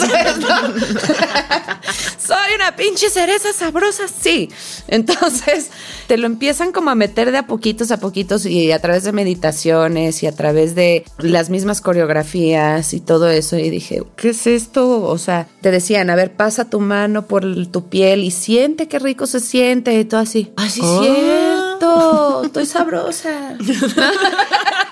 Soy 2.17 2.55
una 2.55 2.75
pinche 2.75 3.09
cereza 3.09 3.51
sabrosa, 3.53 4.03
sí. 4.07 4.49
Entonces, 4.87 5.69
te 6.07 6.17
lo 6.17 6.27
empiezan 6.27 6.71
como 6.71 6.89
a 6.91 6.95
meter 6.95 7.31
de 7.31 7.37
a 7.39 7.47
poquitos 7.47 7.91
a 7.91 7.99
poquitos 7.99 8.45
y 8.45 8.71
a 8.71 8.79
través 8.79 9.03
de 9.03 9.11
meditaciones 9.11 10.23
y 10.23 10.27
a 10.27 10.31
través 10.35 10.75
de 10.75 11.03
las 11.17 11.49
mismas 11.49 11.81
coreografías 11.81 12.93
y 12.93 12.99
todo 13.01 13.29
eso. 13.29 13.57
Y 13.57 13.69
dije, 13.69 14.03
¿qué 14.15 14.29
es 14.29 14.47
esto? 14.47 15.01
O 15.03 15.17
sea, 15.17 15.47
te 15.61 15.71
decían, 15.71 16.09
a 16.09 16.15
ver, 16.15 16.33
pasa 16.33 16.69
tu 16.69 16.79
mano 16.79 17.27
por 17.27 17.43
tu 17.67 17.89
piel 17.89 18.23
y 18.23 18.31
siente 18.31 18.87
qué 18.87 18.99
rico 18.99 19.27
se 19.27 19.39
siente 19.39 19.99
y 19.99 20.05
todo 20.05 20.21
así. 20.21 20.51
Ay, 20.57 20.69
sí, 20.69 20.81
es 20.81 20.85
Oh. 20.87 21.03
cierto, 21.03 22.43
estoy 22.45 22.65
sabrosa. 22.65 23.57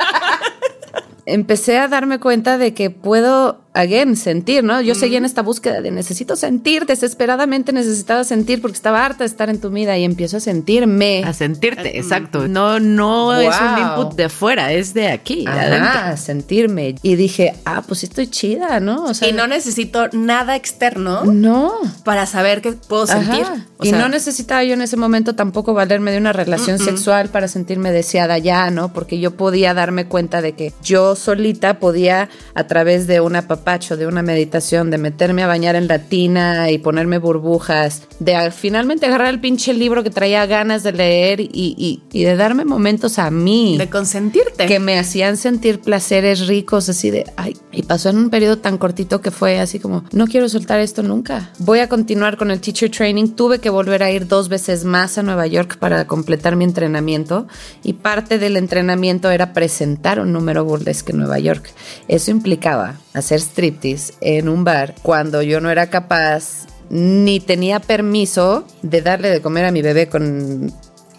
empecé 1.34 1.78
a 1.78 1.88
darme 1.88 2.20
cuenta 2.20 2.58
de 2.58 2.74
que 2.74 2.90
puedo, 2.90 3.62
again, 3.74 4.16
sentir, 4.16 4.64
¿no? 4.64 4.82
Yo 4.82 4.96
seguía 4.96 5.18
en 5.20 5.26
esta 5.26 5.42
búsqueda 5.42 5.82
de 5.82 5.92
necesito 5.92 6.36
sentir, 6.36 6.86
desesperadamente 6.86 7.72
necesitaba 7.72 8.24
sentir 8.24 8.62
porque 8.62 8.76
estaba 8.76 9.06
harta 9.06 9.20
de 9.20 9.28
estar 9.28 9.50
entumida 9.50 9.98
y 9.98 10.04
empiezo 10.04 10.38
a 10.38 10.40
sentirme. 10.40 11.24
A 11.24 11.34
sentirte, 11.34 11.98
exacto. 11.98 12.48
No, 12.48 12.80
no 12.80 13.34
es 13.40 13.56
un 13.60 13.80
input 13.80 14.16
de 14.16 14.30
fuera, 14.30 14.74
es 14.74 14.94
de 14.94 15.10
aquí. 15.10 15.46
Ajá, 15.48 16.18
sentirme. 16.18 16.96
Y 17.02 17.16
dije, 17.16 17.54
ah, 17.66 17.84
pues 17.86 18.02
sí 18.02 18.08
estoy 18.08 18.28
chida, 18.28 18.80
¿no? 18.80 19.06
O 19.06 19.14
sea, 19.14 19.30
Y 19.30 19.34
no 19.34 19.48
necesito 19.48 20.08
nada 20.14 20.56
externo 20.56 21.26
no. 21.26 21.74
para 22.04 22.26
saber 22.26 22.62
que 22.62 22.74
puedo 22.74 23.08
sentir. 23.08 23.46
O 23.78 23.86
y 23.86 23.90
sea, 23.92 24.00
no 24.00 24.10
necesitaba 24.10 24.64
yo 24.64 24.74
en 24.74 24.82
ese 24.82 24.98
momento 24.98 25.36
tampoco 25.36 25.74
valerme 25.74 26.12
de 26.12 26.18
una 26.18 26.34
relación 26.34 26.80
sexual 26.80 27.30
para 27.30 27.48
sentirme 27.48 27.92
deseada 27.92 28.38
ya, 28.38 28.70
¿no? 28.72 28.92
Porque 28.94 29.20
yo 29.20 29.32
podía 29.32 29.74
darme 29.74 30.08
cuenta 30.08 30.42
de 30.42 30.54
que 30.54 30.74
yo 30.84 31.16
solita 31.16 31.80
podía, 31.80 32.30
a 32.56 32.68
través 32.68 33.08
de 33.08 33.22
un 33.22 33.36
apapacho, 33.60 33.98
de 33.98 34.08
una 34.08 34.22
meditación, 34.22 34.90
de 34.90 34.98
meterme 34.98 35.44
a 35.44 35.48
bañar 35.48 35.76
en 35.76 35.88
la 35.88 36.00
tina 36.00 36.72
y 36.72 36.78
ponerme 36.78 37.18
burbujas, 37.18 38.04
de 38.20 38.52
finalmente 38.52 39.06
agarrar 39.06 39.28
el 39.30 39.40
pinche 39.40 39.74
libro 39.74 40.04
que 40.04 40.10
traía 40.10 40.46
ganas 40.46 40.84
de 40.84 40.92
leer 40.94 41.42
y, 41.42 41.50
y- 41.54 42.02
y 42.12 42.24
de 42.24 42.36
darme 42.36 42.66
momentos 42.66 43.20
a 43.20 43.30
mí 43.32 43.78
de 43.78 43.90
consentirte. 43.90 44.66
que 44.66 44.80
me 44.80 44.98
hacían 44.98 45.38
sentir 45.38 45.80
placeres 45.82 46.48
ricos, 46.48 46.90
así 46.90 47.10
de, 47.12 47.26
ay, 47.36 47.56
y 47.72 47.84
pasó 47.84 48.10
en 48.10 48.18
un 48.18 48.30
periodo 48.30 48.58
tan 48.58 48.78
cortito 48.78 49.22
que 49.22 49.32
fue 49.32 49.60
así 49.60 49.80
como, 49.80 50.04
no 50.12 50.28
quiero 50.28 50.48
soltar 50.50 50.80
esto 50.80 51.04
nunca. 51.04 51.52
Voy 51.60 51.80
a 51.80 51.90
continuar 51.90 52.38
con 52.38 52.52
el 52.52 52.62
teacher 52.62 52.90
training. 52.90 53.30
Tuve 53.36 53.60
que 53.60 53.70
volver 53.70 54.04
a 54.04 54.12
ir 54.12 54.28
dos 54.28 54.50
veces 54.50 54.86
más 54.86 55.18
a 55.18 55.24
Nueva 55.24 55.48
York 55.48 55.78
para 55.80 56.08
completar 56.08 56.56
mi 56.56 56.64
entrenamiento 56.64 57.48
y 57.84 57.94
parte 57.94 58.40
del 58.40 58.58
entrenamiento 58.58 59.30
era 59.30 59.54
presentar 59.54 60.20
un 60.20 60.32
número 60.32 60.64
burlesque 60.66 61.12
en 61.12 61.20
Nueva 61.20 61.40
York. 61.40 61.70
Eso 62.08 62.32
implicaba 62.32 62.96
hacer 63.14 63.40
striptease 63.50 64.14
en 64.22 64.50
un 64.50 64.64
bar 64.64 64.96
cuando 65.02 65.42
yo 65.42 65.60
no 65.62 65.70
era 65.70 65.90
capaz 65.90 66.66
ni 66.90 67.40
tenía 67.40 67.80
permiso 67.80 68.66
de 68.82 69.02
darle 69.02 69.30
de 69.30 69.42
comer 69.42 69.66
a 69.66 69.72
mi 69.72 69.82
bebé 69.82 70.10
con 70.10 70.74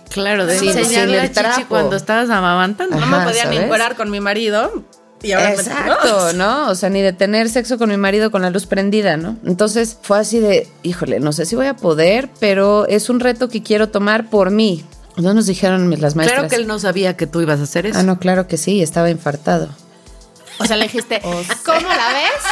Claro, 0.09 0.45
de 0.45 0.59
Sí, 0.59 0.69
el 0.71 1.31
chichi 1.33 1.65
cuando 1.69 1.95
estabas 1.97 2.29
amamantando. 2.31 2.97
no 2.99 3.07
me 3.07 3.25
podía 3.25 3.45
ni 3.45 3.57
encuerar 3.59 3.95
con 3.97 4.11
mi 4.11 4.19
marido. 4.21 4.83
Y 5.23 5.33
ahora 5.33 5.51
me- 5.51 5.55
Exacto, 5.55 6.33
¿no? 6.33 6.69
O 6.71 6.75
sea, 6.75 6.89
ni 6.89 7.03
de 7.03 7.13
tener 7.13 7.49
sexo 7.51 7.77
con 7.79 7.91
mi 7.91 7.97
marido 7.99 8.31
con 8.33 8.43
la 8.43 8.51
luz 8.51 8.67
prendida, 8.67 9.17
¿no? 9.19 9.37
Entonces 9.45 9.97
fue 10.03 10.19
así 10.19 10.41
de, 10.41 10.67
híjole, 10.83 11.21
no 11.21 11.33
sé 11.33 11.45
si 11.47 11.55
voy 11.55 11.67
a 11.67 11.77
poder, 11.77 12.29
pero 12.41 12.87
es 12.89 13.11
un 13.11 13.21
reto 13.21 13.49
que 13.49 13.63
quiero 13.63 13.91
tomar 13.91 14.31
por 14.31 14.51
mí. 14.51 14.83
No 15.17 15.35
nos 15.35 15.47
dijeron 15.47 15.91
las 16.01 16.17
maestras. 16.17 16.39
Claro 16.41 16.49
que 16.49 16.57
él 16.57 16.67
no 16.67 16.79
sabía 16.79 17.17
que 17.17 17.27
tú 17.27 17.41
ibas 17.43 17.61
a 17.61 17.65
hacer 17.65 17.85
eso. 17.87 17.99
Ah, 17.99 18.03
no, 18.03 18.19
claro 18.19 18.49
que 18.49 18.57
sí, 18.57 18.83
estaba 18.83 19.11
infartado. 19.11 19.69
O 20.61 20.67
sea, 20.67 20.77
le 20.77 20.85
dijiste, 20.85 21.21
¿cómo 21.65 21.89
la 21.89 22.13
ves? 22.13 22.43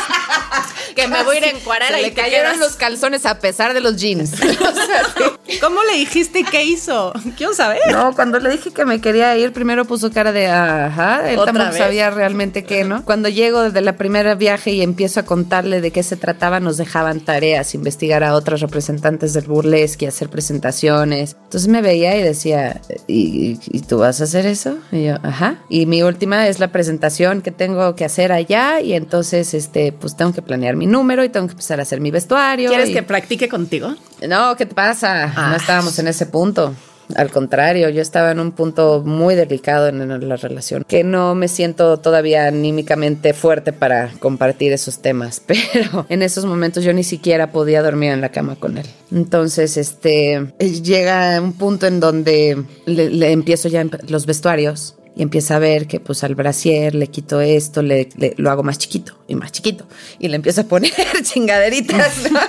Que 1.03 1.09
me 1.09 1.23
voy 1.25 1.37
a 1.37 1.39
ir 1.39 1.45
a 1.45 1.51
encuarar 1.51 1.93
Se 1.93 2.01
y 2.01 2.03
le 2.03 2.13
cayeron 2.13 2.53
quedas. 2.53 2.59
los 2.59 2.77
calzones 2.77 3.27
a 3.27 3.39
pesar 3.39 3.75
de 3.75 3.81
los 3.81 3.97
jeans. 3.97 4.33
¿Cómo 5.61 5.83
le 5.85 5.99
dijiste 5.99 6.41
y 6.41 6.45
qué 6.45 6.65
hizo? 6.65 7.13
Quiero 7.37 7.55
saber. 7.55 7.81
No, 7.91 8.15
cuando 8.15 8.39
le 8.39 8.51
dije 8.51 8.71
que 8.71 8.85
me 8.85 9.01
quería 9.01 9.37
ir, 9.37 9.53
primero 9.53 9.85
puso 9.85 10.11
cara 10.13 10.33
de 10.33 10.47
ajá, 10.49 11.31
él 11.31 11.39
¿Otra 11.39 11.53
tampoco 11.53 11.71
vez? 11.75 11.79
sabía 11.83 12.11
realmente 12.11 12.65
qué, 12.65 12.85
¿no? 12.85 13.05
Cuando 13.05 13.29
llego 13.29 13.63
desde 13.63 13.81
la 13.81 13.97
primera 13.97 14.35
viaje 14.35 14.71
y 14.73 14.83
empiezo 14.83 15.21
a 15.21 15.23
contarle 15.25 15.81
de 15.81 15.91
qué 15.91 16.03
se 16.03 16.17
trataba, 16.17 16.61
nos 16.61 16.77
dejaban 16.77 17.21
tareas, 17.21 17.75
investigar 17.75 18.23
a 18.25 18.35
otros 18.35 18.61
representantes 18.61 19.33
del 19.33 19.45
burlesque, 19.47 20.07
hacer 20.07 20.29
presentaciones. 20.29 21.37
Entonces 21.45 21.69
me 21.69 21.81
veía 21.83 22.17
y 22.17 22.23
decía, 22.23 22.81
¿y, 23.07 23.59
y 23.67 23.81
tú 23.81 23.99
vas 23.99 24.21
a 24.21 24.25
hacer 24.25 24.47
eso? 24.47 24.77
Y 24.93 25.05
yo, 25.05 25.17
ajá. 25.23 25.59
Y 25.69 25.87
mi 25.87 26.03
última 26.03 26.47
es 26.49 26.59
la 26.61 26.69
presentación 26.73 27.41
que 27.43 27.51
tengo 27.51 27.95
que 27.97 28.05
hacer 28.05 28.33
allá 28.33 28.81
y 28.81 28.93
entonces, 28.95 29.55
este, 29.55 29.93
pues 29.93 30.17
tengo 30.17 30.33
que 30.33 30.43
planear 30.43 30.77
mi 30.77 30.87
número 30.91 31.25
y 31.25 31.29
tengo 31.29 31.47
que 31.47 31.53
empezar 31.53 31.79
a 31.79 31.83
hacer 31.83 32.01
mi 32.01 32.11
vestuario. 32.11 32.69
¿Quieres 32.69 32.91
y- 32.91 32.95
que 32.95 33.03
practique 33.03 33.49
contigo? 33.49 33.95
no, 34.29 34.57
¿qué 34.57 34.67
te 34.67 34.75
pasa? 34.75 35.33
Ah. 35.37 35.51
No 35.51 35.57
estábamos 35.57 35.99
en 35.99 36.09
ese 36.09 36.27
punto. 36.27 36.75
Al 37.17 37.31
contrario, 37.31 37.89
yo 37.89 38.03
estaba 38.03 38.33
en 38.33 38.39
un 38.39 38.53
punto 38.53 39.03
muy 39.03 39.35
delicado 39.35 39.89
en 39.89 40.29
la 40.29 40.37
relación, 40.37 40.85
que 40.87 41.05
no 41.05 41.35
me 41.35 41.49
siento 41.49 41.97
todavía 41.97 42.47
anímicamente 42.49 43.33
fuerte 43.33 43.73
para 43.73 44.11
compartir 44.21 44.75
esos 44.75 44.99
temas, 45.01 45.41
pero 45.47 46.05
en 46.11 46.23
esos 46.23 46.45
momentos 46.45 46.85
yo 46.85 46.93
ni 46.93 47.05
siquiera 47.05 47.51
podía 47.51 47.83
dormir 47.83 48.11
en 48.11 48.21
la 48.21 48.29
cama 48.29 48.57
con 48.57 48.77
él. 48.77 48.87
Entonces, 49.11 49.79
este, 49.79 50.53
llega 50.59 51.41
un 51.41 51.55
punto 51.55 51.87
en 51.87 51.99
donde 51.99 52.63
le, 52.85 53.09
le 53.09 53.33
empiezo 53.33 53.69
ya 53.69 53.87
los 54.09 54.27
vestuarios 54.27 54.97
y 55.19 55.23
empieza 55.23 55.57
a 55.57 55.59
ver 55.59 55.87
que 55.87 56.01
pues 56.01 56.25
al 56.25 56.35
brasier 56.35 56.95
le 56.95 57.09
quito 57.09 57.43
esto, 57.43 57.83
le, 57.83 58.09
le- 58.17 58.33
lo 58.39 58.51
hago 58.51 58.63
más 58.63 58.79
chiquito 58.79 59.19
y 59.29 59.35
más 59.35 59.53
chiquito 59.53 59.85
y 60.19 60.29
le 60.29 60.37
empiezo 60.37 60.63
a 60.63 60.65
poner 60.65 60.93
chingaderitas 61.23 62.31
¿no? 62.33 62.41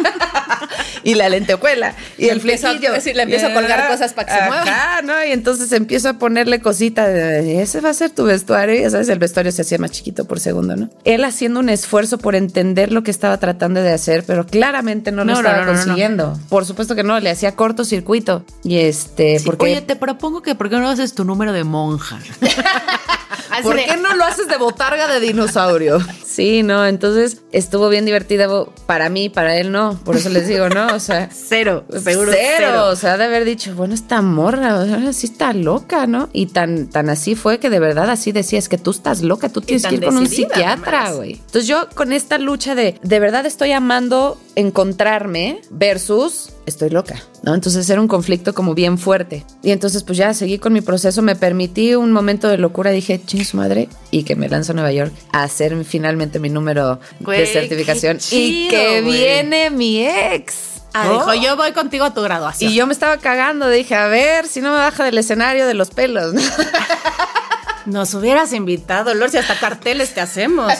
y 1.04 1.16
la 1.16 1.28
lentejuela 1.30 1.96
y 2.18 2.26
Le 2.28 2.32
el 2.32 2.42
flequillo. 2.42 3.02
sí, 3.02 3.14
le 3.14 3.24
empiezo 3.24 3.48
a 3.48 3.54
colgar 3.54 3.90
cosas 3.90 4.14
para 4.14 4.28
que 4.28 4.34
se 4.40 4.48
mueva. 4.48 5.02
¿no? 5.04 5.26
Y 5.26 5.32
entonces 5.32 5.72
empiezo 5.74 6.10
a 6.10 6.14
ponerle 6.14 6.60
cositas, 6.62 7.10
ese 7.10 7.82
va 7.82 7.90
a 7.90 7.94
ser 7.94 8.12
tu 8.12 8.24
vestuario, 8.26 8.76
y 8.76 8.82
ya 8.82 8.90
sabes, 8.90 9.10
el 9.10 9.20
vestuario 9.20 9.52
se 9.52 9.64
hacía 9.64 9.78
más 9.80 9.92
chiquito 9.92 10.26
por 10.26 10.40
segundo, 10.40 10.76
¿no? 10.76 10.90
Él 11.06 11.24
haciendo 11.24 11.60
un 11.60 11.70
esfuerzo 11.70 12.18
por 12.20 12.36
entender 12.36 12.92
lo 12.92 13.02
que 13.04 13.12
estaba 13.12 13.38
tratando 13.40 13.82
de 13.82 13.92
hacer, 13.92 14.24
pero 14.26 14.46
claramente 14.46 15.12
no 15.12 15.24
lo 15.26 15.34
No, 15.34 15.42
no, 15.42 15.48
estaba 15.50 15.66
no, 15.66 15.72
no. 15.72 15.78
consiguiendo. 15.78 16.40
Por 16.50 16.66
supuesto 16.66 16.96
que 16.96 17.04
no, 17.04 17.20
le 17.20 17.30
hacía 17.32 17.56
cortocircuito 17.56 18.46
y 18.64 18.78
este, 18.78 19.40
Sí, 19.40 19.46
porque 19.46 19.66
Oye, 19.66 19.82
te 19.82 19.96
propongo 19.96 20.42
que 20.42 20.54
¿por 20.56 20.70
qué 20.70 20.78
no 20.78 20.90
haces 20.90 21.14
tu 21.14 21.24
número 21.24 21.54
de 21.54 21.64
monja? 21.64 22.20
¿Por 23.64 23.76
qué 23.76 23.98
no 23.98 24.16
lo 24.16 24.26
haces 24.26 24.48
de 24.48 24.58
botarga 24.58 25.08
de 25.08 25.20
dinosaurio? 25.20 26.00
Sí, 26.40 26.64
no, 26.64 26.86
entonces 26.86 27.42
estuvo 27.52 27.90
bien 27.90 28.06
divertido 28.06 28.72
para 28.86 29.10
mí, 29.10 29.28
para 29.28 29.58
él 29.58 29.74
no. 29.74 30.00
Por 30.06 30.16
eso 30.16 30.30
les 30.30 30.48
digo, 30.48 30.70
¿no? 30.70 30.88
O 30.96 31.00
sea, 31.02 31.28
Cero, 31.34 31.84
seguro 32.02 32.32
cero. 32.34 32.56
cero. 32.60 32.86
O 32.88 32.96
sea, 32.96 33.18
de 33.18 33.26
haber 33.26 33.44
dicho, 33.44 33.76
bueno, 33.76 33.94
esta 33.94 34.22
morra, 34.22 34.80
o 34.80 34.86
sea, 34.86 35.12
sí 35.12 35.28
está 35.28 35.52
loca, 35.52 36.08
¿no? 36.08 36.30
Y 36.32 36.46
tan, 36.46 36.88
tan 36.88 37.10
así 37.10 37.36
fue 37.36 37.60
que 37.60 37.70
de 37.70 37.82
verdad 37.82 38.10
así 38.10 38.32
decía, 38.32 38.58
es 38.58 38.70
que 38.70 38.78
tú 38.78 38.92
estás 38.92 39.22
loca, 39.22 39.50
tú 39.50 39.60
tienes 39.60 39.86
que 39.86 39.96
ir 39.96 40.06
con 40.06 40.16
un 40.16 40.28
psiquiatra, 40.28 41.12
güey. 41.12 41.34
Entonces 41.34 41.68
yo 41.68 41.90
con 41.94 42.14
esta 42.14 42.38
lucha 42.38 42.74
de, 42.74 42.96
de 43.04 43.20
verdad 43.20 43.46
estoy 43.46 43.74
amando 43.74 44.40
encontrarme 44.56 45.62
versus 45.72 46.52
estoy 46.66 46.90
loca, 46.90 47.22
¿no? 47.44 47.56
Entonces 47.56 47.90
era 47.90 48.00
un 48.00 48.08
conflicto 48.08 48.54
como 48.54 48.76
bien 48.76 48.98
fuerte. 48.98 49.46
Y 49.64 49.72
entonces 49.72 50.04
pues 50.04 50.18
ya 50.18 50.34
seguí 50.34 50.60
con 50.60 50.74
mi 50.74 50.82
proceso, 50.82 51.22
me 51.22 51.36
permití 51.36 51.96
un 51.96 52.12
momento 52.12 52.48
de 52.48 52.58
locura, 52.58 52.92
dije, 52.92 53.22
ching 53.26 53.44
su 53.44 53.58
madre, 53.58 53.90
y 54.12 54.24
que 54.24 54.36
me 54.36 54.50
lanzo 54.50 54.72
a 54.72 54.76
Nueva 54.76 54.92
York 54.92 55.12
a 55.32 55.44
hacer 55.44 55.84
finalmente 55.84 56.29
mi 56.38 56.50
número 56.50 57.00
Güey, 57.22 57.40
de 57.40 57.48
certificación. 57.48 58.20
y 58.30 58.68
que 58.68 59.02
viene 59.02 59.72
mi 59.72 60.06
ex. 60.06 60.54
Ah, 60.94 61.06
¿no? 61.06 61.14
dijo, 61.14 61.34
yo 61.36 61.56
voy 61.56 61.72
contigo 61.72 62.06
a 62.06 62.14
tu 62.14 62.22
graduación. 62.22 62.72
Y 62.72 62.76
yo 62.76 62.86
me 62.88 62.94
estaba 62.94 63.18
cagando, 63.18 63.70
dije, 63.70 63.96
a 63.96 64.08
ver, 64.08 64.48
si 64.48 64.60
no 64.62 64.72
me 64.72 64.78
baja 64.78 65.04
del 65.04 65.18
escenario 65.18 65.66
de 65.66 65.74
los 65.76 65.90
pelos. 65.92 66.34
¿no? 66.34 66.42
Nos 67.86 68.14
hubieras 68.14 68.54
invitado, 68.54 69.14
Lor, 69.16 69.30
si 69.32 69.38
hasta 69.38 69.58
carteles 69.60 70.14
te 70.14 70.22
hacemos. 70.22 70.72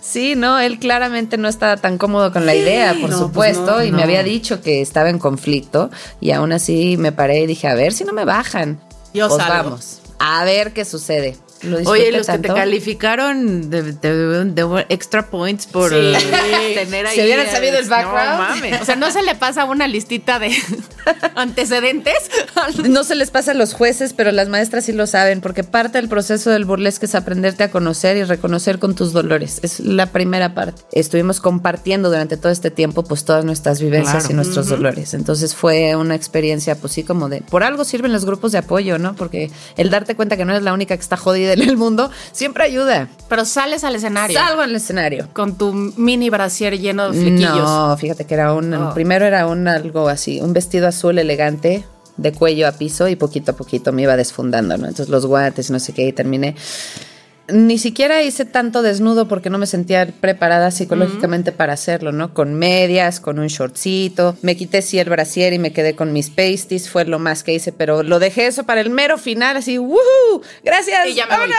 Sí, 0.00 0.34
no, 0.34 0.58
él 0.58 0.78
claramente 0.78 1.38
no 1.38 1.48
estaba 1.48 1.76
tan 1.78 1.96
cómodo 1.96 2.32
con 2.32 2.44
la 2.44 2.54
idea, 2.54 2.92
por 3.00 3.08
No, 3.10 3.30
pues 3.32 3.56
supuesto, 3.56 3.76
no, 3.78 3.84
y 3.84 3.90
no. 3.90 3.96
me 3.98 4.02
había 4.02 4.22
dicho 4.22 4.60
que 4.60 4.82
estaba 4.82 5.08
en 5.08 5.18
conflicto, 5.18 5.90
y 6.20 6.32
aún 6.32 6.52
así 6.52 6.96
me 6.98 7.12
paré 7.12 7.40
y 7.42 7.46
dije, 7.46 7.68
a 7.68 7.74
ver 7.74 7.92
si 7.94 8.04
no 8.04 8.12
me 8.12 8.24
bajan. 8.26 8.78
Yo 9.14 9.28
pues 9.28 9.42
salgo. 9.42 9.70
vamos, 9.70 10.00
a 10.18 10.44
ver 10.44 10.72
qué 10.72 10.84
sucede. 10.84 11.36
Lo 11.62 11.78
Oye, 11.90 12.10
los 12.12 12.26
que 12.26 12.38
te 12.38 12.48
calificaron 12.48 13.68
de, 13.70 13.92
de- 13.92 14.44
de 14.46 14.86
extra 14.88 15.26
points 15.26 15.66
por 15.66 15.90
Sí. 15.90 16.12
tener 16.74 17.06
ahí. 17.06 17.14
Si 17.16 17.22
hubieran 17.22 17.50
sabido 17.50 17.78
el 17.78 17.84
No 17.84 17.90
background. 17.90 18.38
mames. 18.38 18.80
O 18.80 18.84
sea, 18.84 18.96
no 18.96 19.10
se 19.10 19.22
le 19.22 19.34
pasa 19.34 19.64
una 19.66 19.86
listita 19.86 20.38
de 20.38 20.50
antecedentes. 21.34 22.14
No 22.88 23.04
se 23.04 23.14
les 23.14 23.30
pasa 23.30 23.52
a 23.52 23.54
los 23.54 23.74
jueces, 23.74 24.12
pero 24.12 24.30
las 24.32 24.48
maestras 24.48 24.84
sí 24.84 24.92
lo 24.92 25.06
saben, 25.06 25.40
porque 25.40 25.64
parte 25.64 25.98
del 25.98 26.08
proceso 26.08 26.50
del 26.50 26.64
burlesque 26.64 27.06
es 27.06 27.14
aprenderte 27.14 27.64
a 27.64 27.70
conocer 27.70 28.16
y 28.16 28.24
reconocer 28.24 28.78
con 28.78 28.94
tus 28.94 29.12
dolores. 29.12 29.60
Es 29.62 29.80
la 29.80 30.06
primera 30.06 30.54
parte. 30.54 30.82
Estuvimos 30.92 31.40
compartiendo 31.40 32.08
durante 32.10 32.36
todo 32.36 32.52
este 32.52 32.70
tiempo, 32.70 33.02
pues 33.04 33.24
todas 33.24 33.44
nuestras 33.44 33.80
vivencias 33.80 34.24
Claro. 34.24 34.32
y 34.32 34.34
nuestros 34.36 34.68
dolores. 34.68 35.14
Entonces 35.14 35.54
fue 35.54 35.96
una 35.96 36.14
experiencia, 36.14 36.74
pues 36.76 36.92
sí, 36.92 37.02
como 37.04 37.28
de. 37.28 37.42
Por 37.42 37.62
algo 37.64 37.84
sirven 37.84 38.12
los 38.12 38.24
grupos 38.24 38.52
de 38.52 38.58
apoyo, 38.58 38.98
¿no? 38.98 39.14
Porque 39.14 39.50
el 39.76 39.90
darte 39.90 40.14
cuenta 40.16 40.36
que 40.36 40.44
no 40.44 40.52
eres 40.52 40.62
la 40.64 40.72
única 40.72 40.96
que 40.96 41.02
está 41.02 41.16
jodida 41.16 41.49
en 41.52 41.62
el 41.62 41.76
mundo 41.76 42.10
siempre 42.32 42.64
ayuda. 42.64 43.08
Pero 43.28 43.44
sales 43.44 43.84
al 43.84 43.94
escenario 43.94 44.38
Salgo 44.38 44.62
al 44.62 44.74
escenario. 44.74 45.28
con 45.32 45.56
tu 45.56 45.72
mini 45.72 46.30
brasier 46.30 46.78
lleno 46.78 47.10
de 47.10 47.20
flequillos. 47.20 47.58
No, 47.58 47.96
fíjate 47.96 48.24
que 48.24 48.34
era 48.34 48.52
un. 48.54 48.72
Oh. 48.74 48.94
Primero 48.94 49.24
era 49.24 49.46
un 49.46 49.68
algo 49.68 50.08
así, 50.08 50.40
un 50.40 50.52
vestido 50.52 50.88
azul 50.88 51.18
elegante 51.18 51.84
de 52.16 52.32
cuello 52.32 52.68
a 52.68 52.72
piso 52.72 53.08
y 53.08 53.16
poquito 53.16 53.52
a 53.52 53.56
poquito 53.56 53.92
me 53.92 54.02
iba 54.02 54.16
desfundando, 54.16 54.76
¿no? 54.76 54.86
Entonces 54.86 55.08
los 55.08 55.26
guantes 55.26 55.70
no 55.70 55.78
sé 55.78 55.92
qué 55.92 56.06
y 56.06 56.12
terminé. 56.12 56.54
Ni 57.52 57.78
siquiera 57.78 58.22
hice 58.22 58.44
tanto 58.44 58.82
desnudo 58.82 59.28
porque 59.28 59.50
no 59.50 59.58
me 59.58 59.66
sentía 59.66 60.06
preparada 60.20 60.70
psicológicamente 60.70 61.52
para 61.52 61.72
hacerlo, 61.72 62.12
¿no? 62.12 62.34
Con 62.34 62.54
medias, 62.54 63.20
con 63.20 63.38
un 63.38 63.48
shortcito. 63.48 64.36
Me 64.42 64.56
quité 64.56 64.82
sí 64.82 64.98
el 64.98 65.08
brasier 65.08 65.52
y 65.52 65.58
me 65.58 65.72
quedé 65.72 65.94
con 65.94 66.12
mis 66.12 66.30
pasties. 66.30 66.88
Fue 66.88 67.04
lo 67.04 67.18
más 67.18 67.42
que 67.42 67.54
hice, 67.54 67.72
pero 67.72 68.02
lo 68.02 68.18
dejé 68.18 68.46
eso 68.46 68.64
para 68.64 68.80
el 68.80 68.90
mero 68.90 69.18
final, 69.18 69.56
así, 69.56 69.78
¡woohoo! 69.78 70.42
¡Gracias! 70.64 71.08
Y 71.08 71.14
ya 71.14 71.26
me 71.26 71.36
voy. 71.36 71.50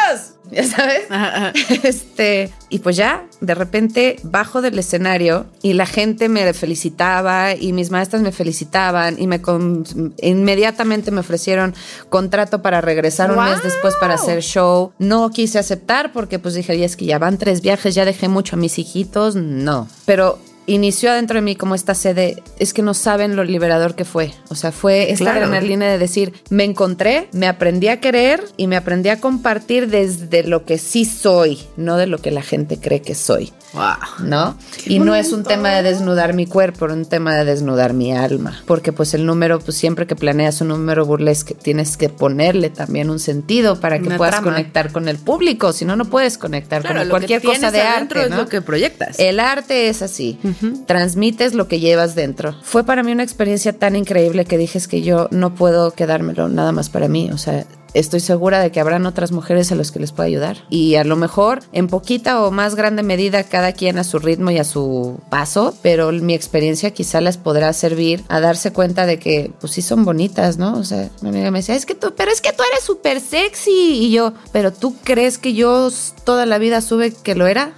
¿Ya 0.55 0.63
sabes? 0.63 1.03
Ajá, 1.09 1.35
ajá. 1.37 1.53
Este, 1.83 2.51
y 2.69 2.79
pues 2.79 2.95
ya, 2.97 3.25
de 3.39 3.55
repente 3.55 4.17
bajo 4.23 4.61
del 4.61 4.77
escenario 4.79 5.45
y 5.61 5.73
la 5.73 5.85
gente 5.85 6.29
me 6.29 6.53
felicitaba 6.53 7.55
y 7.55 7.73
mis 7.73 7.89
maestras 7.91 8.21
me 8.21 8.31
felicitaban 8.31 9.19
y 9.19 9.27
me 9.27 9.41
con- 9.41 9.83
inmediatamente 10.21 11.11
me 11.11 11.19
ofrecieron 11.21 11.73
contrato 12.09 12.61
para 12.61 12.81
regresar 12.81 13.31
un 13.31 13.43
mes 13.43 13.63
después 13.63 13.95
para 13.99 14.15
hacer 14.15 14.41
show. 14.41 14.91
No 14.99 15.29
quise 15.31 15.59
aceptar 15.59 16.11
porque 16.11 16.39
pues 16.39 16.53
dije, 16.53 16.73
"Oye, 16.73 16.85
es 16.85 16.95
que 16.95 17.05
ya 17.05 17.17
van 17.19 17.37
tres 17.37 17.61
viajes, 17.61 17.95
ya 17.95 18.05
dejé 18.05 18.27
mucho 18.27 18.55
a 18.55 18.59
mis 18.59 18.77
hijitos, 18.79 19.35
no. 19.35 19.87
Pero 20.05 20.39
inició 20.67 21.11
adentro 21.11 21.35
de 21.35 21.41
mí 21.41 21.55
como 21.55 21.75
esta 21.75 21.95
sede, 21.95 22.41
es 22.59 22.73
que 22.73 22.81
no 22.81 22.93
saben 22.93 23.35
lo 23.35 23.43
liberador 23.43 23.95
que 23.95 24.05
fue. 24.05 24.33
O 24.49 24.55
sea, 24.55 24.71
fue 24.71 25.11
esta 25.11 25.25
Claro. 25.31 25.45
adrenalina 25.45 25.87
de 25.87 25.97
decir, 25.97 26.33
me 26.49 26.63
encontré, 26.63 27.27
me 27.33 27.47
aprendí 27.47 27.87
a 27.87 27.99
querer 27.99 28.43
y 28.57 28.67
me 28.67 28.75
aprendí 28.77 29.09
a 29.09 29.19
compartir 29.19 29.89
desde 29.89 30.43
lo 30.43 30.65
que 30.65 30.77
sí 30.77 31.05
soy, 31.05 31.59
no 31.77 31.97
de 31.97 32.07
lo 32.07 32.19
que 32.19 32.31
la 32.31 32.41
gente 32.41 32.79
cree 32.79 33.01
que 33.01 33.15
soy. 33.15 33.51
Wow. 33.73 34.27
¿No? 34.27 34.57
y 34.85 34.99
no 34.99 35.15
es 35.15 35.31
un 35.31 35.43
tema 35.43 35.69
de 35.69 35.81
desnudar 35.83 36.33
mi 36.33 36.45
cuerpo, 36.45 36.87
es 36.87 36.91
un 36.91 37.05
tema 37.05 37.33
de 37.37 37.45
desnudar 37.45 37.93
mi 37.93 38.11
alma. 38.13 38.61
Porque 38.65 38.91
pues 38.91 39.13
el 39.13 39.25
número, 39.25 39.59
pues 39.59 39.77
siempre 39.77 40.05
que 40.07 40.15
planeas 40.17 40.59
un 40.59 40.67
número 40.67 41.05
burlesque, 41.05 41.53
tienes 41.55 41.95
que 41.95 42.09
ponerle 42.09 42.69
también 42.69 43.09
un 43.09 43.19
sentido 43.19 43.79
para 43.79 43.99
que 43.99 44.07
Una 44.07 44.17
puedas 44.17 44.35
trama. 44.35 44.51
conectar 44.51 44.91
con 44.91 45.07
el 45.07 45.17
público. 45.17 45.71
Si 45.71 45.85
no, 45.85 45.95
no 45.95 46.03
puedes 46.03 46.37
conectar 46.37 46.81
Claro, 46.81 46.99
con 46.99 47.09
cualquier 47.11 47.41
cosa 47.41 47.71
de 47.71 47.81
arte. 47.81 48.23
es 48.23 48.29
¿no? 48.29 48.37
lo 48.37 48.49
que 48.49 48.61
proyectas. 48.61 49.17
El 49.19 49.39
arte 49.39 49.87
es 49.87 50.01
así. 50.01 50.37
Transmites 50.85 51.53
lo 51.53 51.67
que 51.67 51.79
llevas 51.79 52.15
dentro. 52.15 52.55
Fue 52.63 52.83
para 52.83 53.03
mí 53.03 53.11
una 53.11 53.23
experiencia 53.23 53.73
tan 53.77 53.95
increíble 53.95 54.45
que 54.45 54.57
dije 54.57 54.77
es 54.77 54.87
que 54.87 55.01
yo 55.01 55.27
no 55.31 55.55
puedo 55.55 55.91
quedármelo 55.91 56.49
nada 56.49 56.71
más 56.71 56.89
para 56.89 57.07
mí. 57.07 57.29
O 57.31 57.37
sea, 57.37 57.65
estoy 57.93 58.19
segura 58.19 58.59
de 58.59 58.71
que 58.71 58.79
habrán 58.79 59.05
otras 59.05 59.31
mujeres 59.31 59.71
a 59.71 59.75
los 59.75 59.91
que 59.91 59.99
les 59.99 60.11
pueda 60.11 60.27
ayudar. 60.27 60.57
Y 60.69 60.95
a 60.95 61.03
lo 61.03 61.15
mejor 61.15 61.61
en 61.71 61.87
poquita 61.87 62.43
o 62.43 62.51
más 62.51 62.75
grande 62.75 63.03
medida 63.03 63.43
cada 63.43 63.73
quien 63.73 63.97
a 63.97 64.03
su 64.03 64.19
ritmo 64.19 64.51
y 64.51 64.57
a 64.57 64.63
su 64.63 65.19
paso, 65.29 65.73
pero 65.81 66.11
mi 66.11 66.33
experiencia 66.33 66.91
quizá 66.91 67.21
les 67.21 67.37
podrá 67.37 67.73
servir 67.73 68.23
a 68.27 68.39
darse 68.39 68.71
cuenta 68.71 69.05
de 69.05 69.19
que 69.19 69.51
pues 69.59 69.73
sí 69.73 69.81
son 69.81 70.05
bonitas, 70.05 70.57
¿no? 70.57 70.77
O 70.77 70.83
sea, 70.83 71.09
una 71.21 71.29
amiga 71.29 71.51
me 71.51 71.59
decía, 71.59 71.75
es 71.75 71.85
que 71.85 71.95
tú, 71.95 72.13
pero 72.15 72.31
es 72.31 72.41
que 72.41 72.53
tú 72.53 72.63
eres 72.71 72.83
súper 72.83 73.19
sexy. 73.19 73.71
Y 73.71 74.11
yo, 74.11 74.33
pero 74.51 74.71
tú 74.71 74.95
crees 75.03 75.37
que 75.37 75.53
yo 75.53 75.89
toda 76.23 76.45
la 76.45 76.57
vida 76.57 76.81
sube 76.81 77.13
que 77.13 77.35
lo 77.35 77.47
era? 77.47 77.73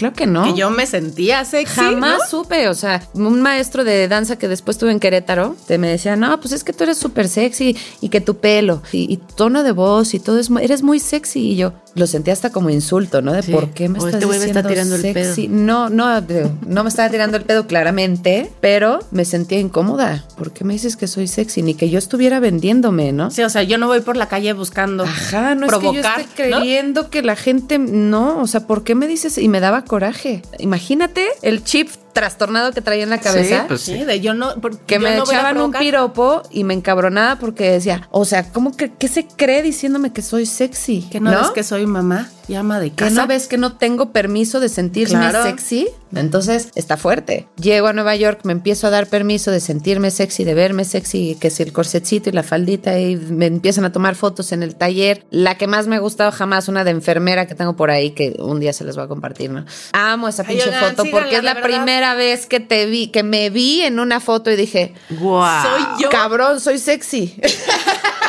Claro 0.00 0.14
que 0.14 0.26
no. 0.26 0.44
Que 0.44 0.54
yo 0.58 0.70
me 0.70 0.86
sentía 0.86 1.44
sexy. 1.44 1.74
Jamás 1.80 2.18
¿no? 2.20 2.26
supe, 2.28 2.68
o 2.68 2.74
sea, 2.74 3.02
un 3.14 3.40
maestro 3.42 3.84
de 3.84 4.08
danza 4.08 4.36
que 4.36 4.48
después 4.48 4.78
tuve 4.78 4.90
en 4.92 4.98
Querétaro, 5.00 5.54
te 5.66 5.78
me 5.78 5.88
decía, 5.88 6.16
no, 6.16 6.40
pues 6.40 6.52
es 6.52 6.64
que 6.64 6.72
tú 6.72 6.84
eres 6.84 6.96
súper 6.98 7.28
sexy 7.28 7.76
y 8.00 8.08
que 8.08 8.20
tu 8.20 8.36
pelo 8.38 8.82
y, 8.92 9.12
y 9.12 9.16
tono 9.18 9.62
de 9.62 9.72
voz 9.72 10.14
y 10.14 10.18
todo 10.20 10.38
es, 10.38 10.50
eres 10.60 10.82
muy 10.82 10.98
sexy 11.00 11.50
y 11.52 11.56
yo 11.56 11.72
lo 11.94 12.06
sentí 12.06 12.30
hasta 12.30 12.50
como 12.50 12.70
insulto, 12.70 13.20
¿no? 13.20 13.32
De 13.32 13.42
Sí. 13.42 13.52
por 13.52 13.70
qué 13.70 13.88
me 13.88 13.98
O 13.98 14.06
estás 14.06 14.14
este 14.14 14.26
güey 14.26 14.38
me 14.38 14.44
está 14.46 14.62
diciendo 14.62 14.68
tirando 14.68 14.94
el 14.96 15.14
pedo. 15.14 15.34
sexy. 15.34 15.48
No, 15.48 15.90
no, 15.90 16.20
no 16.66 16.82
me 16.84 16.88
estaba 16.88 17.08
tirando 17.10 17.36
el 17.36 17.42
pedo 17.44 17.66
claramente, 17.66 18.50
pero 18.60 19.00
me 19.10 19.24
sentía 19.24 19.58
incómoda. 19.58 20.24
¿Por 20.36 20.52
qué 20.52 20.64
me 20.64 20.72
dices 20.74 20.96
que 20.96 21.06
soy 21.08 21.26
sexy? 21.26 21.62
Ni 21.62 21.74
que 21.74 21.90
yo 21.90 21.98
estuviera 21.98 22.38
vendiéndome, 22.40 23.12
¿no? 23.12 23.30
Sí, 23.30 23.42
o 23.42 23.50
sea, 23.50 23.62
yo 23.64 23.76
no 23.78 23.88
voy 23.88 24.00
por 24.00 24.16
la 24.16 24.28
calle 24.28 24.52
buscando 24.52 25.02
Ajá, 25.04 25.54
no 25.54 25.66
provocar, 25.66 26.20
es 26.20 26.26
que 26.28 26.42
yo 26.42 26.44
esté 26.44 26.50
¿no? 26.50 26.58
creyendo 26.58 27.10
que 27.10 27.22
la 27.22 27.36
gente 27.36 27.78
no, 27.78 28.40
o 28.40 28.46
sea, 28.46 28.66
¿por 28.66 28.84
qué 28.84 28.94
me 28.94 29.06
dices? 29.08 29.36
Y 29.38 29.48
me 29.48 29.58
daba 29.60 29.82
coraje. 29.90 30.40
Imagínate 30.60 31.26
el 31.42 31.64
chip 31.64 31.88
trastornado 32.12 32.70
que 32.70 32.80
traía 32.80 33.02
en 33.02 33.10
la 33.10 33.18
cabeza. 33.18 33.64
pues 33.66 33.80
Sí, 33.80 34.04
de 34.04 34.20
yo 34.20 34.34
no. 34.34 34.54
porque 34.60 34.78
que 34.86 34.94
yo 34.94 35.00
me 35.00 35.16
no 35.16 35.24
echaban 35.24 35.60
un 35.60 35.72
piropo 35.72 36.42
y 36.48 36.62
me 36.62 36.74
encabronaba 36.74 37.40
porque 37.40 37.72
decía, 37.72 38.06
o 38.12 38.24
sea, 38.24 38.52
¿cómo 38.52 38.76
que 38.76 38.92
qué 38.92 39.08
se 39.08 39.26
cree 39.26 39.62
diciéndome 39.62 40.12
que 40.12 40.22
soy 40.22 40.46
sexy? 40.46 41.08
Que 41.10 41.18
no, 41.18 41.40
es 41.40 41.50
que 41.50 41.64
soy 41.64 41.86
mamá 41.86 42.30
y 42.50 42.54
ama 42.56 42.80
de 42.80 42.90
¿Que 42.90 42.96
casa. 42.96 43.14
no 43.22 43.26
ves 43.28 43.46
que 43.46 43.56
no 43.58 43.74
tengo 43.76 44.10
permiso 44.12 44.58
de 44.58 44.68
sentirme 44.68 45.18
Claro. 45.18 45.42
sexy? 45.44 45.86
Entonces 46.14 46.70
está 46.74 46.96
fuerte. 46.96 47.46
Llego 47.62 47.86
a 47.86 47.92
Nueva 47.92 48.16
York, 48.16 48.40
me 48.42 48.52
empiezo 48.52 48.88
a 48.88 48.90
dar 48.90 49.06
permiso 49.06 49.52
de 49.52 49.60
sentirme 49.60 50.10
sexy, 50.10 50.42
de 50.42 50.54
verme 50.54 50.84
sexy, 50.84 51.36
que 51.40 51.46
es 51.48 51.60
el 51.60 51.72
corsetcito 51.72 52.28
y 52.28 52.32
la 52.32 52.42
faldita, 52.42 52.98
y 52.98 53.14
me 53.14 53.46
empiezan 53.46 53.84
a 53.84 53.92
tomar 53.92 54.16
fotos 54.16 54.50
en 54.50 54.64
el 54.64 54.74
taller. 54.74 55.24
La 55.30 55.56
que 55.56 55.68
más 55.68 55.86
me 55.86 55.94
ha 55.94 56.00
gustado 56.00 56.32
jamás, 56.32 56.66
una 56.66 56.82
de 56.82 56.90
enfermera 56.90 57.46
que 57.46 57.54
tengo 57.54 57.76
por 57.76 57.92
ahí, 57.92 58.10
que 58.10 58.34
un 58.40 58.58
día 58.58 58.72
se 58.72 58.82
les 58.84 58.96
voy 58.96 59.04
a 59.04 59.08
compartir, 59.08 59.50
¿no? 59.50 59.64
Amo 59.92 60.26
esa 60.28 60.42
Ay, 60.42 60.48
pinche 60.56 60.70
oigan, 60.70 60.80
foto 60.90 61.02
síganla, 61.04 61.20
porque 61.20 61.36
es 61.36 61.44
la 61.44 61.62
primera 61.62 62.14
vez 62.16 62.46
que 62.46 62.58
te 62.58 62.86
vi, 62.86 63.06
que 63.08 63.22
me 63.22 63.48
vi 63.50 63.82
en 63.82 64.00
una 64.00 64.18
foto 64.18 64.50
y 64.50 64.56
dije, 64.56 64.94
Guau. 65.10 65.62
Soy 65.62 66.02
yo. 66.02 66.08
cabrón, 66.10 66.58
soy 66.58 66.78
sexy. 66.78 67.36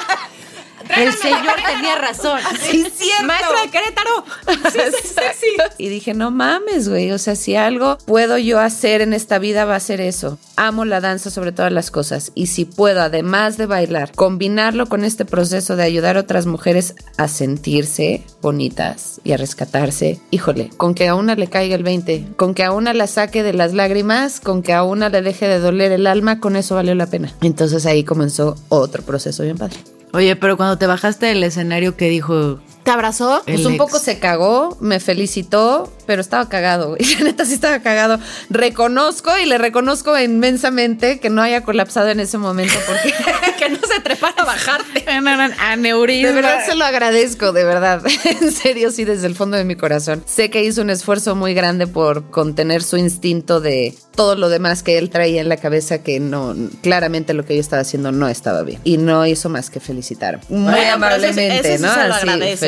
El 0.98 1.14
señor 1.14 1.56
tenía 1.66 1.96
razón. 1.96 2.40
Sí, 2.62 2.84
es 2.86 2.94
cierto. 2.94 3.26
Maestra 3.26 3.62
de 3.62 3.70
Querétaro. 3.70 4.26
Sí, 4.72 4.80
sí. 5.04 5.48
Y 5.78 5.90
dije, 5.90 6.14
no 6.14 6.32
mames, 6.32 6.90
güey. 6.90 7.12
O 7.12 7.18
sea, 7.18 7.36
si 7.36 7.56
algo 7.56 7.98
puedo 8.06 8.38
yo 8.38 8.60
hacer 8.60 9.02
en 9.02 9.14
esta 9.14 9.40
vida 9.40 9.66
va 9.66 9.76
a 9.76 9.80
ser 9.80 10.02
eso. 10.02 10.38
Amo 10.56 10.86
la 10.86 11.02
danza 11.02 11.32
sobre 11.32 11.52
todas 11.52 11.72
las 11.72 11.92
cosas. 11.92 12.32
Y 12.36 12.48
si 12.48 12.66
puedo, 12.66 13.02
además 13.02 13.58
de 13.58 13.66
bailar, 13.66 14.12
combinarlo 14.14 14.88
con 14.88 15.04
este 15.04 15.26
proceso 15.26 15.76
de 15.76 15.84
ayudar 15.84 16.18
a 16.18 16.22
otras 16.22 16.46
mujeres 16.46 16.96
a 17.18 17.28
sentirse 17.28 18.24
bonitas 18.42 19.22
y 19.24 19.32
a 19.32 19.38
rescatarse, 19.38 20.20
híjole, 20.30 20.70
con 20.78 20.94
que 20.94 21.08
a 21.08 21.16
una 21.16 21.36
le 21.36 21.48
caiga 21.48 21.76
el 21.76 21.84
20, 21.84 22.28
con 22.36 22.54
que 22.54 22.64
a 22.64 22.72
una 22.72 22.94
la 22.94 23.08
saque 23.08 23.44
de 23.44 23.54
las 23.54 23.74
lágrimas, 23.74 24.40
con 24.40 24.62
que 24.62 24.74
a 24.74 24.84
una 24.84 25.10
le 25.10 25.22
deje 25.22 25.48
de 25.48 25.60
doler 25.60 25.92
el 25.92 26.08
alma, 26.08 26.40
con 26.40 26.56
eso 26.56 26.76
valió 26.76 26.94
la 26.96 27.08
pena. 27.08 27.34
Entonces 27.42 27.86
ahí 27.86 28.04
comenzó 28.04 28.56
otro 28.70 29.04
proceso 29.04 29.44
bien 29.44 29.58
padre. 29.58 29.78
Oye, 30.14 30.36
pero 30.36 30.58
cuando 30.58 30.78
te 30.78 30.88
bajaste 30.88 31.28
del 31.28 31.44
escenario, 31.44 31.96
¿qué 31.96 32.10
dijo? 32.10 32.60
¿Te 32.84 32.92
abrazó? 32.92 33.44
El 33.46 33.56
Pues 33.56 33.66
un 33.66 33.74
ex. 33.74 33.78
poco 33.84 34.00
se 34.00 34.18
cagó, 34.20 34.78
me 34.82 35.00
felicitó, 35.00 35.92
pero 36.08 36.22
estaba 36.22 36.50
cagado, 36.50 36.90
güey. 36.90 37.02
La 37.20 37.26
neta 37.26 37.46
sí 37.46 37.54
estaba 37.54 37.80
cagado. 37.80 38.20
Reconozco 38.50 39.32
y 39.38 39.46
le 39.46 39.58
reconozco 39.58 40.18
inmensamente 40.20 41.20
que 41.20 41.30
no 41.30 41.42
haya 41.42 41.62
colapsado 41.64 42.10
en 42.10 42.20
ese 42.20 42.38
momento 42.38 42.74
porque 42.88 43.14
que 43.60 43.70
no 43.70 43.80
se 43.88 44.00
trepara 44.02 44.42
a 44.42 44.46
bajarte. 44.46 45.06
Aneurisma. 45.60 46.30
de 46.30 46.34
verdad 46.36 46.66
se 46.66 46.76
lo 46.76 46.86
agradezco, 46.86 47.52
de 47.52 47.64
verdad. 47.64 48.02
En 48.26 48.52
serio, 48.52 48.92
sí, 48.92 49.06
desde 49.06 49.28
el 49.28 49.36
fondo 49.36 49.58
de 49.58 49.64
mi 49.66 49.76
corazón. 49.76 50.24
Sé 50.26 50.50
que 50.50 50.64
hizo 50.64 50.82
un 50.82 50.90
esfuerzo 50.90 51.36
muy 51.36 51.54
grande 51.54 51.88
por 51.88 52.30
contener 52.32 52.84
su 52.84 52.98
instinto 52.98 53.62
de 53.62 53.96
todo 54.16 54.36
lo 54.36 54.50
demás 54.50 54.84
que 54.84 54.98
él 54.98 55.10
traía 55.10 55.42
en 55.42 55.50
la 55.50 55.58
cabeza 55.58 56.04
que 56.04 56.20
no, 56.20 56.54
claramente 56.82 57.34
lo 57.34 57.46
que 57.46 57.56
yo 57.56 57.62
estaba 57.62 57.82
haciendo 57.82 58.12
no 58.12 58.28
estaba 58.28 58.64
bien. 58.64 58.80
Y 58.84 58.98
no 58.98 59.26
hizo 59.26 59.50
más 59.50 59.70
que 59.70 59.80
felicitar. 59.80 60.40
Muy 60.50 60.64
Bueno, 60.74 60.76
pero 61.00 61.16
eso- 61.16 61.26
amablemente, 61.28 61.74
eso 61.76 61.86
¿no? 61.88 61.94
Se 61.94 62.08
lo 62.08 62.14
Así, 62.16 62.26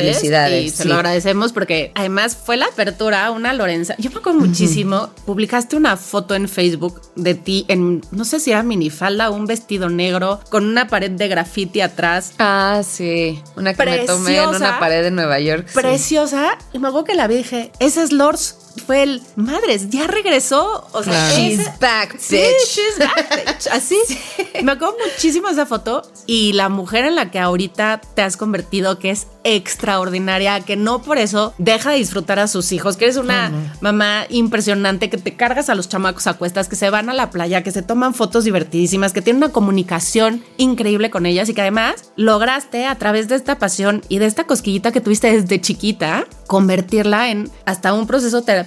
felicidades. 0.07 0.65
Y 0.65 0.69
se 0.69 0.83
sí. 0.83 0.89
lo 0.89 0.95
agradecemos 0.95 1.53
porque 1.53 1.91
además 1.95 2.35
fue 2.35 2.57
la 2.57 2.65
apertura, 2.65 3.29
una 3.31 3.53
Lorenza. 3.53 3.95
Yo 3.97 4.09
me 4.11 4.17
acuerdo 4.17 4.39
muchísimo. 4.39 5.09
Publicaste 5.25 5.75
una 5.75 5.97
foto 5.97 6.35
en 6.35 6.47
Facebook 6.47 7.01
de 7.15 7.35
ti 7.35 7.65
en, 7.67 8.01
no 8.11 8.25
sé 8.25 8.39
si 8.39 8.51
era 8.51 8.63
minifalda 8.63 9.29
o 9.29 9.35
un 9.35 9.45
vestido 9.45 9.89
negro 9.89 10.39
con 10.49 10.65
una 10.65 10.87
pared 10.87 11.11
de 11.11 11.27
graffiti 11.27 11.81
atrás. 11.81 12.33
Ah, 12.39 12.81
sí. 12.87 13.41
Una 13.55 13.73
que 13.73 13.85
me 13.85 13.99
tomé 13.99 14.37
en 14.37 14.49
Preciosa. 14.49 14.57
una 14.57 14.79
pared 14.79 15.03
de 15.03 15.11
Nueva 15.11 15.39
York. 15.39 15.67
sí. 15.67 15.79
Preciosa. 15.79 16.57
Y 16.73 16.79
me 16.79 16.87
acuerdo 16.87 17.05
que 17.05 17.15
la 17.15 17.27
vi 17.27 17.37
dije, 17.37 17.71
ese 17.79 18.03
es 18.03 18.11
Lors. 18.11 18.57
Fue 18.85 19.03
el, 19.03 19.21
madres, 19.35 19.89
ya 19.89 20.07
regresó. 20.07 20.87
O 20.91 21.03
sea, 21.03 21.13
Claro. 21.13 21.35
She's 21.35 21.79
back, 21.79 22.17
Sí, 22.19 22.37
bitch. 22.37 22.67
she's 22.67 22.99
back, 22.99 23.45
bitch. 23.45 23.67
Así. 23.71 23.97
Me 24.63 24.71
acuerdo 24.71 24.95
muchísimo 25.05 25.47
esa 25.49 25.65
foto 25.65 26.01
y 26.25 26.53
la 26.53 26.69
mujer 26.69 27.05
en 27.05 27.15
la 27.15 27.29
que 27.31 27.39
ahorita 27.39 28.01
te 28.15 28.21
has 28.21 28.35
convertido, 28.37 28.97
que 28.99 29.11
es 29.11 29.27
extraordinaria, 29.43 30.59
que 30.61 30.75
no 30.75 31.01
por 31.01 31.17
eso 31.17 31.53
deja 31.57 31.91
de 31.91 31.97
disfrutar 31.97 32.39
a 32.39 32.47
sus 32.47 32.71
hijos, 32.71 32.97
que 32.97 33.05
eres 33.05 33.17
una 33.17 33.51
mamá 33.81 34.25
impresionante, 34.29 35.09
que 35.09 35.17
te 35.17 35.35
cargas 35.35 35.69
a 35.69 35.75
los 35.75 35.89
chamacos 35.89 36.27
a 36.27 36.35
cuestas, 36.35 36.67
que 36.67 36.75
se 36.75 36.89
van 36.89 37.09
a 37.09 37.13
la 37.13 37.29
playa, 37.29 37.63
que 37.63 37.71
se 37.71 37.81
toman 37.81 38.13
fotos 38.13 38.43
divertidísimas, 38.45 39.13
que 39.13 39.21
tienen 39.21 39.43
una 39.43 39.51
comunicación 39.53 40.43
increíble 40.57 41.09
con 41.09 41.25
ellas 41.25 41.49
y 41.49 41.53
que 41.53 41.61
además 41.61 42.11
lograste 42.15 42.85
a 42.85 42.95
través 42.97 43.27
de 43.27 43.35
esta 43.35 43.59
pasión 43.59 44.01
y 44.09 44.19
de 44.19 44.25
esta 44.25 44.45
cosquillita 44.45 44.91
que 44.91 45.01
tuviste 45.01 45.31
desde 45.31 45.59
chiquita, 45.61 46.25
convertirla 46.47 47.29
en 47.29 47.51
hasta 47.65 47.93
un 47.93 48.07
proceso 48.07 48.41
terapéutico 48.41 48.62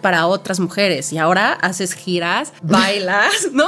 para 0.00 0.26
otras 0.26 0.60
mujeres. 0.60 1.12
Y 1.12 1.18
ahora 1.18 1.52
haces 1.52 1.94
giras, 1.94 2.52
bailas, 2.62 3.48
¿no? 3.52 3.66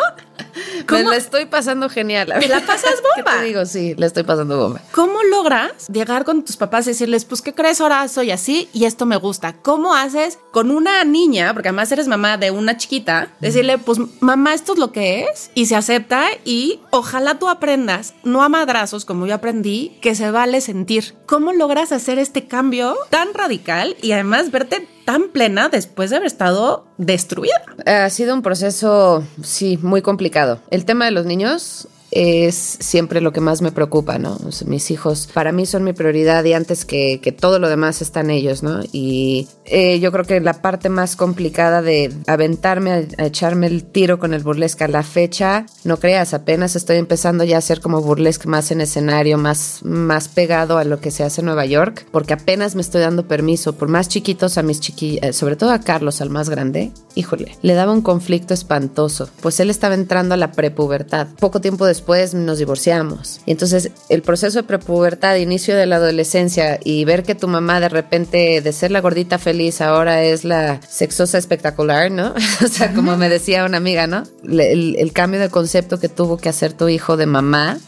Me 0.81 0.87
¿Cómo, 0.87 1.11
la 1.11 1.17
estoy 1.17 1.47
pasando 1.47 1.89
genial. 1.89 2.33
¿Te 2.41 2.49
la 2.49 2.61
pasas 2.61 2.95
¿Qué 3.15 3.23
bomba? 3.23 3.39
te 3.41 3.45
digo? 3.45 3.67
Sí, 3.67 3.95
la 3.97 4.07
estoy 4.07 4.23
pasando 4.23 4.57
bomba. 4.57 4.81
¿Cómo 4.93 5.23
logras 5.25 5.87
llegar 5.89 6.25
con 6.25 6.45
tus 6.45 6.57
papás 6.57 6.87
y 6.87 6.91
decirles, 6.91 7.25
pues, 7.25 7.43
¿qué 7.43 7.55
crees? 7.55 7.81
Ahora 7.81 8.09
soy 8.09 8.31
así 8.31 8.69
y 8.73 8.85
esto 8.85 9.07
me 9.07 9.17
gusta? 9.17 9.55
¿Cómo 9.55 9.95
haces 9.95 10.39
con 10.51 10.71
una 10.71 11.05
niña, 11.05 11.53
porque 11.53 11.69
además 11.69 11.93
eres 11.93 12.09
mamá 12.09 12.37
de 12.37 12.51
una 12.51 12.77
chiquita, 12.77 13.29
decirle, 13.41 13.79
pues, 13.79 13.99
mamá, 14.21 14.55
esto 14.55 14.73
es 14.73 14.79
lo 14.79 14.93
que 14.93 15.25
es 15.25 15.51
y 15.55 15.67
se 15.67 15.77
acepta 15.77 16.27
y 16.45 16.81
ojalá 16.91 17.39
tú 17.39 17.49
aprendas, 17.49 18.15
no 18.25 18.43
a 18.43 18.49
madrazos 18.49 19.05
como 19.05 19.27
yo 19.27 19.35
aprendí, 19.35 19.99
que 20.01 20.15
se 20.15 20.31
vale 20.31 20.61
sentir? 20.61 21.15
¿Cómo 21.27 21.53
logras 21.53 21.93
hacer 21.93 22.19
este 22.19 22.47
cambio 22.47 22.97
tan 23.11 23.35
radical 23.35 23.97
y 24.03 24.13
además 24.13 24.51
verte 24.51 24.89
tan 25.05 25.29
plena 25.29 25.69
después 25.69 26.11
de 26.11 26.17
haber 26.17 26.27
estado 26.27 26.87
destruida? 26.99 27.63
Ha 27.87 28.11
sido 28.11 28.35
un 28.35 28.43
proceso, 28.43 29.25
sí, 29.43 29.79
muy 29.83 30.03
complicado. 30.03 30.61
El 30.71 30.85
tema 30.85 31.05
de 31.05 31.11
los 31.11 31.27
niños 31.27 31.89
es 32.11 32.77
siempre 32.81 33.21
lo 33.21 33.33
que 33.33 33.41
más 33.41 33.63
me 33.63 33.73
preocupa, 33.73 34.19
¿no? 34.19 34.39
Mis 34.67 34.91
hijos 34.91 35.29
para 35.33 35.53
mí 35.53 35.67
son 35.67 35.85
mi 35.85 35.93
prioridad 35.93 36.45
y 36.45 36.55
antes 36.55 36.85
que, 36.85 37.21
que 37.21 37.33
todo 37.33 37.59
lo 37.59 37.69
demás 37.69 38.03
están 38.03 38.31
ellos, 38.31 38.63
¿no? 38.63 38.81
Y 38.93 39.49
eh, 39.65 40.01
yo 40.01 40.11
creo 40.11 40.25
que 40.25 40.41
la 40.41 40.61
parte 40.61 40.89
más 40.89 41.15
complicada 41.15 41.83
de 41.83 42.13
aventarme 42.27 43.07
a, 43.19 43.25
echarme 43.25 43.69
el 43.69 43.85
tiro 43.85 44.19
con 44.19 44.35
el 44.35 44.43
burlesque 44.43 44.85
a 44.85 44.89
la 44.89 45.03
fecha, 45.03 45.67
no 45.85 45.99
creas, 45.99 46.35
apenas 46.35 46.75
estoy 46.75 46.97
empezando 46.97 47.45
ya 47.45 47.57
a 47.57 47.59
hacer 47.61 47.81
como 47.81 48.01
burlesque 48.01 48.49
más 48.49 48.71
en 48.73 48.81
escenario, 48.81 49.39
más, 49.39 49.81
más 49.85 50.29
pegado 50.29 50.79
a 50.79 50.85
lo 50.85 51.01
que 51.01 51.11
se 51.11 51.23
hace 51.23 51.43
en 51.43 51.47
Nueva 51.47 51.67
York, 51.67 52.07
porque 52.11 52.35
apenas 52.35 52.75
me 52.75 52.83
estoy 52.83 53.03
dando 53.03 53.29
permiso, 53.29 53.75
por 53.75 53.89
más 53.89 54.09
chiquitos 54.09 54.59
a 54.59 54.63
mis 54.63 54.81
chiquillos, 54.81 55.37
sobre 55.37 55.57
todo 55.57 55.71
a 55.71 55.81
Carlos, 55.81 56.21
al 56.21 56.31
más 56.31 56.51
grande, 56.51 56.91
híjole, 57.15 57.57
le 57.63 57.75
daba 57.75 57.93
un 57.93 58.03
conflicto 58.03 58.55
espantoso, 58.55 59.29
pues 59.41 59.61
él 59.61 59.71
estaba 59.71 59.95
entrando 59.95 60.35
a 60.35 60.39
la 60.39 60.53
prepubertad. 60.53 61.29
Poco 61.39 61.61
tiempo 61.61 61.87
después 61.87 62.00
nos 62.35 62.59
divorciamos. 62.59 63.41
Y 63.47 63.53
entonces 63.53 63.91
el 64.09 64.23
proceso 64.23 64.59
de 64.59 64.63
prepubertad, 64.65 65.37
inicio 65.37 65.77
de 65.77 65.87
la 65.87 65.97
adolescencia 65.97 66.79
y 66.85 67.05
ver 67.05 67.23
que 67.23 67.35
tu 67.35 67.49
mamá 67.49 67.81
de 67.81 67.89
repente 67.89 68.61
de 68.61 68.73
ser 68.73 68.91
la 68.91 69.01
gordita 69.01 69.39
feliz 69.39 69.81
ahora 69.81 70.23
es 70.25 70.45
la 70.45 70.81
sexosa 70.89 71.39
espectacular, 71.39 72.11
¿no? 72.11 72.35
o 72.65 72.69
sea, 72.69 72.93
como 72.93 73.17
me 73.17 73.29
decía 73.29 73.65
una 73.65 73.77
amiga, 73.79 74.07
¿no? 74.07 74.25
Le- 74.43 74.73
El, 74.73 74.97
el 74.99 75.13
cambio 75.13 75.41
de 75.41 75.49
concepto 75.51 75.99
que 76.01 76.09
tuvo 76.09 76.37
que 76.37 76.49
hacer 76.49 76.73
tu 76.73 76.89
hijo 76.89 77.17
de 77.17 77.27
mamá. 77.27 77.79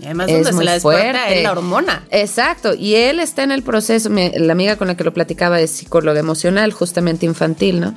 Y 0.00 0.06
además 0.06 0.28
Es 0.30 0.44
donde 0.44 0.52
se 0.58 0.64
la 0.64 0.80
fuerte. 0.80 1.36
es 1.38 1.42
la 1.44 1.52
hormona. 1.52 2.04
Exacto, 2.10 2.74
y 2.74 2.94
él 2.96 3.20
está 3.20 3.44
en 3.44 3.52
el 3.52 3.62
proceso, 3.62 4.10
me- 4.10 4.32
la 4.36 4.52
amiga 4.52 4.76
con 4.76 4.88
la 4.88 4.96
que 4.96 5.04
lo 5.04 5.12
platicaba 5.14 5.60
es 5.60 5.70
psicóloga 5.70 6.18
emocional, 6.18 6.72
justamente 6.72 7.24
infantil, 7.26 7.78
¿no? 7.80 7.94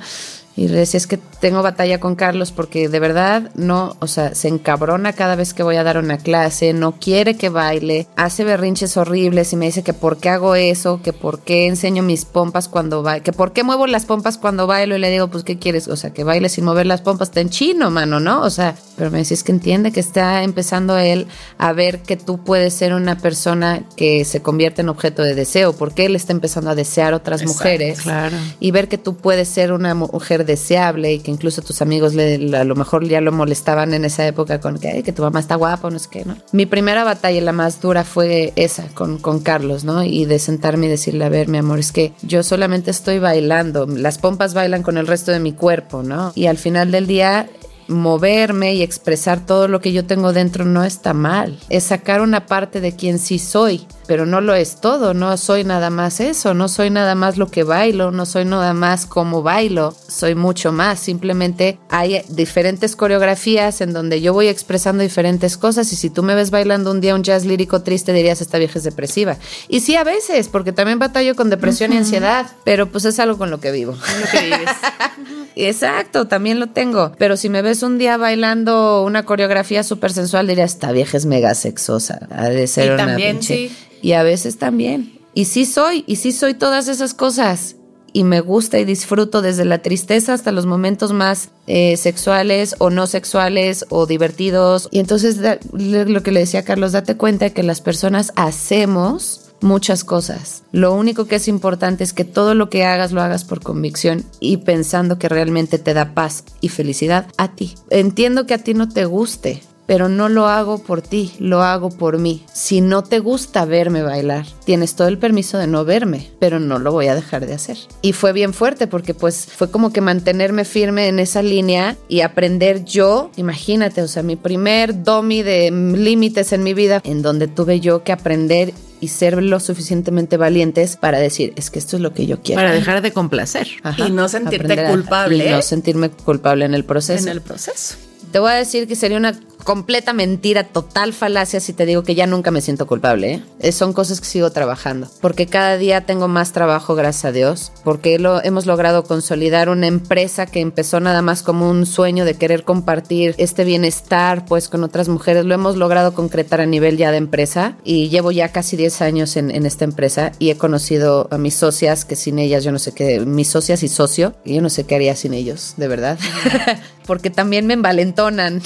Y 0.56 0.68
le 0.68 0.78
decía, 0.78 0.96
es 0.96 1.06
que 1.06 1.18
tengo 1.38 1.62
batalla 1.62 2.00
con 2.00 2.14
Carlos 2.14 2.50
porque 2.50 2.88
de 2.88 2.98
verdad 2.98 3.50
no, 3.54 3.94
o 4.00 4.06
sea, 4.06 4.34
se 4.34 4.48
encabrona 4.48 5.12
cada 5.12 5.36
vez 5.36 5.52
que 5.52 5.62
voy 5.62 5.76
a 5.76 5.84
dar 5.84 5.98
una 5.98 6.16
clase, 6.16 6.72
no 6.72 6.92
quiere 6.92 7.36
que 7.36 7.50
baile, 7.50 8.06
hace 8.16 8.42
berrinches 8.42 8.96
horribles 8.96 9.52
y 9.52 9.56
me 9.56 9.66
dice 9.66 9.82
que 9.82 9.92
por 9.92 10.16
qué 10.16 10.30
hago 10.30 10.54
eso, 10.54 11.02
que 11.02 11.12
por 11.12 11.40
qué 11.40 11.66
enseño 11.66 12.02
mis 12.02 12.24
pompas 12.24 12.68
cuando 12.68 13.02
bailo, 13.02 13.22
que 13.22 13.32
por 13.32 13.52
qué 13.52 13.64
muevo 13.64 13.86
las 13.86 14.06
pompas 14.06 14.38
cuando 14.38 14.66
bailo 14.66 14.96
y 14.96 14.98
le 14.98 15.10
digo, 15.10 15.28
pues, 15.28 15.44
¿qué 15.44 15.58
quieres? 15.58 15.88
O 15.88 15.96
sea, 15.96 16.14
que 16.14 16.24
baile 16.24 16.48
sin 16.48 16.64
mover 16.64 16.86
las 16.86 17.02
pompas, 17.02 17.28
está 17.28 17.40
en 17.40 17.50
chino, 17.50 17.90
mano, 17.90 18.18
¿no? 18.18 18.40
O 18.40 18.50
sea, 18.50 18.74
pero 18.96 19.10
me 19.10 19.18
decís 19.18 19.42
que 19.42 19.52
entiende 19.52 19.92
que 19.92 20.00
está 20.00 20.42
empezando 20.42 20.96
él 20.96 21.26
a 21.58 21.74
ver 21.74 22.00
que 22.00 22.16
tú 22.16 22.42
puedes 22.42 22.72
ser 22.72 22.94
una 22.94 23.18
persona 23.18 23.82
que 23.94 24.24
se 24.24 24.40
convierte 24.40 24.80
en 24.80 24.88
objeto 24.88 25.22
de 25.22 25.34
deseo, 25.34 25.74
porque 25.74 26.06
él 26.06 26.16
está 26.16 26.32
empezando 26.32 26.70
a 26.70 26.74
desear 26.74 27.12
otras 27.12 27.44
mujeres 27.44 28.00
claro. 28.00 28.36
y 28.58 28.70
ver 28.70 28.88
que 28.88 28.96
tú 28.96 29.16
puedes 29.16 29.48
ser 29.48 29.72
una 29.72 29.94
mujer 29.94 30.45
deseable 30.46 31.12
y 31.12 31.18
que 31.18 31.30
incluso 31.30 31.62
tus 31.62 31.82
amigos 31.82 32.14
le, 32.14 32.56
a 32.56 32.64
lo 32.64 32.74
mejor 32.74 33.06
ya 33.06 33.20
lo 33.20 33.32
molestaban 33.32 33.92
en 33.94 34.04
esa 34.04 34.26
época 34.26 34.60
con 34.60 34.78
que, 34.78 35.02
tu 35.12 35.22
mamá 35.22 35.40
está 35.40 35.56
guapa, 35.56 35.90
no 35.90 35.98
sé 35.98 36.08
qué, 36.10 36.24
¿no? 36.24 36.36
Mi 36.52 36.66
primera 36.66 37.04
batalla, 37.04 37.40
la 37.40 37.52
más 37.52 37.80
dura, 37.80 38.04
fue 38.04 38.52
esa 38.56 38.88
con, 38.94 39.18
con 39.18 39.40
Carlos, 39.40 39.84
¿no? 39.84 40.02
Y 40.02 40.24
de 40.24 40.38
sentarme 40.38 40.86
y 40.86 40.90
decirle, 40.90 41.24
a 41.24 41.28
ver, 41.28 41.48
mi 41.48 41.58
amor, 41.58 41.78
es 41.78 41.92
que 41.92 42.12
yo 42.22 42.42
solamente 42.42 42.90
estoy 42.90 43.18
bailando, 43.18 43.86
las 43.86 44.18
pompas 44.18 44.54
bailan 44.54 44.82
con 44.82 44.96
el 44.98 45.06
resto 45.06 45.32
de 45.32 45.40
mi 45.40 45.52
cuerpo, 45.52 46.02
¿no? 46.02 46.32
Y 46.34 46.46
al 46.46 46.58
final 46.58 46.90
del 46.90 47.06
día 47.06 47.48
moverme 47.88 48.74
y 48.74 48.82
expresar 48.82 49.44
todo 49.44 49.68
lo 49.68 49.80
que 49.80 49.92
yo 49.92 50.04
tengo 50.04 50.32
dentro 50.32 50.64
no 50.64 50.84
está 50.84 51.14
mal. 51.14 51.58
Es 51.68 51.84
sacar 51.84 52.20
una 52.20 52.46
parte 52.46 52.80
de 52.80 52.94
quien 52.94 53.18
sí 53.18 53.38
soy, 53.38 53.86
pero 54.06 54.26
no 54.26 54.40
lo 54.40 54.54
es 54.54 54.80
todo. 54.80 55.14
No 55.14 55.36
soy 55.36 55.64
nada 55.64 55.90
más 55.90 56.20
eso, 56.20 56.54
no 56.54 56.68
soy 56.68 56.90
nada 56.90 57.14
más 57.14 57.36
lo 57.36 57.48
que 57.48 57.62
bailo, 57.62 58.10
no 58.10 58.26
soy 58.26 58.44
nada 58.44 58.74
más 58.74 59.06
como 59.06 59.42
bailo, 59.42 59.94
soy 60.08 60.34
mucho 60.34 60.72
más. 60.72 60.98
Simplemente 61.00 61.78
hay 61.90 62.22
diferentes 62.28 62.96
coreografías 62.96 63.80
en 63.80 63.92
donde 63.92 64.20
yo 64.20 64.32
voy 64.32 64.48
expresando 64.48 65.02
diferentes 65.02 65.56
cosas 65.56 65.92
y 65.92 65.96
si 65.96 66.10
tú 66.10 66.22
me 66.22 66.34
ves 66.34 66.50
bailando 66.50 66.90
un 66.90 67.00
día 67.00 67.14
un 67.14 67.22
jazz 67.22 67.44
lírico 67.44 67.82
triste 67.82 68.12
dirías 68.12 68.40
esta 68.40 68.58
vieja 68.58 68.78
es 68.78 68.84
depresiva. 68.84 69.36
Y 69.68 69.80
sí 69.80 69.96
a 69.96 70.04
veces, 70.04 70.48
porque 70.48 70.72
también 70.72 70.98
batallo 70.98 71.34
con 71.34 71.50
depresión 71.50 71.92
y 71.92 71.96
ansiedad, 71.96 72.46
pero 72.64 72.86
pues 72.86 73.04
es 73.04 73.18
algo 73.18 73.38
con 73.38 73.50
lo 73.50 73.60
que 73.60 73.70
vivo. 73.70 73.92
lo 73.92 74.30
que 74.30 74.44
vives. 74.44 74.70
Exacto, 75.56 76.26
también 76.28 76.60
lo 76.60 76.68
tengo. 76.68 77.12
Pero 77.18 77.36
si 77.36 77.48
me 77.48 77.62
ves 77.62 77.75
un 77.82 77.98
día 77.98 78.16
bailando 78.16 79.02
una 79.04 79.24
coreografía 79.24 79.82
súper 79.82 80.12
sensual, 80.12 80.46
diría, 80.46 80.64
esta 80.64 80.92
vieja 80.92 81.16
es 81.16 81.26
mega 81.26 81.54
sexosa. 81.54 82.26
Ha 82.30 82.48
de 82.48 82.66
ser 82.66 82.86
y 82.86 82.88
una 82.94 83.06
también, 83.06 83.36
pinche". 83.38 83.54
sí. 83.68 83.76
Y 84.02 84.12
a 84.12 84.22
veces 84.22 84.58
también. 84.58 85.18
Y 85.34 85.46
sí 85.46 85.64
soy, 85.66 86.04
y 86.06 86.16
sí 86.16 86.32
soy 86.32 86.54
todas 86.54 86.88
esas 86.88 87.14
cosas. 87.14 87.76
Y 88.12 88.24
me 88.24 88.40
gusta 88.40 88.78
y 88.78 88.86
disfruto 88.86 89.42
desde 89.42 89.66
la 89.66 89.82
tristeza 89.82 90.32
hasta 90.32 90.50
los 90.50 90.64
momentos 90.64 91.12
más 91.12 91.50
eh, 91.66 91.98
sexuales 91.98 92.74
o 92.78 92.88
no 92.88 93.06
sexuales 93.06 93.84
o 93.90 94.06
divertidos. 94.06 94.88
Y 94.90 95.00
entonces 95.00 95.40
da- 95.42 95.58
lo 95.72 96.22
que 96.22 96.32
le 96.32 96.40
decía 96.40 96.60
a 96.60 96.64
Carlos, 96.64 96.92
date 96.92 97.16
cuenta 97.18 97.50
que 97.50 97.62
las 97.62 97.82
personas 97.82 98.32
hacemos 98.36 99.45
muchas 99.60 100.04
cosas. 100.04 100.62
Lo 100.72 100.94
único 100.94 101.26
que 101.26 101.36
es 101.36 101.48
importante 101.48 102.04
es 102.04 102.12
que 102.12 102.24
todo 102.24 102.54
lo 102.54 102.70
que 102.70 102.84
hagas 102.84 103.12
lo 103.12 103.22
hagas 103.22 103.44
por 103.44 103.62
convicción 103.62 104.24
y 104.40 104.58
pensando 104.58 105.18
que 105.18 105.28
realmente 105.28 105.78
te 105.78 105.94
da 105.94 106.14
paz 106.14 106.44
y 106.60 106.68
felicidad 106.68 107.26
a 107.36 107.52
ti. 107.54 107.74
Entiendo 107.90 108.46
que 108.46 108.54
a 108.54 108.58
ti 108.58 108.74
no 108.74 108.88
te 108.88 109.04
guste, 109.04 109.62
pero 109.86 110.08
no 110.08 110.28
lo 110.28 110.46
hago 110.46 110.78
por 110.78 111.00
ti, 111.00 111.32
lo 111.38 111.62
hago 111.62 111.90
por 111.90 112.18
mí. 112.18 112.44
Si 112.52 112.80
no 112.80 113.02
te 113.02 113.20
gusta 113.20 113.64
verme 113.64 114.02
bailar, 114.02 114.44
tienes 114.64 114.94
todo 114.96 115.08
el 115.08 115.18
permiso 115.18 115.58
de 115.58 115.66
no 115.66 115.84
verme, 115.84 116.30
pero 116.38 116.58
no 116.58 116.78
lo 116.78 116.92
voy 116.92 117.06
a 117.06 117.14
dejar 117.14 117.46
de 117.46 117.54
hacer. 117.54 117.78
Y 118.02 118.12
fue 118.12 118.32
bien 118.32 118.52
fuerte 118.52 118.86
porque 118.86 119.14
pues 119.14 119.46
fue 119.46 119.70
como 119.70 119.92
que 119.92 120.00
mantenerme 120.00 120.64
firme 120.64 121.08
en 121.08 121.18
esa 121.18 121.42
línea 121.42 121.96
y 122.08 122.20
aprender 122.20 122.84
yo, 122.84 123.30
imagínate, 123.36 124.02
o 124.02 124.08
sea, 124.08 124.22
mi 124.22 124.36
primer 124.36 125.04
domi 125.04 125.42
de 125.42 125.70
límites 125.70 126.52
en 126.52 126.62
mi 126.62 126.74
vida, 126.74 127.00
en 127.04 127.22
donde 127.22 127.48
tuve 127.48 127.80
yo 127.80 128.02
que 128.02 128.12
aprender 128.12 128.74
y 129.00 129.08
ser 129.08 129.42
lo 129.42 129.60
suficientemente 129.60 130.36
valientes 130.36 130.96
para 130.96 131.18
decir, 131.18 131.52
es 131.56 131.70
que 131.70 131.78
esto 131.78 131.96
es 131.96 132.02
lo 132.02 132.12
que 132.14 132.26
yo 132.26 132.40
quiero. 132.42 132.60
Para 132.60 132.72
dejar 132.72 133.02
de 133.02 133.12
complacer. 133.12 133.68
Ajá, 133.82 134.06
Y 134.08 134.10
no 134.10 134.28
sentirte 134.28 134.80
a- 134.80 134.90
culpable, 134.90 135.46
y 135.46 135.50
no 135.50 135.62
sentirme 135.62 136.10
culpable 136.10 136.64
en 136.64 136.74
el 136.74 136.84
proceso. 136.84 137.24
En 137.24 137.32
el 137.32 137.40
proceso. 137.42 137.96
Te 138.32 138.38
voy 138.38 138.50
a 138.50 138.54
decir 138.54 138.86
que 138.88 138.96
sería 138.96 139.16
una 139.18 139.38
completa 139.66 140.12
mentira, 140.12 140.62
total 140.62 141.12
falacia 141.12 141.58
si 141.58 141.72
te 141.72 141.86
digo 141.86 142.04
que 142.04 142.14
ya 142.14 142.28
nunca 142.28 142.52
me 142.52 142.60
siento 142.60 142.86
culpable. 142.86 143.42
¿eh? 143.58 143.72
Son 143.72 143.92
cosas 143.92 144.20
que 144.20 144.26
sigo 144.26 144.50
trabajando. 144.52 145.08
Porque 145.20 145.48
cada 145.48 145.76
día 145.76 146.06
tengo 146.06 146.28
más 146.28 146.52
trabajo, 146.52 146.94
gracias 146.94 147.24
a 147.24 147.32
Dios. 147.32 147.72
Porque 147.82 148.20
lo, 148.20 148.42
hemos 148.44 148.64
logrado 148.64 149.02
consolidar 149.02 149.68
una 149.68 149.88
empresa 149.88 150.46
que 150.46 150.60
empezó 150.60 151.00
nada 151.00 151.20
más 151.20 151.42
como 151.42 151.68
un 151.68 151.84
sueño 151.84 152.24
de 152.24 152.34
querer 152.34 152.62
compartir 152.62 153.34
este 153.38 153.64
bienestar 153.64 154.46
pues 154.46 154.68
con 154.68 154.84
otras 154.84 155.08
mujeres. 155.08 155.44
Lo 155.44 155.54
hemos 155.54 155.76
logrado 155.76 156.14
concretar 156.14 156.60
a 156.60 156.66
nivel 156.66 156.96
ya 156.96 157.10
de 157.10 157.16
empresa. 157.16 157.76
Y 157.82 158.08
llevo 158.08 158.30
ya 158.30 158.52
casi 158.52 158.76
10 158.76 159.02
años 159.02 159.36
en, 159.36 159.50
en 159.50 159.66
esta 159.66 159.84
empresa. 159.84 160.30
Y 160.38 160.50
he 160.50 160.56
conocido 160.56 161.26
a 161.32 161.38
mis 161.38 161.56
socias, 161.56 162.04
que 162.04 162.14
sin 162.14 162.38
ellas 162.38 162.62
yo 162.62 162.70
no 162.70 162.78
sé 162.78 162.92
qué, 162.92 163.18
mis 163.18 163.48
socias 163.48 163.82
y 163.82 163.88
socio, 163.88 164.36
y 164.44 164.54
yo 164.54 164.62
no 164.62 164.70
sé 164.70 164.84
qué 164.84 164.94
haría 164.94 165.16
sin 165.16 165.34
ellos, 165.34 165.74
de 165.76 165.88
verdad. 165.88 166.18
porque 167.06 167.30
también 167.30 167.66
me 167.66 167.74
envalentonan. 167.74 168.60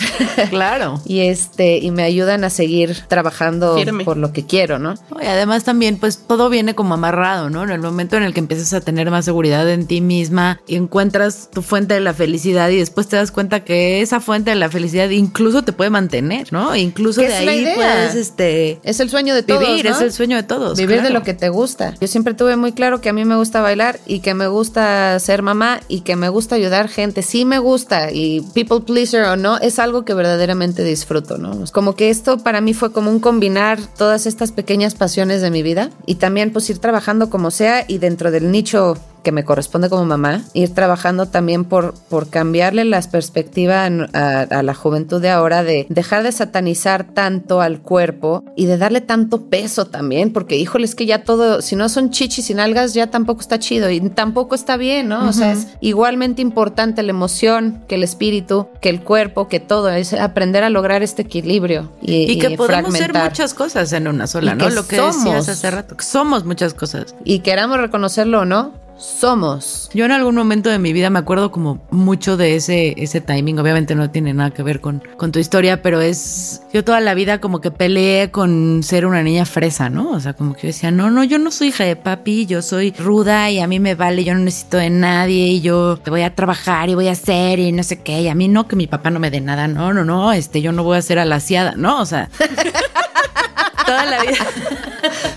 Claro. 0.48 0.89
Y 1.04 1.20
este 1.20 1.78
y 1.78 1.90
me 1.90 2.02
ayudan 2.02 2.44
a 2.44 2.50
seguir 2.50 2.96
trabajando 3.08 3.76
Firme. 3.76 4.04
por 4.04 4.16
lo 4.16 4.32
que 4.32 4.46
quiero, 4.46 4.78
¿no? 4.78 4.94
Y 5.22 5.26
además 5.26 5.64
también, 5.64 5.98
pues 5.98 6.18
todo 6.26 6.48
viene 6.48 6.74
como 6.74 6.94
amarrado, 6.94 7.50
¿no? 7.50 7.64
En 7.64 7.70
el 7.70 7.80
momento 7.80 8.16
en 8.16 8.22
el 8.22 8.32
que 8.34 8.40
empiezas 8.40 8.72
a 8.72 8.80
tener 8.80 9.10
más 9.10 9.24
seguridad 9.24 9.68
en 9.70 9.86
ti 9.86 10.00
misma 10.00 10.60
y 10.66 10.76
encuentras 10.76 11.50
tu 11.50 11.62
fuente 11.62 11.94
de 11.94 12.00
la 12.00 12.14
felicidad 12.14 12.68
y 12.70 12.76
después 12.76 13.08
te 13.08 13.16
das 13.16 13.30
cuenta 13.32 13.64
que 13.64 14.00
esa 14.00 14.20
fuente 14.20 14.50
de 14.50 14.56
la 14.56 14.68
felicidad 14.70 15.08
incluso 15.10 15.62
te 15.62 15.72
puede 15.72 15.90
mantener, 15.90 16.52
¿no? 16.52 16.74
E 16.74 16.80
incluso 16.80 17.20
de 17.20 17.26
es 17.28 17.44
la 17.44 17.52
ahí 17.52 17.60
idea. 17.60 17.74
puedes, 17.74 18.14
este, 18.14 18.78
Es 18.82 19.00
el 19.00 19.10
sueño 19.10 19.34
de 19.34 19.42
todos, 19.42 19.66
vivir, 19.66 19.84
¿no? 19.86 19.96
es 19.96 20.00
el 20.00 20.12
sueño 20.12 20.36
de 20.36 20.42
todos. 20.42 20.78
Vivir 20.78 21.02
de 21.02 21.10
lo 21.10 21.22
que 21.22 21.34
te 21.34 21.48
gusta. 21.48 21.94
Yo 22.00 22.06
siempre 22.08 22.34
tuve 22.34 22.56
muy 22.56 22.72
claro 22.72 23.00
que 23.00 23.08
a 23.08 23.12
mí 23.12 23.24
me 23.24 23.36
gusta 23.36 23.60
bailar 23.60 23.98
y 24.06 24.20
que 24.20 24.34
me 24.34 24.46
gusta 24.48 25.18
ser 25.20 25.42
mamá 25.42 25.80
y 25.88 26.00
que 26.00 26.16
me 26.16 26.28
gusta 26.28 26.54
ayudar 26.56 26.88
gente. 26.88 27.22
Sí 27.22 27.44
me 27.44 27.58
gusta 27.58 28.10
y 28.12 28.40
people 28.54 28.80
pleaser 28.80 29.24
o 29.24 29.36
no, 29.36 29.58
es 29.58 29.78
algo 29.78 30.04
que 30.04 30.14
verdaderamente 30.14 30.79
disfruto, 30.84 31.38
¿no? 31.38 31.64
Como 31.72 31.94
que 31.94 32.10
esto 32.10 32.38
para 32.38 32.60
mí 32.60 32.74
fue 32.74 32.92
como 32.92 33.10
un 33.10 33.20
combinar 33.20 33.80
todas 33.96 34.26
estas 34.26 34.52
pequeñas 34.52 34.94
pasiones 34.94 35.42
de 35.42 35.50
mi 35.50 35.62
vida 35.62 35.90
y 36.06 36.16
también 36.16 36.52
pues 36.52 36.68
ir 36.70 36.78
trabajando 36.78 37.30
como 37.30 37.50
sea 37.50 37.84
y 37.86 37.98
dentro 37.98 38.30
del 38.30 38.50
nicho 38.50 38.96
que 39.22 39.32
me 39.32 39.44
corresponde 39.44 39.88
como 39.88 40.04
mamá, 40.04 40.42
ir 40.54 40.74
trabajando 40.74 41.26
también 41.26 41.64
por, 41.64 41.94
por 42.08 42.28
cambiarle 42.28 42.84
las 42.84 43.08
perspectivas 43.08 43.90
a, 44.12 44.40
a 44.40 44.62
la 44.62 44.74
juventud 44.74 45.20
de 45.20 45.30
ahora, 45.30 45.62
de 45.62 45.86
dejar 45.88 46.22
de 46.22 46.32
satanizar 46.32 47.04
tanto 47.04 47.60
al 47.60 47.80
cuerpo 47.80 48.44
y 48.56 48.66
de 48.66 48.78
darle 48.78 49.00
tanto 49.00 49.46
peso 49.48 49.86
también, 49.86 50.32
porque 50.32 50.56
híjole, 50.56 50.84
es 50.84 50.94
que 50.94 51.06
ya 51.06 51.24
todo, 51.24 51.62
si 51.62 51.76
no 51.76 51.88
son 51.88 52.10
chichis 52.10 52.50
y 52.50 52.54
nalgas, 52.54 52.94
ya 52.94 53.08
tampoco 53.08 53.40
está 53.40 53.58
chido 53.58 53.90
y 53.90 54.00
tampoco 54.10 54.54
está 54.54 54.76
bien, 54.76 55.08
¿no? 55.08 55.28
O 55.28 55.32
sea, 55.32 55.52
es 55.52 55.68
igualmente 55.80 56.42
importante 56.42 57.02
la 57.02 57.10
emoción 57.10 57.84
que 57.88 57.94
el 57.96 58.02
espíritu, 58.04 58.68
que 58.80 58.88
el 58.90 59.02
cuerpo, 59.02 59.48
que 59.48 59.60
todo, 59.60 59.88
es 59.90 60.12
aprender 60.12 60.64
a 60.64 60.70
lograr 60.70 61.02
este 61.02 61.22
equilibrio 61.22 61.92
y, 62.02 62.30
Y 62.32 62.38
que 62.38 62.50
y 62.50 62.56
podemos 62.56 62.92
ser 62.92 63.04
fragmentar. 63.04 63.30
muchas 63.30 63.54
cosas 63.54 63.92
en 63.92 64.08
una 64.08 64.26
sola, 64.26 64.52
Y 64.52 64.56
¿no? 64.56 64.68
que 64.68 64.74
Lo 64.74 64.86
que 64.86 64.96
somos. 64.96 65.14
decías 65.24 65.48
hace 65.48 65.70
rato, 65.70 65.96
que 65.96 66.04
somos 66.04 66.44
muchas 66.44 66.74
cosas. 66.74 67.14
Y 67.24 67.40
queramos 67.40 67.78
reconocerlo 67.78 68.40
o 68.40 68.44
no, 68.44 68.72
somos. 69.00 69.90
Yo 69.94 70.04
en 70.04 70.12
algún 70.12 70.34
momento 70.34 70.70
de 70.70 70.78
mi 70.78 70.92
vida 70.92 71.10
me 71.10 71.18
acuerdo 71.18 71.50
como 71.50 71.82
mucho 71.90 72.36
de 72.36 72.56
ese, 72.56 72.94
ese 72.96 73.20
timing. 73.20 73.58
Obviamente 73.58 73.94
no 73.94 74.10
tiene 74.10 74.34
nada 74.34 74.50
que 74.50 74.62
ver 74.62 74.80
con, 74.80 75.02
con 75.16 75.32
tu 75.32 75.38
historia, 75.38 75.82
pero 75.82 76.00
es. 76.00 76.62
Yo 76.72 76.84
toda 76.84 77.00
la 77.00 77.14
vida 77.14 77.40
como 77.40 77.60
que 77.60 77.70
peleé 77.70 78.30
con 78.30 78.82
ser 78.82 79.06
una 79.06 79.22
niña 79.22 79.44
fresa, 79.46 79.90
¿no? 79.90 80.10
O 80.10 80.20
sea, 80.20 80.34
como 80.34 80.54
que 80.54 80.62
yo 80.62 80.66
decía, 80.68 80.90
no, 80.90 81.10
no, 81.10 81.24
yo 81.24 81.38
no 81.38 81.50
soy 81.50 81.68
hija 81.68 81.84
de 81.84 81.96
papi, 81.96 82.46
yo 82.46 82.62
soy 82.62 82.92
ruda 82.92 83.50
y 83.50 83.58
a 83.60 83.66
mí 83.66 83.80
me 83.80 83.94
vale, 83.94 84.22
yo 84.22 84.34
no 84.34 84.40
necesito 84.40 84.76
de 84.76 84.90
nadie 84.90 85.46
y 85.48 85.60
yo 85.60 85.96
te 85.96 86.10
voy 86.10 86.22
a 86.22 86.34
trabajar 86.34 86.88
y 86.88 86.94
voy 86.94 87.08
a 87.08 87.12
hacer 87.12 87.58
y 87.58 87.72
no 87.72 87.82
sé 87.82 88.00
qué. 88.00 88.22
Y 88.22 88.28
a 88.28 88.34
mí 88.34 88.48
no, 88.48 88.68
que 88.68 88.76
mi 88.76 88.86
papá 88.86 89.10
no 89.10 89.18
me 89.18 89.30
dé 89.30 89.40
nada, 89.40 89.66
no, 89.66 89.92
no, 89.92 90.04
no, 90.04 90.32
este, 90.32 90.62
yo 90.62 90.72
no 90.72 90.84
voy 90.84 90.98
a 90.98 91.02
ser 91.02 91.18
alaciada, 91.18 91.74
¿no? 91.76 92.00
O 92.00 92.06
sea. 92.06 92.28
toda 93.86 94.04
la 94.04 94.22
vida. 94.22 94.46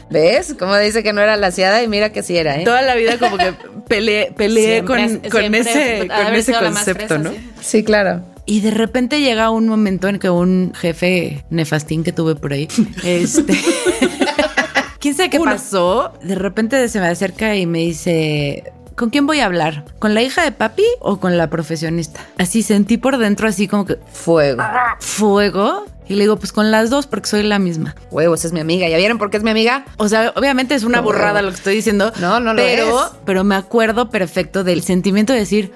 ¿Ves? 0.09 0.55
Como 0.57 0.77
dice 0.77 1.03
que 1.03 1.13
no 1.13 1.21
era 1.21 1.37
laciada 1.37 1.81
y 1.83 1.87
mira 1.87 2.11
que 2.11 2.23
sí 2.23 2.37
era, 2.37 2.59
¿eh? 2.59 2.63
Toda 2.63 2.81
la 2.81 2.95
vida 2.95 3.17
como 3.17 3.37
que 3.37 3.53
peleé, 3.87 4.31
peleé 4.35 4.81
Siempre 4.81 5.19
con, 5.19 5.29
con 5.29 5.39
siempre 5.39 5.59
ese, 5.61 6.07
con 6.07 6.35
ese 6.35 6.53
concepto, 6.53 7.07
fresa, 7.07 7.17
¿no? 7.17 7.31
sí. 7.31 7.49
Sí, 7.61 7.83
claro. 7.83 8.23
Y 8.45 8.59
de 8.59 8.71
repente 8.71 9.21
llega 9.21 9.49
un 9.49 9.67
momento 9.67 10.09
en 10.09 10.19
que 10.19 10.29
un 10.29 10.73
jefe 10.75 11.45
nefastín 11.49 12.03
que 12.03 12.11
tuve 12.11 12.35
por 12.35 12.53
ahí, 12.53 12.67
este... 13.03 13.53
¿Quién 14.99 15.15
sabe 15.15 15.29
qué 15.29 15.39
pasó? 15.39 16.13
De 16.21 16.35
repente 16.35 16.87
se 16.87 16.99
me 16.99 17.07
acerca 17.07 17.55
y 17.55 17.65
me 17.65 17.79
dice... 17.79 18.63
¿Con 18.95 19.09
quién 19.09 19.25
voy 19.25 19.39
a 19.39 19.45
hablar? 19.45 19.85
¿Con 19.99 20.13
la 20.13 20.21
hija 20.21 20.43
de 20.43 20.51
papi 20.51 20.83
o 20.99 21.19
con 21.19 21.37
la 21.37 21.49
profesionista? 21.49 22.21
Así 22.37 22.61
sentí 22.61 22.97
por 22.97 23.17
dentro 23.17 23.47
así 23.47 23.67
como 23.67 23.85
que 23.85 23.97
Fuego. 24.11 24.63
fuego. 24.99 25.85
Y 26.07 26.15
le 26.15 26.21
digo, 26.25 26.35
pues 26.35 26.51
con 26.51 26.69
las 26.69 26.89
dos 26.89 27.07
porque 27.07 27.29
soy 27.29 27.43
la 27.43 27.59
misma. 27.59 27.95
Huevo, 28.11 28.35
esa 28.35 28.47
es 28.47 28.53
mi 28.53 28.59
amiga. 28.59 28.87
¿Ya 28.89 28.97
vieron 28.97 29.17
por 29.17 29.29
qué 29.29 29.37
es 29.37 29.43
mi 29.43 29.51
amiga? 29.51 29.85
O 29.97 30.09
sea, 30.09 30.33
obviamente 30.35 30.75
es 30.75 30.83
una 30.83 30.99
burrada 30.99 31.41
lo 31.41 31.49
que 31.49 31.55
estoy 31.55 31.75
diciendo. 31.75 32.11
No, 32.19 32.39
no 32.39 32.53
lo 32.53 32.61
pero, 32.61 32.99
es. 32.99 33.11
Pero 33.25 33.43
me 33.43 33.55
acuerdo 33.55 34.09
perfecto 34.09 34.63
del 34.63 34.83
sentimiento 34.83 35.31
de 35.33 35.39
decir, 35.39 35.71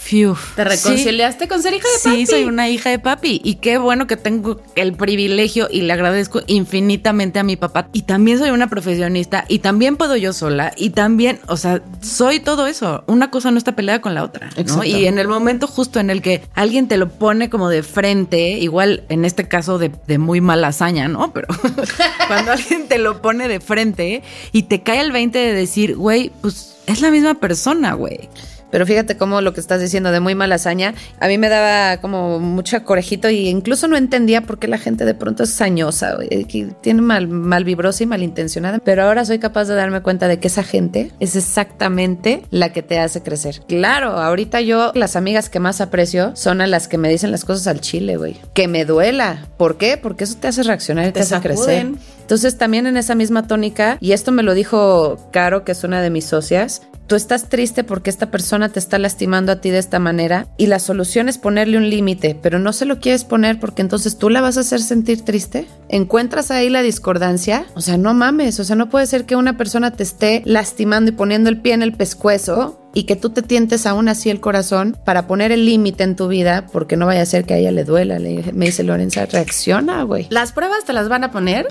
Fiu. 0.00 0.34
¿Te 0.56 0.64
reconciliaste 0.64 1.46
con 1.46 1.62
ser 1.62 1.74
hija 1.74 1.86
de 1.86 2.02
papi? 2.02 2.16
Sí, 2.16 2.26
soy 2.26 2.44
una 2.44 2.70
hija 2.70 2.88
de 2.88 2.98
papi. 2.98 3.42
Y 3.44 3.56
qué 3.56 3.76
bueno 3.76 4.06
que 4.06 4.16
tengo 4.16 4.60
el 4.74 4.94
privilegio 4.94 5.68
y 5.70 5.82
le 5.82 5.92
agradezco 5.92 6.40
infinitamente 6.46 7.38
a 7.38 7.42
mi 7.42 7.56
papá. 7.56 7.88
Y 7.92 8.02
también 8.02 8.38
soy 8.38 8.48
una 8.48 8.70
profesionista 8.70 9.44
y 9.46 9.58
también 9.58 9.96
puedo 9.96 10.16
yo 10.16 10.32
sola. 10.32 10.72
Y 10.74 10.90
también, 10.90 11.38
o 11.48 11.58
sea, 11.58 11.82
soy 12.00 12.40
todo 12.40 12.66
eso. 12.66 13.04
Una 13.08 13.30
cosa 13.30 13.50
no 13.50 13.58
está 13.58 13.76
peleada 13.76 14.00
con 14.00 14.14
la 14.14 14.24
otra. 14.24 14.48
¿no? 14.66 14.84
Y 14.84 15.04
en 15.04 15.18
el 15.18 15.28
momento 15.28 15.66
justo 15.66 16.00
en 16.00 16.08
el 16.08 16.22
que 16.22 16.42
alguien 16.54 16.88
te 16.88 16.96
lo 16.96 17.10
pone 17.10 17.50
como 17.50 17.68
de 17.68 17.82
frente, 17.82 18.52
igual 18.52 19.04
en 19.10 19.26
este 19.26 19.48
caso 19.48 19.78
de, 19.78 19.92
de 20.06 20.16
muy 20.16 20.40
mala 20.40 20.68
hazaña, 20.68 21.08
¿no? 21.08 21.32
Pero 21.34 21.46
cuando 22.26 22.52
alguien 22.52 22.88
te 22.88 22.96
lo 22.96 23.20
pone 23.20 23.48
de 23.48 23.60
frente 23.60 24.22
y 24.50 24.62
te 24.62 24.82
cae 24.82 25.00
el 25.02 25.12
20 25.12 25.38
de 25.38 25.52
decir, 25.52 25.94
güey, 25.94 26.32
pues 26.40 26.76
es 26.86 27.02
la 27.02 27.10
misma 27.10 27.34
persona, 27.34 27.92
güey. 27.92 28.30
Pero 28.70 28.86
fíjate 28.86 29.16
cómo 29.16 29.40
lo 29.40 29.52
que 29.52 29.60
estás 29.60 29.80
diciendo 29.80 30.12
de 30.12 30.20
muy 30.20 30.34
mala 30.34 30.56
hazaña, 30.56 30.94
a 31.18 31.28
mí 31.28 31.38
me 31.38 31.48
daba 31.48 32.00
como 32.00 32.38
mucho 32.38 32.82
corejito 32.84 33.30
y 33.30 33.48
incluso 33.48 33.88
no 33.88 33.96
entendía 33.96 34.42
por 34.42 34.58
qué 34.58 34.68
la 34.68 34.78
gente 34.78 35.04
de 35.04 35.14
pronto 35.14 35.42
es 35.42 35.50
sañosa, 35.50 36.14
güey, 36.14 36.44
que 36.44 36.68
tiene 36.80 37.02
mal, 37.02 37.28
mal 37.28 37.64
vibrosa 37.64 38.02
y 38.02 38.06
malintencionada. 38.06 38.78
Pero 38.78 39.04
ahora 39.04 39.24
soy 39.24 39.38
capaz 39.38 39.64
de 39.66 39.74
darme 39.74 40.02
cuenta 40.02 40.28
de 40.28 40.38
que 40.38 40.48
esa 40.48 40.62
gente 40.62 41.10
es 41.20 41.36
exactamente 41.36 42.42
la 42.50 42.72
que 42.72 42.82
te 42.82 42.98
hace 42.98 43.22
crecer. 43.22 43.62
Claro, 43.68 44.12
ahorita 44.12 44.60
yo, 44.60 44.92
las 44.94 45.16
amigas 45.16 45.48
que 45.50 45.60
más 45.60 45.80
aprecio 45.80 46.32
son 46.34 46.60
a 46.60 46.66
las 46.66 46.88
que 46.88 46.98
me 46.98 47.08
dicen 47.08 47.30
las 47.30 47.44
cosas 47.44 47.66
al 47.66 47.80
chile, 47.80 48.16
güey. 48.16 48.36
Que 48.54 48.68
me 48.68 48.84
duela. 48.84 49.46
¿Por 49.56 49.76
qué? 49.78 49.96
Porque 49.96 50.24
eso 50.24 50.36
te 50.38 50.48
hace 50.48 50.62
reaccionar 50.62 51.04
y 51.04 51.08
te, 51.08 51.12
Te 51.14 51.20
hace 51.20 51.30
sacuden. 51.30 51.56
crecer. 51.56 52.20
Entonces 52.20 52.58
también 52.58 52.86
en 52.86 52.96
esa 52.96 53.14
misma 53.16 53.46
tónica, 53.46 53.98
y 54.00 54.12
esto 54.12 54.30
me 54.30 54.42
lo 54.44 54.54
dijo 54.54 55.18
Caro, 55.32 55.64
que 55.64 55.72
es 55.72 55.82
una 55.82 56.00
de 56.00 56.10
mis 56.10 56.24
socias, 56.26 56.82
tú 57.10 57.16
estás 57.16 57.48
triste 57.48 57.82
porque 57.82 58.08
esta 58.08 58.30
persona 58.30 58.68
te 58.68 58.78
está 58.78 58.96
lastimando 58.96 59.50
a 59.50 59.60
ti 59.60 59.70
de 59.70 59.78
esta 59.78 59.98
manera 59.98 60.46
y 60.56 60.66
la 60.66 60.78
solución 60.78 61.28
es 61.28 61.38
ponerle 61.38 61.76
un 61.76 61.90
límite, 61.90 62.38
pero 62.40 62.60
no 62.60 62.72
se 62.72 62.84
lo 62.84 63.00
quieres 63.00 63.24
poner 63.24 63.58
porque 63.58 63.82
entonces 63.82 64.16
tú 64.16 64.30
la 64.30 64.40
vas 64.40 64.56
a 64.56 64.60
hacer 64.60 64.80
sentir 64.80 65.24
triste. 65.24 65.66
Encuentras 65.88 66.52
ahí 66.52 66.70
la 66.70 66.82
discordancia, 66.82 67.66
o 67.74 67.80
sea, 67.80 67.96
no 67.96 68.14
mames, 68.14 68.60
o 68.60 68.64
sea, 68.64 68.76
no 68.76 68.90
puede 68.90 69.08
ser 69.08 69.24
que 69.24 69.34
una 69.34 69.56
persona 69.56 69.90
te 69.90 70.04
esté 70.04 70.42
lastimando 70.44 71.10
y 71.10 71.14
poniendo 71.14 71.50
el 71.50 71.60
pie 71.60 71.72
en 71.74 71.82
el 71.82 71.94
pescuezo 71.94 72.80
y 72.94 73.04
que 73.04 73.16
tú 73.16 73.30
te 73.30 73.42
tientes 73.42 73.86
aún 73.86 74.08
así 74.08 74.30
el 74.30 74.38
corazón 74.38 74.96
para 75.04 75.26
poner 75.26 75.50
el 75.50 75.66
límite 75.66 76.04
en 76.04 76.14
tu 76.14 76.28
vida 76.28 76.68
porque 76.72 76.96
no 76.96 77.06
vaya 77.06 77.22
a 77.22 77.26
ser 77.26 77.44
que 77.44 77.54
a 77.54 77.56
ella 77.56 77.72
le 77.72 77.82
duela. 77.82 78.20
Me 78.20 78.66
dice 78.66 78.84
Lorenza, 78.84 79.26
reacciona, 79.26 80.04
güey. 80.04 80.28
Las 80.30 80.52
pruebas 80.52 80.84
te 80.84 80.92
las 80.92 81.08
van 81.08 81.24
a 81.24 81.32
poner 81.32 81.66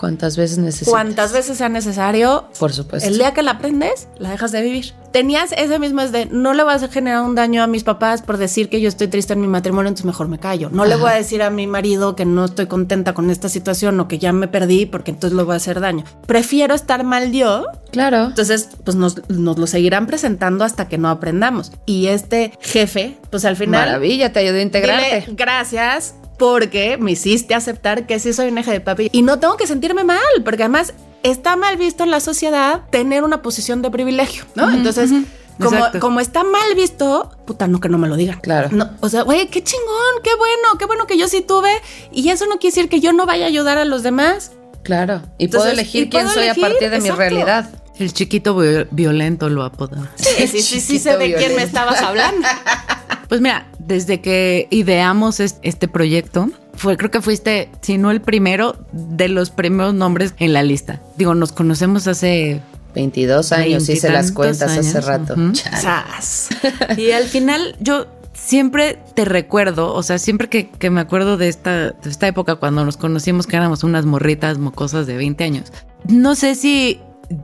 ¿Cuántas 0.00 0.38
veces 0.38 0.56
necesitas? 0.56 0.88
cuantas 0.88 1.30
veces 1.34 1.58
sea 1.58 1.68
necesario. 1.68 2.48
Por 2.58 2.72
supuesto. 2.72 3.06
El 3.06 3.18
día 3.18 3.34
que 3.34 3.42
la 3.42 3.50
aprendes, 3.50 4.08
la 4.16 4.30
dejas 4.30 4.50
de 4.50 4.62
vivir. 4.62 4.94
Tenías 5.12 5.52
ese 5.52 5.78
mismo 5.78 6.00
es 6.00 6.10
de 6.10 6.24
no 6.24 6.54
le 6.54 6.62
vas 6.62 6.82
a 6.82 6.88
generar 6.88 7.20
un 7.20 7.34
daño 7.34 7.62
a 7.62 7.66
mis 7.66 7.84
papás 7.84 8.22
por 8.22 8.38
decir 8.38 8.70
que 8.70 8.80
yo 8.80 8.88
estoy 8.88 9.08
triste 9.08 9.34
en 9.34 9.42
mi 9.42 9.46
matrimonio, 9.46 9.88
entonces 9.88 10.06
mejor 10.06 10.28
me 10.28 10.38
callo. 10.38 10.70
No 10.72 10.86
le 10.86 10.96
voy 10.96 11.10
a 11.10 11.14
decir 11.16 11.42
a 11.42 11.50
mi 11.50 11.66
marido 11.66 12.16
que 12.16 12.24
no 12.24 12.46
estoy 12.46 12.64
contenta 12.64 13.12
con 13.12 13.28
esta 13.28 13.50
situación 13.50 14.00
o 14.00 14.08
que 14.08 14.18
ya 14.18 14.32
me 14.32 14.48
perdí 14.48 14.86
porque 14.86 15.10
entonces 15.10 15.36
le 15.36 15.42
voy 15.42 15.52
a 15.52 15.56
hacer 15.56 15.80
daño. 15.80 16.04
Prefiero 16.26 16.74
estar 16.74 17.04
mal 17.04 17.30
yo. 17.32 17.66
Claro. 17.92 18.28
Entonces, 18.28 18.70
pues 18.82 18.96
nos, 18.96 19.28
nos 19.28 19.58
lo 19.58 19.66
seguirán 19.66 20.06
presentando 20.06 20.64
hasta 20.64 20.88
que 20.88 20.96
no 20.96 21.10
aprendamos. 21.10 21.72
Y 21.84 22.06
este 22.06 22.52
jefe, 22.62 23.18
pues 23.28 23.44
al 23.44 23.56
final. 23.56 23.86
Maravilla, 23.86 24.32
te 24.32 24.40
ayudó 24.40 24.56
a 24.56 24.62
integrarte. 24.62 25.20
Dile 25.20 25.34
gracias 25.36 26.14
porque 26.40 26.96
me 26.98 27.12
hiciste 27.12 27.54
aceptar 27.54 28.06
que 28.06 28.18
sí 28.18 28.32
soy 28.32 28.48
una 28.48 28.62
hija 28.62 28.72
de 28.72 28.80
papi 28.80 29.10
y 29.12 29.20
no 29.20 29.38
tengo 29.38 29.58
que 29.58 29.66
sentirme 29.66 30.04
mal, 30.04 30.18
porque 30.42 30.62
además 30.62 30.94
está 31.22 31.54
mal 31.54 31.76
visto 31.76 32.02
en 32.02 32.10
la 32.10 32.18
sociedad 32.18 32.80
tener 32.90 33.24
una 33.24 33.42
posición 33.42 33.82
de 33.82 33.90
privilegio, 33.90 34.44
¿no? 34.54 34.70
Entonces, 34.72 35.10
como, 35.60 35.84
como 36.00 36.18
está 36.18 36.42
mal 36.42 36.74
visto, 36.74 37.30
puta, 37.46 37.68
no 37.68 37.78
que 37.78 37.90
no 37.90 37.98
me 37.98 38.08
lo 38.08 38.16
digan. 38.16 38.40
Claro. 38.40 38.70
No, 38.72 38.88
o 39.00 39.10
sea, 39.10 39.20
güey, 39.22 39.48
qué 39.48 39.62
chingón, 39.62 40.22
qué 40.24 40.30
bueno, 40.38 40.78
qué 40.78 40.86
bueno 40.86 41.06
que 41.06 41.18
yo 41.18 41.28
sí 41.28 41.42
tuve 41.42 41.70
y 42.10 42.26
eso 42.30 42.46
no 42.46 42.52
quiere 42.58 42.74
decir 42.74 42.88
que 42.88 43.00
yo 43.00 43.12
no 43.12 43.26
vaya 43.26 43.44
a 43.44 43.48
ayudar 43.48 43.76
a 43.76 43.84
los 43.84 44.02
demás. 44.02 44.52
Claro. 44.82 45.20
Y 45.36 45.44
Entonces, 45.44 45.50
puedo 45.68 45.72
elegir 45.74 46.04
y 46.04 46.08
quién 46.08 46.22
puedo 46.22 46.34
soy 46.34 46.44
elegir, 46.44 46.64
a 46.64 46.68
partir 46.70 46.90
de 46.90 47.00
mi 47.00 47.10
realidad. 47.10 47.68
El 47.98 48.14
chiquito 48.14 48.56
vi- 48.56 48.86
violento 48.90 49.50
lo 49.50 49.62
apodan. 49.62 50.08
Sí, 50.14 50.46
sí, 50.48 50.62
sí, 50.62 50.80
sí 50.80 50.98
sé 50.98 51.10
Chiquito 51.10 51.18
de 51.18 51.34
quién 51.34 51.54
me 51.54 51.64
estabas 51.64 52.00
hablando. 52.00 52.48
Pues 53.28 53.42
mira, 53.42 53.66
desde 53.90 54.20
que 54.20 54.68
ideamos 54.70 55.40
es- 55.40 55.56
este 55.62 55.88
proyecto, 55.88 56.48
fue, 56.74 56.96
creo 56.96 57.10
que 57.10 57.20
fuiste, 57.20 57.68
si 57.82 57.98
no 57.98 58.10
el 58.12 58.20
primero, 58.20 58.76
de 58.92 59.28
los 59.28 59.50
primeros 59.50 59.92
nombres 59.94 60.34
en 60.38 60.52
la 60.52 60.62
lista. 60.62 61.00
Digo, 61.18 61.34
nos 61.34 61.50
conocemos 61.52 62.06
hace 62.06 62.62
22 62.94 63.52
años, 63.52 63.82
hice 63.92 64.08
las 64.10 64.32
cuentas 64.32 64.70
hace 64.78 65.00
rato. 65.00 65.34
Y 66.96 67.10
al 67.10 67.24
final 67.24 67.76
yo 67.80 68.06
siempre 68.32 68.98
te 69.14 69.24
recuerdo, 69.24 69.92
o 69.92 70.02
sea, 70.02 70.18
siempre 70.18 70.48
que, 70.48 70.70
que 70.70 70.88
me 70.90 71.00
acuerdo 71.00 71.36
de 71.36 71.48
esta, 71.48 71.90
de 71.90 72.08
esta 72.10 72.28
época 72.28 72.54
cuando 72.56 72.84
nos 72.84 72.96
conocimos, 72.96 73.46
que 73.46 73.56
éramos 73.56 73.82
unas 73.84 74.06
morritas 74.06 74.58
mocosas 74.58 75.06
de 75.06 75.16
20 75.16 75.44
años, 75.44 75.72
no 76.08 76.34
sé 76.36 76.54
si 76.54 77.00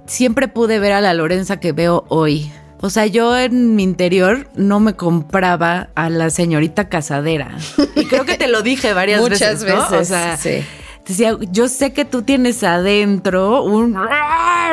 siempre 0.07 0.49
pude 0.49 0.79
ver 0.79 0.93
a 0.93 1.01
la 1.01 1.13
Lorenza 1.15 1.59
que 1.61 1.73
veo 1.73 2.05
hoy. 2.09 2.51
O 2.81 2.91
sea, 2.91 3.07
yo 3.07 3.37
en 3.39 3.75
mi 3.75 3.83
interior 3.83 4.49
no 4.55 4.81
me 4.81 4.95
compraba 4.95 5.89
a 5.95 6.11
la 6.11 6.31
señorita 6.31 6.89
casadera. 6.89 7.57
Y 7.95 8.05
creo 8.07 8.25
que 8.25 8.37
te 8.37 8.49
lo 8.49 8.63
dije 8.63 8.93
varias 8.93 9.21
Muchas 9.29 9.65
veces. 9.65 9.75
¿no? 9.79 9.91
veces, 9.91 10.01
O 10.01 10.05
sea, 10.05 10.37
sí. 10.37 10.65
Decía, 11.07 11.37
yo 11.53 11.69
sé 11.69 11.93
que 11.93 12.05
tú 12.05 12.23
tienes 12.23 12.65
adentro 12.65 13.63
un, 13.63 13.97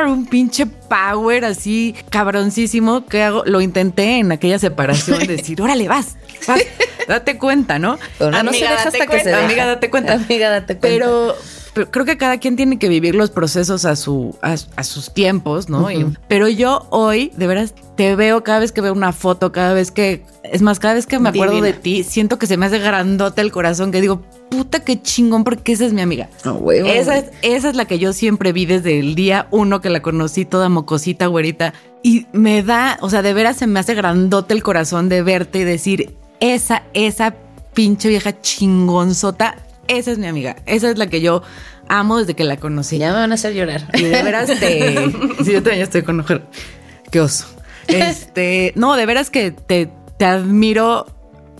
un 0.08 0.26
pinche 0.26 0.66
power 0.66 1.44
así 1.44 1.94
cabroncísimo 2.10 3.06
que 3.06 3.22
hago. 3.22 3.44
Lo 3.46 3.60
intenté 3.60 4.18
en 4.18 4.32
aquella 4.32 4.58
separación, 4.58 5.20
de 5.20 5.26
decir, 5.36 5.62
órale, 5.62 5.86
vas, 5.86 6.16
vas, 6.48 6.60
date 7.06 7.38
cuenta, 7.38 7.78
¿no? 7.78 7.98
Una 8.18 8.42
no 8.42 8.50
se 8.52 8.58
Amiga, 8.66 8.70
deja 8.72 8.88
hasta 8.88 8.90
que 8.90 8.98
se 8.98 9.06
cuenta. 9.06 9.30
deja. 9.30 9.44
Amiga, 9.44 9.66
date 9.66 9.90
cuenta. 9.90 10.12
Amiga, 10.14 10.50
date 10.50 10.76
cuenta. 10.76 10.88
Pero, 10.88 11.36
pero 11.74 11.90
creo 11.90 12.04
que 12.04 12.16
cada 12.16 12.38
quien 12.38 12.56
tiene 12.56 12.78
que 12.78 12.88
vivir 12.88 13.14
los 13.14 13.30
procesos 13.30 13.84
a 13.84 13.96
su 13.96 14.36
a, 14.42 14.54
a 14.76 14.84
sus 14.84 15.12
tiempos, 15.12 15.68
¿no? 15.68 15.90
Y- 15.90 16.06
pero 16.28 16.48
yo 16.48 16.86
hoy, 16.90 17.32
de 17.36 17.46
veras, 17.46 17.74
te 17.96 18.16
veo 18.16 18.42
cada 18.44 18.60
vez 18.60 18.72
que 18.72 18.80
veo 18.80 18.92
una 18.92 19.12
foto, 19.12 19.52
cada 19.52 19.74
vez 19.74 19.90
que, 19.90 20.24
es 20.42 20.62
más, 20.62 20.78
cada 20.80 20.94
vez 20.94 21.06
que 21.06 21.18
me 21.18 21.28
acuerdo 21.28 21.54
Divina. 21.54 21.72
de 21.74 21.80
ti, 21.80 22.02
siento 22.04 22.38
que 22.38 22.46
se 22.46 22.56
me 22.56 22.66
hace 22.66 22.78
grandote 22.78 23.40
el 23.40 23.52
corazón, 23.52 23.92
que 23.92 24.00
digo, 24.00 24.22
puta, 24.50 24.80
qué 24.80 25.00
chingón, 25.02 25.44
porque 25.44 25.72
esa 25.72 25.84
es 25.84 25.92
mi 25.92 26.00
amiga. 26.00 26.28
No, 26.44 26.54
huevo, 26.54 26.88
Esa 26.88 27.16
güey. 27.16 27.18
es, 27.42 27.56
esa 27.56 27.68
es 27.70 27.76
la 27.76 27.84
que 27.86 27.98
yo 27.98 28.12
siempre 28.12 28.52
vi 28.52 28.66
desde 28.66 28.98
el 28.98 29.14
día 29.14 29.46
uno 29.50 29.80
que 29.80 29.90
la 29.90 30.00
conocí, 30.02 30.44
toda 30.44 30.68
mocosita, 30.68 31.26
güerita. 31.26 31.74
Y 32.02 32.26
me 32.32 32.62
da, 32.62 32.98
o 33.00 33.10
sea, 33.10 33.22
de 33.22 33.32
veras 33.34 33.56
se 33.56 33.66
me 33.66 33.80
hace 33.80 33.94
grandote 33.94 34.54
el 34.54 34.62
corazón 34.62 35.08
de 35.08 35.22
verte 35.22 35.60
y 35.60 35.64
decir, 35.64 36.14
esa, 36.40 36.82
esa 36.94 37.34
pinche 37.72 38.08
vieja 38.08 38.40
chingonzota, 38.40 39.56
esa 39.88 40.12
es 40.12 40.18
mi 40.18 40.26
amiga. 40.26 40.56
Esa 40.66 40.90
es 40.90 40.98
la 40.98 41.06
que 41.08 41.20
yo 41.20 41.42
amo 41.88 42.18
desde 42.18 42.34
que 42.34 42.44
la 42.44 42.56
conocí. 42.56 42.98
Ya 42.98 43.08
me 43.12 43.18
van 43.18 43.32
a 43.32 43.34
hacer 43.34 43.54
llorar. 43.54 43.88
Y 43.94 44.02
de 44.04 44.22
veras 44.22 44.46
te. 44.46 44.94
sí, 45.44 45.52
yo 45.52 45.62
también 45.62 45.82
estoy 45.82 46.02
con 46.02 46.16
mujer. 46.18 46.42
Qué 47.10 47.20
oso. 47.20 47.46
Este. 47.88 48.72
No, 48.76 48.94
de 48.96 49.06
veras 49.06 49.30
que 49.30 49.50
te, 49.50 49.90
te 50.18 50.24
admiro 50.24 51.06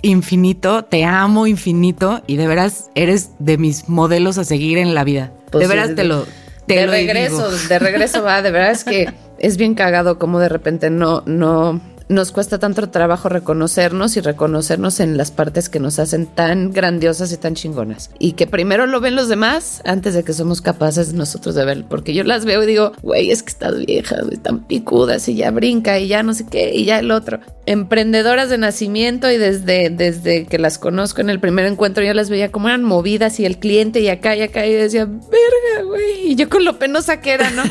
infinito, 0.02 0.84
te 0.84 1.04
amo 1.04 1.46
infinito 1.46 2.22
y 2.26 2.36
de 2.36 2.46
veras 2.46 2.90
eres 2.94 3.30
de 3.38 3.56
mis 3.58 3.88
modelos 3.88 4.38
a 4.38 4.44
seguir 4.44 4.78
en 4.78 4.94
la 4.94 5.04
vida. 5.04 5.32
Pues 5.50 5.60
de 5.60 5.66
sí, 5.66 5.70
veras 5.70 5.88
de- 5.90 5.94
te 5.96 6.04
lo. 6.04 6.26
Te 6.66 6.76
de 6.76 6.86
lo 6.86 6.92
regreso, 6.92 7.50
digo. 7.50 7.68
de 7.68 7.78
regreso 7.78 8.22
va, 8.22 8.40
de 8.40 8.50
verdad 8.50 8.70
es 8.70 8.84
que 8.84 9.12
es 9.38 9.58
bien 9.58 9.74
cagado 9.74 10.18
como 10.18 10.38
de 10.40 10.48
repente 10.48 10.88
no, 10.88 11.22
no 11.26 11.78
nos 12.09 12.32
cuesta 12.32 12.59
tanto 12.59 12.90
trabajo 12.90 13.28
reconocernos 13.28 14.16
y 14.16 14.20
reconocernos 14.20 15.00
en 15.00 15.16
las 15.16 15.30
partes 15.30 15.68
que 15.68 15.80
nos 15.80 15.98
hacen 15.98 16.26
tan 16.26 16.72
grandiosas 16.72 17.32
y 17.32 17.36
tan 17.36 17.55
chingonas. 17.55 18.11
Y 18.18 18.32
que 18.32 18.46
primero 18.46 18.86
lo 18.86 19.00
ven 19.00 19.16
los 19.16 19.28
demás 19.28 19.80
antes 19.84 20.14
de 20.14 20.22
que 20.22 20.32
somos 20.32 20.61
capaces 20.61 21.14
nosotros 21.14 21.55
de 21.55 21.64
verlo. 21.64 21.86
Porque 21.88 22.14
yo 22.14 22.24
las 22.24 22.44
veo 22.44 22.62
y 22.62 22.66
digo, 22.66 22.92
güey, 23.02 23.30
es 23.30 23.42
que 23.42 23.50
estás 23.50 23.78
vieja, 23.84 24.16
güey, 24.22 24.34
están 24.34 24.66
picudas 24.66 25.28
y 25.28 25.34
ya 25.34 25.50
brinca 25.50 25.98
y 25.98 26.09
ya 26.09 26.22
no 26.22 26.34
sé 26.34 26.46
qué 26.46 26.74
y 26.74 26.84
ya 26.84 26.98
el 26.98 27.11
otro. 27.11 27.40
Emprendedoras 27.66 28.50
de 28.50 28.59
nacimiento 28.59 29.30
y 29.30 29.38
desde, 29.38 29.88
desde 29.90 30.46
que 30.46 30.59
las 30.59 30.78
conozco 30.78 31.20
en 31.20 31.30
el 31.30 31.40
primer 31.40 31.66
encuentro 31.66 32.05
yo 32.05 32.12
las 32.12 32.28
veía 32.28 32.52
como 32.52 32.68
eran 32.68 32.84
movidas 32.84 33.40
y 33.40 33.46
el 33.46 33.59
cliente 33.59 34.00
y 34.00 34.09
acá 34.09 34.36
y 34.36 34.42
acá 34.42 34.66
y 34.66 34.72
decía, 34.72 35.07
verga, 35.07 35.86
güey. 35.86 36.32
Y 36.32 36.34
yo 36.34 36.48
con 36.48 36.64
lo 36.64 36.78
penosa 36.78 37.20
que 37.20 37.32
era, 37.32 37.50
¿no? 37.50 37.62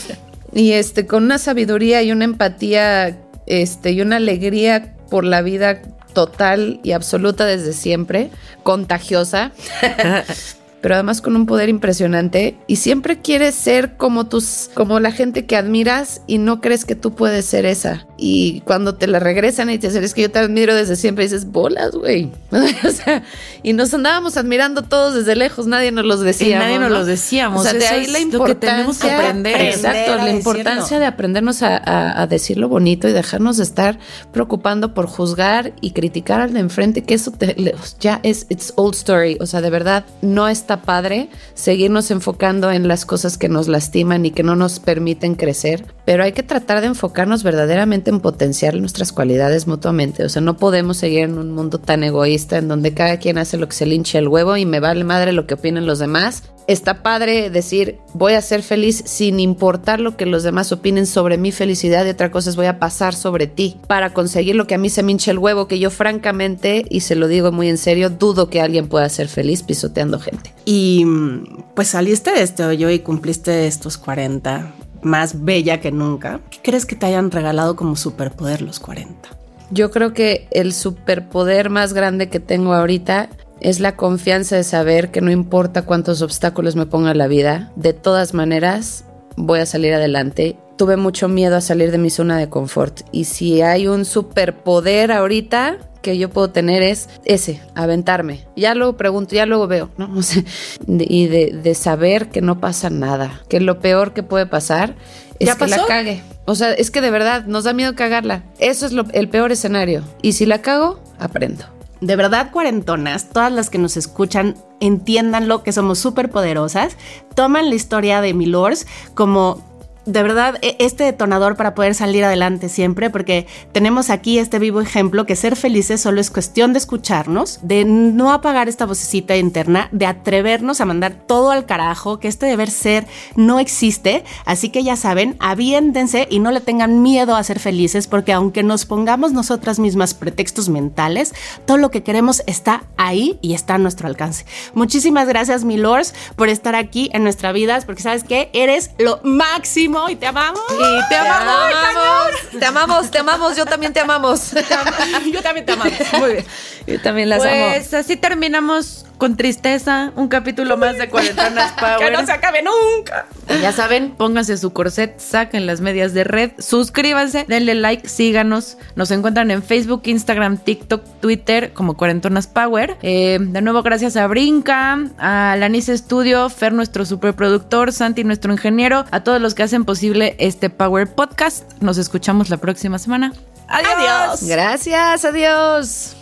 y 0.52 0.72
este, 0.72 1.06
con 1.06 1.24
una 1.24 1.38
sabiduría 1.38 2.02
y 2.02 2.12
una 2.12 2.24
empatía, 2.24 3.18
este, 3.50 3.90
y 3.90 4.00
una 4.00 4.16
alegría 4.16 4.94
por 5.10 5.24
la 5.24 5.42
vida 5.42 5.82
total 6.14 6.78
y 6.84 6.92
absoluta 6.92 7.46
desde 7.46 7.72
siempre, 7.72 8.30
contagiosa, 8.62 9.50
pero 10.80 10.94
además 10.94 11.20
con 11.20 11.36
un 11.36 11.46
poder 11.46 11.68
impresionante 11.68 12.56
y 12.66 12.76
siempre 12.76 13.18
quieres 13.18 13.54
ser 13.54 13.96
como 13.96 14.26
tus, 14.26 14.70
como 14.74 15.00
la 15.00 15.12
gente 15.12 15.46
que 15.46 15.56
admiras 15.56 16.22
y 16.26 16.38
no 16.38 16.60
crees 16.60 16.84
que 16.84 16.94
tú 16.94 17.14
puedes 17.14 17.44
ser 17.44 17.66
esa. 17.66 18.06
y 18.22 18.60
cuando 18.66 18.94
te 18.96 19.06
la 19.06 19.18
regresan 19.18 19.70
y 19.70 19.78
te 19.78 19.86
dicen, 19.88 20.04
es 20.04 20.12
que 20.14 20.22
yo 20.22 20.30
te 20.30 20.38
admiro 20.38 20.74
desde 20.74 20.94
siempre, 20.96 21.24
dices, 21.24 21.46
bolas, 21.50 21.92
güey. 21.92 22.30
o 22.52 22.90
sea, 22.90 23.22
y 23.62 23.72
nos 23.72 23.92
andábamos 23.94 24.36
admirando 24.36 24.82
todos 24.82 25.14
desde 25.14 25.34
lejos, 25.36 25.66
nadie 25.66 25.90
nos 25.90 26.04
los 26.04 26.20
decía. 26.20 26.58
nadie 26.58 26.78
nos 26.78 26.90
los 26.90 27.06
decíamos. 27.06 27.60
O 27.60 27.62
sea, 27.64 27.72
de 27.72 27.86
ahí 27.86 28.06
la 28.08 28.18
lo 28.38 28.44
que 28.44 28.54
tenemos 28.54 28.98
que 28.98 29.06
importancia- 29.08 29.18
aprender. 29.30 29.60
Exacto, 29.62 30.16
la 30.16 30.24
decirlo. 30.24 30.36
importancia 30.38 30.98
de 30.98 31.06
aprendernos 31.06 31.62
a, 31.62 31.76
a- 31.78 32.20
a 32.22 32.26
decir 32.26 32.58
lo 32.58 32.68
bonito 32.68 33.08
y 33.08 33.12
dejarnos 33.12 33.56
de 33.56 33.62
estar 33.62 33.98
preocupando 34.32 34.92
por 34.94 35.06
juzgar 35.06 35.72
y 35.80 35.92
criticar 35.92 36.40
al 36.42 36.52
de 36.52 36.60
enfrente, 36.60 37.02
que 37.02 37.14
eso 37.14 37.30
te- 37.32 37.74
ya 38.00 38.20
es, 38.22 38.46
it's 38.50 38.72
old 38.76 38.94
story. 38.94 39.38
O 39.40 39.46
sea, 39.46 39.60
de 39.62 39.70
verdad, 39.70 40.04
no 40.22 40.46
está 40.48 40.69
padre 40.78 41.28
seguirnos 41.54 42.10
enfocando 42.10 42.70
en 42.70 42.88
las 42.88 43.04
cosas 43.04 43.38
que 43.38 43.48
nos 43.48 43.68
lastiman 43.68 44.26
y 44.26 44.30
que 44.30 44.42
no 44.42 44.56
nos 44.56 44.80
permiten 44.80 45.34
crecer, 45.34 45.84
pero 46.04 46.22
hay 46.22 46.32
que 46.32 46.42
tratar 46.42 46.80
de 46.80 46.88
enfocarnos 46.88 47.42
verdaderamente 47.42 48.10
en 48.10 48.20
potenciar 48.20 48.74
nuestras 48.76 49.12
cualidades 49.12 49.66
mutuamente. 49.66 50.24
O 50.24 50.28
sea, 50.28 50.42
no 50.42 50.56
podemos 50.56 50.96
seguir 50.96 51.20
en 51.20 51.38
un 51.38 51.52
mundo 51.52 51.78
tan 51.78 52.02
egoísta 52.04 52.58
en 52.58 52.68
donde 52.68 52.94
cada 52.94 53.18
quien 53.18 53.38
hace 53.38 53.56
lo 53.56 53.68
que 53.68 53.76
se 53.76 53.86
le 53.86 53.94
hinche 53.94 54.18
el 54.18 54.28
huevo 54.28 54.56
y 54.56 54.66
me 54.66 54.80
vale 54.80 55.04
madre 55.04 55.32
lo 55.32 55.46
que 55.46 55.54
opinen 55.54 55.86
los 55.86 55.98
demás. 55.98 56.44
Está 56.66 57.02
padre 57.02 57.50
decir 57.50 57.98
voy 58.14 58.34
a 58.34 58.42
ser 58.42 58.62
feliz 58.62 59.02
sin 59.06 59.40
importar 59.40 60.00
lo 60.00 60.16
que 60.16 60.26
los 60.26 60.42
demás 60.42 60.70
opinen 60.72 61.06
sobre 61.06 61.36
mi 61.36 61.52
felicidad 61.52 62.06
y 62.06 62.10
otra 62.10 62.30
cosa 62.30 62.50
es 62.50 62.56
voy 62.56 62.66
a 62.66 62.78
pasar 62.78 63.14
sobre 63.14 63.46
ti 63.46 63.76
para 63.86 64.12
conseguir 64.12 64.54
lo 64.54 64.66
que 64.66 64.74
a 64.74 64.78
mí 64.78 64.88
se 64.88 65.02
me 65.02 65.12
hinche 65.12 65.30
el 65.30 65.38
huevo, 65.38 65.66
que 65.66 65.78
yo 65.78 65.90
francamente, 65.90 66.84
y 66.88 67.00
se 67.00 67.16
lo 67.16 67.28
digo 67.28 67.52
muy 67.52 67.68
en 67.68 67.78
serio, 67.78 68.10
dudo 68.10 68.50
que 68.50 68.60
alguien 68.60 68.88
pueda 68.88 69.08
ser 69.08 69.28
feliz 69.28 69.62
pisoteando 69.62 70.20
gente. 70.20 70.54
Y 70.64 71.04
mm, 71.04 71.64
pues 71.74 71.88
saliste 71.88 72.32
de 72.32 72.42
este 72.42 72.64
hoyo 72.64 72.90
y 72.90 73.00
cumpliste 73.00 73.66
estos 73.66 73.98
40, 73.98 74.72
más 75.02 75.44
bella 75.44 75.80
que 75.80 75.90
nunca. 75.90 76.40
¿Qué 76.50 76.58
crees 76.62 76.86
que 76.86 76.96
te 76.96 77.06
hayan 77.06 77.30
regalado 77.30 77.76
como 77.76 77.96
superpoder 77.96 78.62
los 78.62 78.80
40? 78.80 79.28
Yo 79.70 79.90
creo 79.90 80.12
que 80.12 80.48
el 80.50 80.72
superpoder 80.72 81.70
más 81.70 81.92
grande 81.92 82.28
que 82.28 82.40
tengo 82.40 82.74
ahorita 82.74 83.28
es 83.60 83.80
la 83.80 83.96
confianza 83.96 84.56
de 84.56 84.64
saber 84.64 85.10
que 85.10 85.20
no 85.20 85.30
importa 85.30 85.82
cuántos 85.82 86.22
obstáculos 86.22 86.76
me 86.76 86.86
ponga 86.86 87.14
la 87.14 87.26
vida, 87.28 87.70
de 87.76 87.92
todas 87.92 88.34
maneras 88.34 89.04
voy 89.36 89.60
a 89.60 89.66
salir 89.66 89.94
adelante. 89.94 90.56
Tuve 90.76 90.96
mucho 90.96 91.28
miedo 91.28 91.56
a 91.56 91.60
salir 91.60 91.90
de 91.90 91.98
mi 91.98 92.08
zona 92.10 92.38
de 92.38 92.48
confort 92.48 93.00
y 93.12 93.24
si 93.24 93.60
hay 93.62 93.86
un 93.86 94.04
superpoder 94.06 95.12
ahorita 95.12 95.78
que 96.00 96.16
yo 96.16 96.30
puedo 96.30 96.48
tener 96.50 96.82
es 96.82 97.10
ese, 97.26 97.60
aventarme. 97.74 98.46
Ya 98.56 98.74
luego 98.74 98.96
pregunto, 98.96 99.34
ya 99.34 99.44
luego 99.44 99.66
veo, 99.66 99.90
¿no? 99.98 100.10
O 100.16 100.22
sea, 100.22 100.42
de- 100.86 101.06
y 101.08 101.26
de, 101.26 101.52
de 101.62 101.74
saber 101.74 102.30
que 102.30 102.40
no 102.40 102.58
pasa 102.60 102.88
nada, 102.88 103.42
que 103.50 103.60
lo 103.60 103.80
peor 103.80 104.14
que 104.14 104.22
puede 104.22 104.46
pasar 104.46 104.94
es 105.38 105.48
¿Ya 105.48 105.56
que 105.56 105.66
la 105.66 105.84
cague. 105.86 106.22
O 106.46 106.54
sea, 106.54 106.72
es 106.72 106.90
que 106.90 107.02
de 107.02 107.10
verdad 107.10 107.44
nos 107.44 107.64
da 107.64 107.74
miedo 107.74 107.94
cagarla. 107.94 108.44
Eso 108.58 108.86
es 108.86 108.92
lo- 108.92 109.04
el 109.12 109.28
peor 109.28 109.52
escenario. 109.52 110.02
Y 110.22 110.32
si 110.32 110.46
la 110.46 110.62
cago, 110.62 111.00
aprendo. 111.18 111.64
De 112.00 112.16
verdad, 112.16 112.50
cuarentonas, 112.50 113.28
todas 113.28 113.52
las 113.52 113.68
que 113.68 113.78
nos 113.78 113.96
escuchan, 113.96 114.56
entiéndanlo 114.80 115.62
que 115.62 115.72
somos 115.72 115.98
súper 115.98 116.30
poderosas. 116.30 116.96
Toman 117.34 117.68
la 117.68 117.74
historia 117.74 118.20
de 118.22 118.32
Milors 118.32 118.86
como 119.14 119.69
de 120.06 120.22
verdad 120.22 120.56
e- 120.62 120.76
este 120.78 121.04
detonador 121.04 121.56
para 121.56 121.74
poder 121.74 121.94
salir 121.94 122.24
adelante 122.24 122.68
siempre, 122.68 123.10
porque 123.10 123.46
tenemos 123.72 124.10
aquí 124.10 124.38
este 124.38 124.58
vivo 124.58 124.80
ejemplo 124.80 125.26
que 125.26 125.36
ser 125.36 125.56
felices 125.56 126.00
solo 126.00 126.20
es 126.20 126.30
cuestión 126.30 126.72
de 126.72 126.78
escucharnos, 126.78 127.60
de 127.62 127.84
no 127.84 128.32
apagar 128.32 128.68
esta 128.68 128.86
vocecita 128.86 129.36
interna, 129.36 129.88
de 129.92 130.06
atrevernos 130.06 130.80
a 130.80 130.84
mandar 130.84 131.12
todo 131.26 131.50
al 131.50 131.66
carajo, 131.66 132.18
que 132.18 132.28
este 132.28 132.46
deber 132.46 132.70
ser 132.70 133.06
no 133.36 133.58
existe. 133.58 134.24
Así 134.44 134.70
que 134.70 134.82
ya 134.82 134.96
saben, 134.96 135.36
aviéntense 135.38 136.26
y 136.30 136.38
no 136.38 136.50
le 136.50 136.60
tengan 136.60 137.02
miedo 137.02 137.36
a 137.36 137.44
ser 137.44 137.58
felices, 137.58 138.06
porque 138.06 138.32
aunque 138.32 138.62
nos 138.62 138.86
pongamos 138.86 139.32
nosotras 139.32 139.78
mismas 139.78 140.14
pretextos 140.14 140.68
mentales, 140.68 141.34
todo 141.66 141.76
lo 141.76 141.90
que 141.90 142.02
queremos 142.02 142.42
está 142.46 142.84
ahí 142.96 143.38
y 143.42 143.54
está 143.54 143.74
a 143.74 143.78
nuestro 143.78 144.06
alcance. 144.06 144.44
Muchísimas 144.74 145.28
gracias, 145.28 145.64
Milors, 145.64 146.14
por 146.36 146.48
estar 146.48 146.74
aquí 146.74 147.10
en 147.12 147.22
nuestra 147.22 147.52
vida, 147.52 147.78
porque 147.84 148.02
sabes 148.02 148.24
que 148.24 148.50
eres 148.52 148.90
lo 148.98 149.20
máximo 149.22 149.89
y 150.08 150.16
te 150.16 150.26
amamos. 150.26 150.62
Y 150.70 151.08
te 151.08 151.16
amamos. 151.16 152.32
Te 152.58 152.66
amamos, 152.66 153.10
te 153.10 153.18
amamos. 153.18 153.56
Yo 153.56 153.66
también 153.66 153.92
te 153.92 154.00
amamos. 154.00 154.52
Yo 155.32 155.42
también 155.42 155.66
te 155.66 155.72
amamos. 155.72 155.92
Muy 156.18 156.32
bien. 156.32 156.46
Yo 156.86 157.00
también 157.00 157.28
las 157.28 157.44
amo. 157.44 157.68
Pues 157.70 157.94
así 157.94 158.16
terminamos 158.16 159.06
con 159.18 159.36
tristeza 159.36 160.12
un 160.16 160.28
capítulo 160.28 160.76
más 160.76 160.96
de 160.96 161.08
Cuarentonas 161.08 161.72
Power. 161.72 161.98
Que 161.98 162.10
no 162.10 162.24
se 162.24 162.32
acabe 162.32 162.62
nunca. 162.62 163.26
Ya 163.60 163.72
saben, 163.72 164.12
pónganse 164.16 164.56
su 164.56 164.72
corset, 164.72 165.18
saquen 165.18 165.66
las 165.66 165.80
medias 165.80 166.14
de 166.14 166.24
red, 166.24 166.52
suscríbanse, 166.58 167.44
denle 167.48 167.74
like, 167.74 168.08
síganos. 168.08 168.78
Nos 168.94 169.10
encuentran 169.10 169.50
en 169.50 169.62
Facebook, 169.62 170.02
Instagram, 170.04 170.58
TikTok, 170.58 171.02
Twitter 171.20 171.72
como 171.72 171.96
Cuarentonas 171.96 172.46
Power. 172.46 172.96
Eh, 173.02 173.38
de 173.40 173.60
nuevo, 173.62 173.82
gracias 173.82 174.16
a 174.16 174.26
Brinca, 174.26 174.98
a 175.18 175.56
Lanice 175.58 175.96
Studio, 175.98 176.48
Fer, 176.48 176.72
nuestro 176.72 177.04
superproductor, 177.04 177.92
Santi, 177.92 178.24
nuestro 178.24 178.52
ingeniero, 178.52 179.04
a 179.10 179.20
todos 179.20 179.40
los 179.40 179.54
que 179.54 179.64
hacen 179.64 179.84
posible 179.84 180.36
este 180.38 180.70
Power 180.70 181.12
Podcast. 181.12 181.70
Nos 181.80 181.98
escuchamos 181.98 182.50
la 182.50 182.58
próxima 182.58 182.98
semana. 182.98 183.32
Adiós. 183.68 183.92
Adiós. 183.96 184.44
Gracias, 184.44 185.24
adiós. 185.24 186.16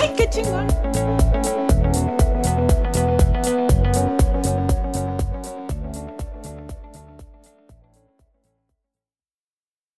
Ay, 0.00 0.12
qué 0.16 0.28
chingón. 0.30 0.87